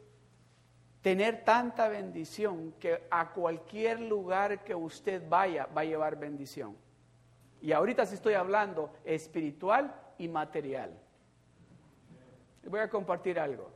tener 1.00 1.44
tanta 1.44 1.88
bendición 1.88 2.74
que 2.78 3.06
a 3.10 3.30
cualquier 3.30 4.00
lugar 4.00 4.64
que 4.64 4.74
usted 4.74 5.22
vaya 5.28 5.66
va 5.66 5.80
a 5.82 5.84
llevar 5.84 6.16
bendición? 6.18 6.76
Y 7.62 7.72
ahorita 7.72 8.04
sí 8.04 8.16
estoy 8.16 8.34
hablando 8.34 8.92
espiritual 9.04 9.94
y 10.18 10.28
material. 10.28 10.92
voy 12.66 12.80
a 12.80 12.90
compartir 12.90 13.38
algo. 13.38 13.70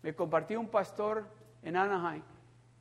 Me 0.00 0.14
compartió 0.14 0.58
un 0.58 0.68
pastor 0.68 1.26
en 1.62 1.76
Anaheim 1.76 2.22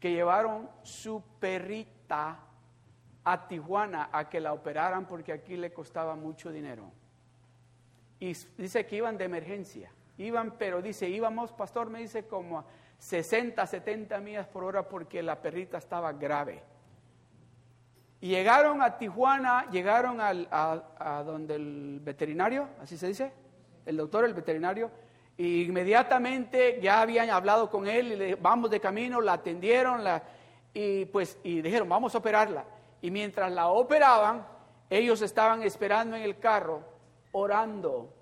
que 0.02 0.12
llevaron 0.12 0.68
su 0.82 1.24
perrita 1.40 2.40
a 3.24 3.48
Tijuana 3.48 4.10
a 4.12 4.28
que 4.28 4.42
la 4.42 4.52
operaran 4.52 5.06
porque 5.06 5.32
aquí 5.32 5.56
le 5.56 5.72
costaba 5.72 6.16
mucho 6.16 6.52
dinero. 6.52 6.92
Y 8.20 8.34
dice 8.58 8.86
que 8.86 8.98
iban 8.98 9.18
de 9.18 9.26
emergencia. 9.26 9.92
Iban, 10.18 10.58
pero 10.58 10.82
dice, 10.82 11.08
íbamos, 11.08 11.52
pastor, 11.54 11.90
me 11.90 12.00
dice 12.00 12.26
como 12.26 12.60
a 12.60 12.66
60, 12.98 13.66
70 13.66 14.20
millas 14.20 14.48
por 14.48 14.64
hora 14.64 14.90
porque 14.90 15.22
la 15.22 15.40
perrita 15.40 15.78
estaba 15.78 16.14
grave. 16.14 16.64
Y 18.20 18.30
llegaron 18.30 18.82
a 18.82 18.98
Tijuana, 18.98 19.70
llegaron 19.70 20.20
al, 20.20 20.48
a, 20.52 21.24
donde 21.26 21.56
el 21.56 22.00
veterinario, 22.04 22.70
así 22.80 22.98
se 22.98 23.08
dice, 23.08 23.32
el 23.86 23.98
doctor, 23.98 24.26
el 24.26 24.34
veterinario, 24.34 24.92
y 25.42 25.64
inmediatamente 25.64 26.80
ya 26.84 27.02
habían 27.02 27.32
hablado 27.32 27.68
con 27.68 27.88
él 27.88 28.12
y 28.12 28.16
le 28.16 28.36
vamos 28.36 28.70
de 28.70 28.80
camino, 28.80 29.20
la 29.20 29.34
atendieron 29.34 30.04
y 30.72 31.06
pues 31.06 31.40
y 31.44 31.64
dijeron, 31.64 31.90
vamos 31.90 32.14
a 32.14 32.20
operarla. 32.20 32.64
Y 33.02 33.10
mientras 33.10 33.52
la 33.52 33.70
operaban, 33.70 34.46
ellos 34.88 35.20
estaban 35.24 35.64
esperando 35.64 36.16
en 36.16 36.22
el 36.22 36.38
carro, 36.38 36.84
orando. 37.32 38.14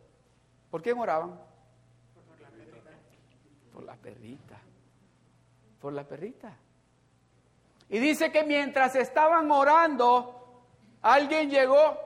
¿Por 0.71 0.81
qué 0.81 0.93
oraban? 0.93 1.37
Por 2.23 2.39
la 2.39 2.47
perrita. 2.47 2.91
Por 3.73 3.83
la 3.83 3.95
perrita. 3.97 4.57
Por 5.81 5.93
la 5.93 6.03
perrita. 6.05 6.57
Y 7.89 7.99
dice 7.99 8.31
que 8.31 8.45
mientras 8.45 8.95
estaban 8.95 9.51
orando, 9.51 10.63
alguien 11.01 11.49
llegó 11.49 11.99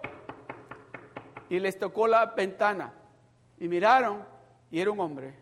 y 1.50 1.60
les 1.60 1.78
tocó 1.78 2.08
la 2.08 2.26
ventana. 2.26 2.92
Y 3.60 3.68
miraron 3.68 4.33
y 4.74 4.80
era 4.80 4.90
un 4.90 5.00
hombre. 5.00 5.36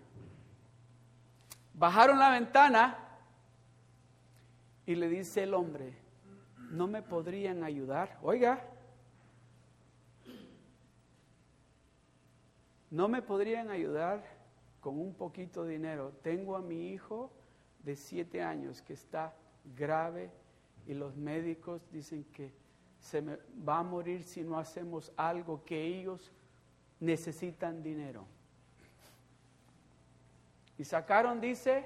Bajaron 1.74 2.20
la 2.20 2.32
ventana 2.32 2.98
y 4.86 4.94
le 4.94 5.08
dice 5.08 5.44
el 5.44 5.54
hombre, 5.54 5.94
¿no 6.70 6.86
me 6.86 7.02
podrían 7.02 7.64
ayudar? 7.64 8.20
Oiga, 8.24 8.62
¿no 12.90 13.08
me 13.08 13.22
podrían 13.22 13.70
ayudar 13.70 14.22
con 14.82 15.00
un 15.00 15.14
poquito 15.14 15.64
de 15.64 15.76
dinero? 15.76 16.12
Tengo 16.24 16.58
a 16.58 16.62
mi 16.62 16.90
hijo 16.90 17.32
de 17.84 17.96
siete 17.96 18.44
años 18.44 18.82
que 18.82 18.92
está 18.92 19.34
grave 19.78 20.30
y 20.86 20.94
los 20.94 21.16
médicos 21.16 21.82
dicen 21.90 22.26
que 22.34 22.52
se 23.00 23.22
me 23.22 23.38
va 23.66 23.80
a 23.80 23.84
morir 23.84 24.26
si 24.26 24.44
no 24.44 24.60
hacemos 24.60 25.10
algo 25.16 25.64
que 25.64 25.82
ellos 25.82 26.34
necesitan 27.00 27.82
dinero. 27.82 28.28
Y 30.82 30.84
sacaron, 30.84 31.40
dice, 31.40 31.86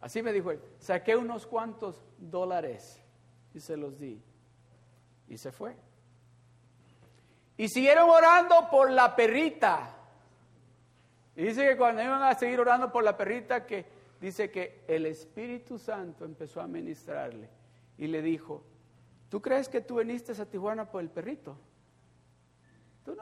así 0.00 0.20
me 0.20 0.32
dijo 0.32 0.50
él, 0.50 0.60
saqué 0.80 1.14
unos 1.14 1.46
cuantos 1.46 2.04
dólares 2.18 3.00
y 3.54 3.60
se 3.60 3.76
los 3.76 4.00
di. 4.00 4.20
Y 5.28 5.38
se 5.38 5.52
fue. 5.52 5.76
Y 7.56 7.68
siguieron 7.68 8.10
orando 8.10 8.68
por 8.68 8.90
la 8.90 9.14
perrita. 9.14 9.94
Y 11.36 11.44
dice 11.44 11.68
que 11.68 11.76
cuando 11.76 12.02
iban 12.02 12.20
a 12.20 12.34
seguir 12.34 12.58
orando 12.58 12.90
por 12.90 13.04
la 13.04 13.16
perrita, 13.16 13.64
que 13.64 13.86
dice 14.20 14.50
que 14.50 14.82
el 14.88 15.06
Espíritu 15.06 15.78
Santo 15.78 16.24
empezó 16.24 16.60
a 16.60 16.66
ministrarle 16.66 17.48
y 17.96 18.08
le 18.08 18.22
dijo, 18.22 18.64
¿tú 19.28 19.40
crees 19.40 19.68
que 19.68 19.80
tú 19.80 19.98
viniste 19.98 20.32
a 20.32 20.46
Tijuana 20.46 20.90
por 20.90 21.00
el 21.00 21.10
perrito? 21.10 21.56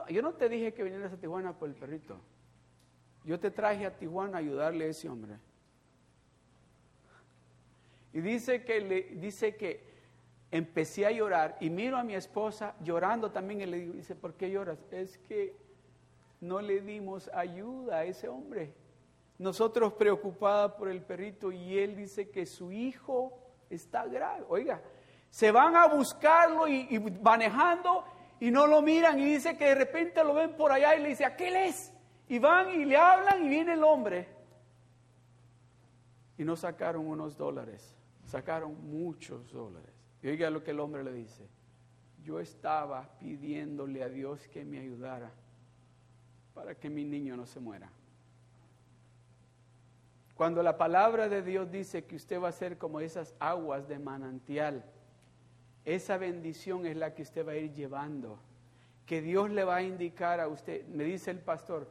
yo 0.08 0.22
no 0.22 0.32
te 0.32 0.48
dije 0.48 0.72
que 0.72 0.82
vinieras 0.82 1.12
a 1.12 1.18
Tijuana 1.18 1.52
por 1.52 1.68
el 1.68 1.74
perrito. 1.74 2.18
Yo 3.24 3.40
te 3.40 3.50
traje 3.50 3.86
a 3.86 3.96
Tijuana 3.96 4.36
a 4.36 4.40
ayudarle 4.40 4.84
a 4.84 4.88
ese 4.88 5.08
hombre. 5.08 5.34
Y 8.12 8.20
dice 8.20 8.62
que, 8.64 8.80
le, 8.80 9.02
dice 9.16 9.56
que 9.56 9.82
empecé 10.50 11.04
a 11.04 11.10
llorar 11.10 11.56
y 11.58 11.68
miro 11.68 11.96
a 11.96 12.04
mi 12.04 12.14
esposa 12.14 12.74
llorando 12.80 13.32
también 13.32 13.62
y 13.62 13.66
le 13.66 13.78
digo, 13.78 13.92
dice, 13.94 14.14
¿por 14.14 14.34
qué 14.34 14.50
lloras? 14.50 14.78
Es 14.92 15.18
que 15.18 15.56
no 16.40 16.60
le 16.60 16.80
dimos 16.80 17.28
ayuda 17.34 17.98
a 17.98 18.04
ese 18.04 18.28
hombre. 18.28 18.72
Nosotros 19.38 19.94
preocupada 19.94 20.76
por 20.76 20.88
el 20.88 21.02
perrito 21.02 21.50
y 21.50 21.78
él 21.78 21.96
dice 21.96 22.30
que 22.30 22.46
su 22.46 22.70
hijo 22.70 23.36
está 23.68 24.06
grave. 24.06 24.44
Oiga, 24.48 24.80
se 25.28 25.50
van 25.50 25.74
a 25.74 25.88
buscarlo 25.88 26.68
y, 26.68 27.00
manejando 27.20 28.04
y 28.38 28.52
no 28.52 28.68
lo 28.68 28.80
miran 28.82 29.18
y 29.18 29.24
dice 29.24 29.56
que 29.56 29.64
de 29.64 29.74
repente 29.74 30.22
lo 30.22 30.34
ven 30.34 30.52
por 30.56 30.70
allá 30.70 30.94
y 30.94 31.02
le 31.02 31.08
dice, 31.08 31.24
¿aquel 31.24 31.56
es? 31.56 31.92
Y 32.28 32.38
van 32.38 32.80
y 32.80 32.84
le 32.84 32.96
hablan 32.96 33.44
y 33.44 33.48
viene 33.48 33.74
el 33.74 33.84
hombre. 33.84 34.26
Y 36.38 36.44
no 36.44 36.56
sacaron 36.56 37.06
unos 37.06 37.36
dólares, 37.36 37.94
sacaron 38.26 38.76
muchos 38.90 39.52
dólares. 39.52 39.90
Y 40.22 40.28
oiga 40.28 40.50
lo 40.50 40.64
que 40.64 40.72
el 40.72 40.80
hombre 40.80 41.04
le 41.04 41.12
dice. 41.12 41.46
Yo 42.24 42.40
estaba 42.40 43.08
pidiéndole 43.18 44.02
a 44.02 44.08
Dios 44.08 44.48
que 44.48 44.64
me 44.64 44.78
ayudara 44.78 45.30
para 46.54 46.74
que 46.74 46.88
mi 46.88 47.04
niño 47.04 47.36
no 47.36 47.46
se 47.46 47.60
muera. 47.60 47.90
Cuando 50.34 50.62
la 50.62 50.76
palabra 50.78 51.28
de 51.28 51.42
Dios 51.42 51.70
dice 51.70 52.04
que 52.04 52.16
usted 52.16 52.40
va 52.40 52.48
a 52.48 52.52
ser 52.52 52.78
como 52.78 53.00
esas 53.00 53.34
aguas 53.38 53.86
de 53.86 53.98
manantial, 53.98 54.84
esa 55.84 56.16
bendición 56.16 56.86
es 56.86 56.96
la 56.96 57.14
que 57.14 57.22
usted 57.22 57.46
va 57.46 57.52
a 57.52 57.56
ir 57.56 57.72
llevando. 57.72 58.38
Que 59.06 59.20
Dios 59.20 59.50
le 59.50 59.64
va 59.64 59.76
a 59.76 59.82
indicar 59.82 60.40
a 60.40 60.48
usted, 60.48 60.86
me 60.88 61.04
dice 61.04 61.30
el 61.30 61.38
pastor, 61.38 61.86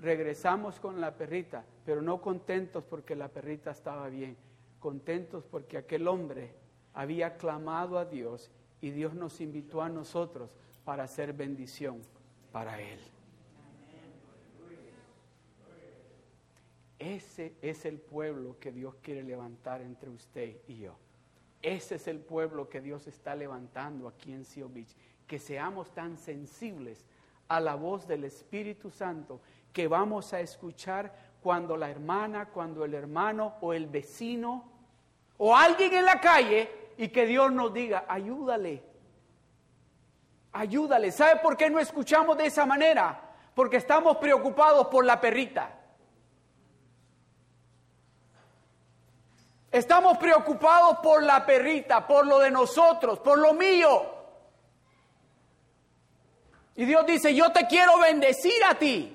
regresamos 0.00 0.78
con 0.80 1.00
la 1.00 1.16
perrita, 1.16 1.64
pero 1.84 2.02
no 2.02 2.20
contentos 2.20 2.84
porque 2.84 3.16
la 3.16 3.28
perrita 3.28 3.70
estaba 3.70 4.08
bien, 4.08 4.36
contentos 4.78 5.44
porque 5.44 5.78
aquel 5.78 6.06
hombre 6.08 6.52
había 6.94 7.36
clamado 7.36 7.98
a 7.98 8.04
Dios 8.04 8.50
y 8.80 8.90
Dios 8.90 9.14
nos 9.14 9.40
invitó 9.40 9.82
a 9.82 9.88
nosotros 9.88 10.56
para 10.84 11.04
hacer 11.04 11.32
bendición 11.32 12.00
para 12.52 12.80
él. 12.80 13.00
Ese 16.98 17.54
es 17.62 17.84
el 17.84 17.98
pueblo 17.98 18.56
que 18.58 18.72
Dios 18.72 18.96
quiere 19.02 19.22
levantar 19.22 19.82
entre 19.82 20.10
usted 20.10 20.56
y 20.66 20.78
yo. 20.78 20.96
Ese 21.62 21.96
es 21.96 22.08
el 22.08 22.18
pueblo 22.18 22.68
que 22.68 22.80
Dios 22.80 23.06
está 23.06 23.36
levantando 23.36 24.08
aquí 24.08 24.32
en 24.32 24.44
Seal 24.44 24.68
Beach. 24.68 24.94
Que 25.26 25.38
seamos 25.38 25.92
tan 25.92 26.16
sensibles 26.16 27.04
a 27.46 27.60
la 27.60 27.74
voz 27.74 28.06
del 28.08 28.24
Espíritu 28.24 28.90
Santo 28.90 29.40
que 29.78 29.86
vamos 29.86 30.32
a 30.32 30.40
escuchar 30.40 31.12
cuando 31.40 31.76
la 31.76 31.88
hermana, 31.88 32.46
cuando 32.46 32.84
el 32.84 32.94
hermano 32.94 33.58
o 33.60 33.72
el 33.72 33.86
vecino 33.86 34.64
o 35.36 35.56
alguien 35.56 35.94
en 35.94 36.04
la 36.04 36.20
calle 36.20 36.68
y 36.96 37.06
que 37.10 37.26
Dios 37.26 37.52
nos 37.52 37.72
diga, 37.72 38.04
ayúdale, 38.08 38.82
ayúdale. 40.50 41.12
¿Sabe 41.12 41.36
por 41.36 41.56
qué 41.56 41.70
no 41.70 41.78
escuchamos 41.78 42.36
de 42.36 42.46
esa 42.46 42.66
manera? 42.66 43.20
Porque 43.54 43.76
estamos 43.76 44.16
preocupados 44.16 44.88
por 44.88 45.04
la 45.04 45.20
perrita. 45.20 45.70
Estamos 49.70 50.18
preocupados 50.18 50.98
por 50.98 51.22
la 51.22 51.46
perrita, 51.46 52.04
por 52.04 52.26
lo 52.26 52.40
de 52.40 52.50
nosotros, 52.50 53.20
por 53.20 53.38
lo 53.38 53.54
mío. 53.54 54.12
Y 56.74 56.84
Dios 56.84 57.06
dice, 57.06 57.32
yo 57.32 57.52
te 57.52 57.68
quiero 57.68 58.00
bendecir 58.00 58.64
a 58.68 58.74
ti. 58.74 59.14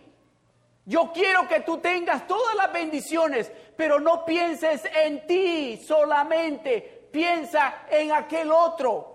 Yo 0.86 1.11
quiero 1.13 1.47
que 1.47 1.61
tú 1.61 1.77
tengas 1.77 2.27
todas 2.27 2.55
las 2.55 2.71
bendiciones, 2.73 3.51
pero 3.77 3.99
no 3.99 4.25
pienses 4.25 4.84
en 4.86 5.25
ti 5.25 5.77
solamente, 5.77 7.07
piensa 7.11 7.86
en 7.89 8.11
aquel 8.11 8.51
otro. 8.51 9.13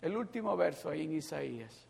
El 0.00 0.16
último 0.16 0.56
verso 0.56 0.88
ahí 0.88 1.02
en 1.02 1.16
Isaías. 1.16 1.89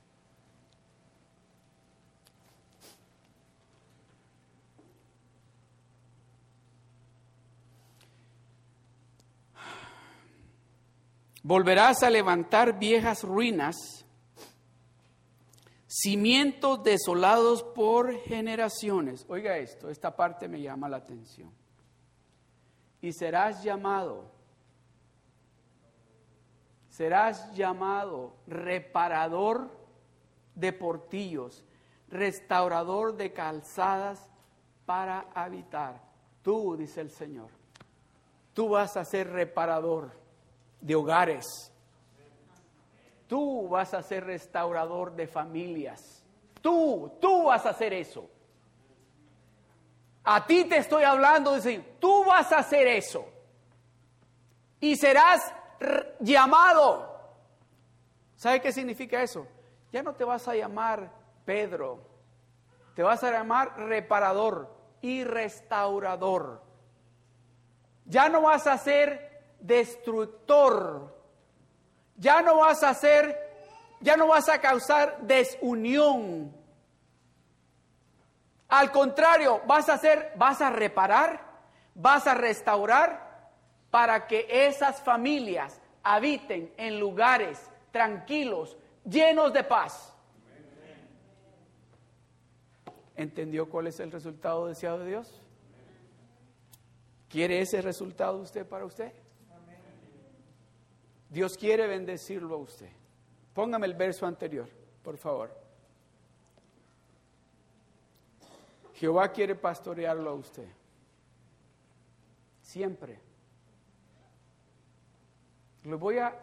Volverás 11.43 12.03
a 12.03 12.11
levantar 12.11 12.79
viejas 12.79 13.23
ruinas, 13.23 13.77
cimientos 15.87 16.83
desolados 16.83 17.63
por 17.63 18.15
generaciones. 18.21 19.25
Oiga 19.29 19.57
esto, 19.57 19.89
esta 19.89 20.15
parte 20.15 20.49
me 20.49 20.61
llama 20.61 20.89
la 20.89 20.99
atención. 20.99 21.51
Y 23.03 23.13
serás 23.13 23.63
llamado, 23.63 24.31
serás 26.91 27.53
llamado 27.55 28.35
reparador 28.47 29.71
de 30.55 30.73
portillos, 30.73 31.65
restaurador 32.09 33.17
de 33.17 33.33
calzadas 33.33 34.29
para 34.85 35.21
habitar. 35.35 36.03
Tú, 36.43 36.77
dice 36.77 37.01
el 37.01 37.11
Señor 37.11 37.61
tú 38.61 38.69
vas 38.69 38.97
a 38.97 39.05
ser 39.05 39.31
reparador 39.31 40.13
de 40.81 40.95
hogares. 40.95 41.73
Tú 43.27 43.69
vas 43.69 43.95
a 43.95 44.03
ser 44.03 44.25
restaurador 44.25 45.15
de 45.15 45.27
familias. 45.27 46.25
Tú, 46.61 47.13
tú 47.21 47.45
vas 47.45 47.65
a 47.67 47.71
hacer 47.71 47.93
eso. 47.93 48.29
A 50.25 50.47
ti 50.47 50.65
te 50.65 50.79
estoy 50.79 51.05
hablando 51.05 51.53
decir, 51.53 51.97
tú 52.01 52.25
vas 52.25 52.53
a 52.53 52.59
hacer 52.59 52.87
eso. 52.87 53.25
Y 54.81 54.97
serás 54.97 55.53
llamado. 56.21 57.11
¿Sabe 58.37 58.61
qué 58.61 58.73
significa 58.73 59.23
eso? 59.23 59.47
Ya 59.93 60.03
no 60.03 60.15
te 60.15 60.25
vas 60.25 60.47
a 60.49 60.55
llamar 60.55 61.11
Pedro, 61.45 62.01
te 62.95 63.03
vas 63.03 63.23
a 63.25 63.31
llamar 63.31 63.77
reparador 63.77 64.75
y 65.01 65.25
restaurador. 65.25 66.63
Ya 68.05 68.29
no 68.29 68.43
vas 68.43 68.67
a 68.67 68.79
ser 68.79 69.30
destructor. 69.61 71.15
Ya 72.17 72.43
no 72.43 72.59
vas 72.59 72.83
a 72.83 72.95
ser, 72.95 73.37
ya 74.01 74.17
no 74.17 74.29
vas 74.29 74.49
a 74.49 74.61
causar 74.61 75.21
desunión. 75.23 76.55
Al 78.69 78.93
contrario, 78.93 79.63
vas 79.67 79.89
a 79.89 79.95
hacer, 79.95 80.33
vas 80.37 80.61
a 80.61 80.71
reparar, 80.71 81.41
vas 81.95 82.27
a 82.27 82.35
restaurar 82.35 83.51
para 83.91 84.27
que 84.27 84.47
esas 84.49 85.03
familias 85.03 85.81
habiten 86.03 86.73
en 86.77 87.01
lugares 87.01 87.61
tranquilos, 87.91 88.77
llenos 89.05 89.53
de 89.53 89.65
paz. 89.65 90.15
¿Entendió 93.17 93.69
cuál 93.69 93.89
es 93.89 94.01
el 94.01 94.13
resultado 94.13 94.67
deseado 94.67 95.01
de 95.01 95.09
Dios? 95.09 95.43
¿Quiere 97.29 97.61
ese 97.61 97.83
resultado 97.83 98.39
usted 98.39 98.67
para 98.67 98.85
usted? 98.85 99.13
Dios 101.31 101.57
quiere 101.57 101.87
bendecirlo 101.87 102.57
a 102.57 102.59
usted. 102.59 102.91
Póngame 103.55 103.87
el 103.87 103.95
verso 103.95 104.27
anterior, 104.27 104.69
por 105.05 105.17
favor. 105.17 105.57
Jehová 108.95 109.31
quiere 109.31 109.55
pastorearlo 109.55 110.29
a 110.29 110.35
usted. 110.35 110.69
Siempre. 112.61 113.19
Le 115.85 115.95
voy 115.95 116.19
a, 116.19 116.37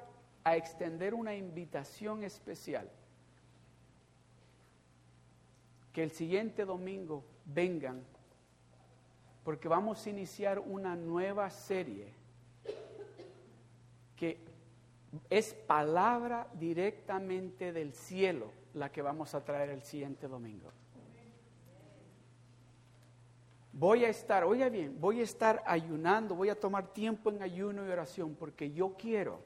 a 0.44 0.56
extender 0.56 1.14
una 1.14 1.36
invitación 1.36 2.24
especial 2.24 2.90
que 5.92 6.02
el 6.02 6.12
siguiente 6.12 6.64
domingo 6.64 7.24
vengan, 7.46 8.04
porque 9.44 9.68
vamos 9.68 10.06
a 10.06 10.10
iniciar 10.10 10.60
una 10.60 10.96
nueva 10.96 11.50
serie 11.50 12.14
que 14.16 14.40
es 15.30 15.54
palabra 15.54 16.48
directamente 16.54 17.72
del 17.74 17.94
cielo 17.94 18.52
la 18.74 18.92
que 18.92 19.02
vamos 19.02 19.34
a 19.34 19.44
traer 19.44 19.70
el 19.70 19.84
siguiente 19.84 20.28
domingo. 20.28 20.72
Voy 23.74 24.06
a 24.06 24.10
estar, 24.10 24.44
oiga 24.44 24.70
bien, 24.70 25.00
voy 25.00 25.20
a 25.20 25.24
estar 25.24 25.62
ayunando, 25.66 26.34
voy 26.34 26.50
a 26.50 26.60
tomar 26.60 26.94
tiempo 26.94 27.30
en 27.30 27.44
ayuno 27.44 27.86
y 27.86 27.90
oración 27.90 28.36
porque 28.36 28.72
yo 28.72 28.96
quiero, 28.98 29.42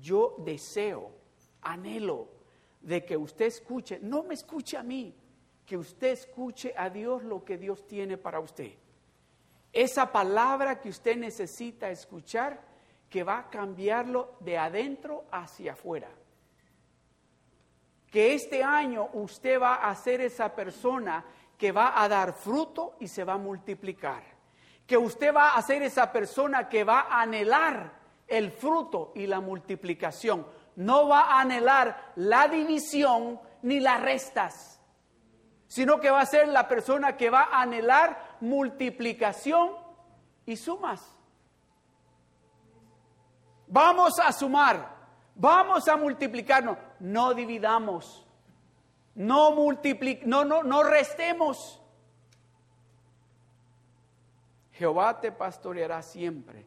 yo 0.00 0.36
deseo, 0.38 1.10
anhelo 1.60 2.28
de 2.80 3.04
que 3.04 3.16
usted 3.16 3.46
escuche, 3.46 3.98
no 4.00 4.22
me 4.22 4.34
escuche 4.34 4.76
a 4.76 4.84
mí, 4.84 5.12
que 5.66 5.76
usted 5.76 6.12
escuche 6.12 6.72
a 6.76 6.88
Dios 6.88 7.24
lo 7.24 7.44
que 7.44 7.58
Dios 7.58 7.86
tiene 7.86 8.16
para 8.16 8.38
usted. 8.38 8.74
Esa 9.72 10.10
palabra 10.12 10.80
que 10.80 10.88
usted 10.88 11.16
necesita 11.16 11.90
escuchar, 11.90 12.67
que 13.08 13.24
va 13.24 13.38
a 13.38 13.50
cambiarlo 13.50 14.36
de 14.40 14.58
adentro 14.58 15.24
hacia 15.30 15.72
afuera. 15.72 16.08
Que 18.10 18.34
este 18.34 18.62
año 18.62 19.08
usted 19.12 19.60
va 19.60 19.76
a 19.76 19.94
ser 19.94 20.20
esa 20.20 20.54
persona 20.54 21.24
que 21.56 21.72
va 21.72 22.00
a 22.00 22.08
dar 22.08 22.32
fruto 22.32 22.96
y 23.00 23.08
se 23.08 23.24
va 23.24 23.34
a 23.34 23.38
multiplicar. 23.38 24.22
Que 24.86 24.96
usted 24.96 25.34
va 25.34 25.54
a 25.54 25.62
ser 25.62 25.82
esa 25.82 26.10
persona 26.10 26.68
que 26.68 26.84
va 26.84 27.00
a 27.00 27.22
anhelar 27.22 27.92
el 28.26 28.50
fruto 28.52 29.12
y 29.14 29.26
la 29.26 29.40
multiplicación. 29.40 30.46
No 30.76 31.08
va 31.08 31.22
a 31.22 31.40
anhelar 31.40 32.12
la 32.16 32.48
división 32.48 33.40
ni 33.62 33.80
las 33.80 34.00
restas 34.00 34.78
sino 35.68 36.00
que 36.00 36.10
va 36.10 36.22
a 36.22 36.26
ser 36.26 36.48
la 36.48 36.66
persona 36.66 37.16
que 37.16 37.30
va 37.30 37.50
a 37.52 37.62
anhelar 37.62 38.36
multiplicación 38.40 39.72
y 40.46 40.56
sumas. 40.56 41.17
Vamos 43.68 44.18
a 44.18 44.32
sumar, 44.32 44.96
vamos 45.34 45.88
a 45.88 45.96
multiplicarnos, 45.96 46.78
no 47.00 47.34
dividamos, 47.34 48.26
no 49.14 49.54
no, 50.24 50.44
no, 50.44 50.62
no 50.62 50.82
restemos. 50.82 51.80
Jehová 54.72 55.20
te 55.20 55.32
pastoreará 55.32 56.02
siempre 56.02 56.64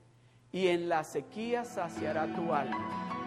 y 0.52 0.68
en 0.68 0.90
la 0.90 1.04
sequía 1.04 1.64
saciará 1.64 2.28
tu 2.28 2.54
alma 2.54 3.21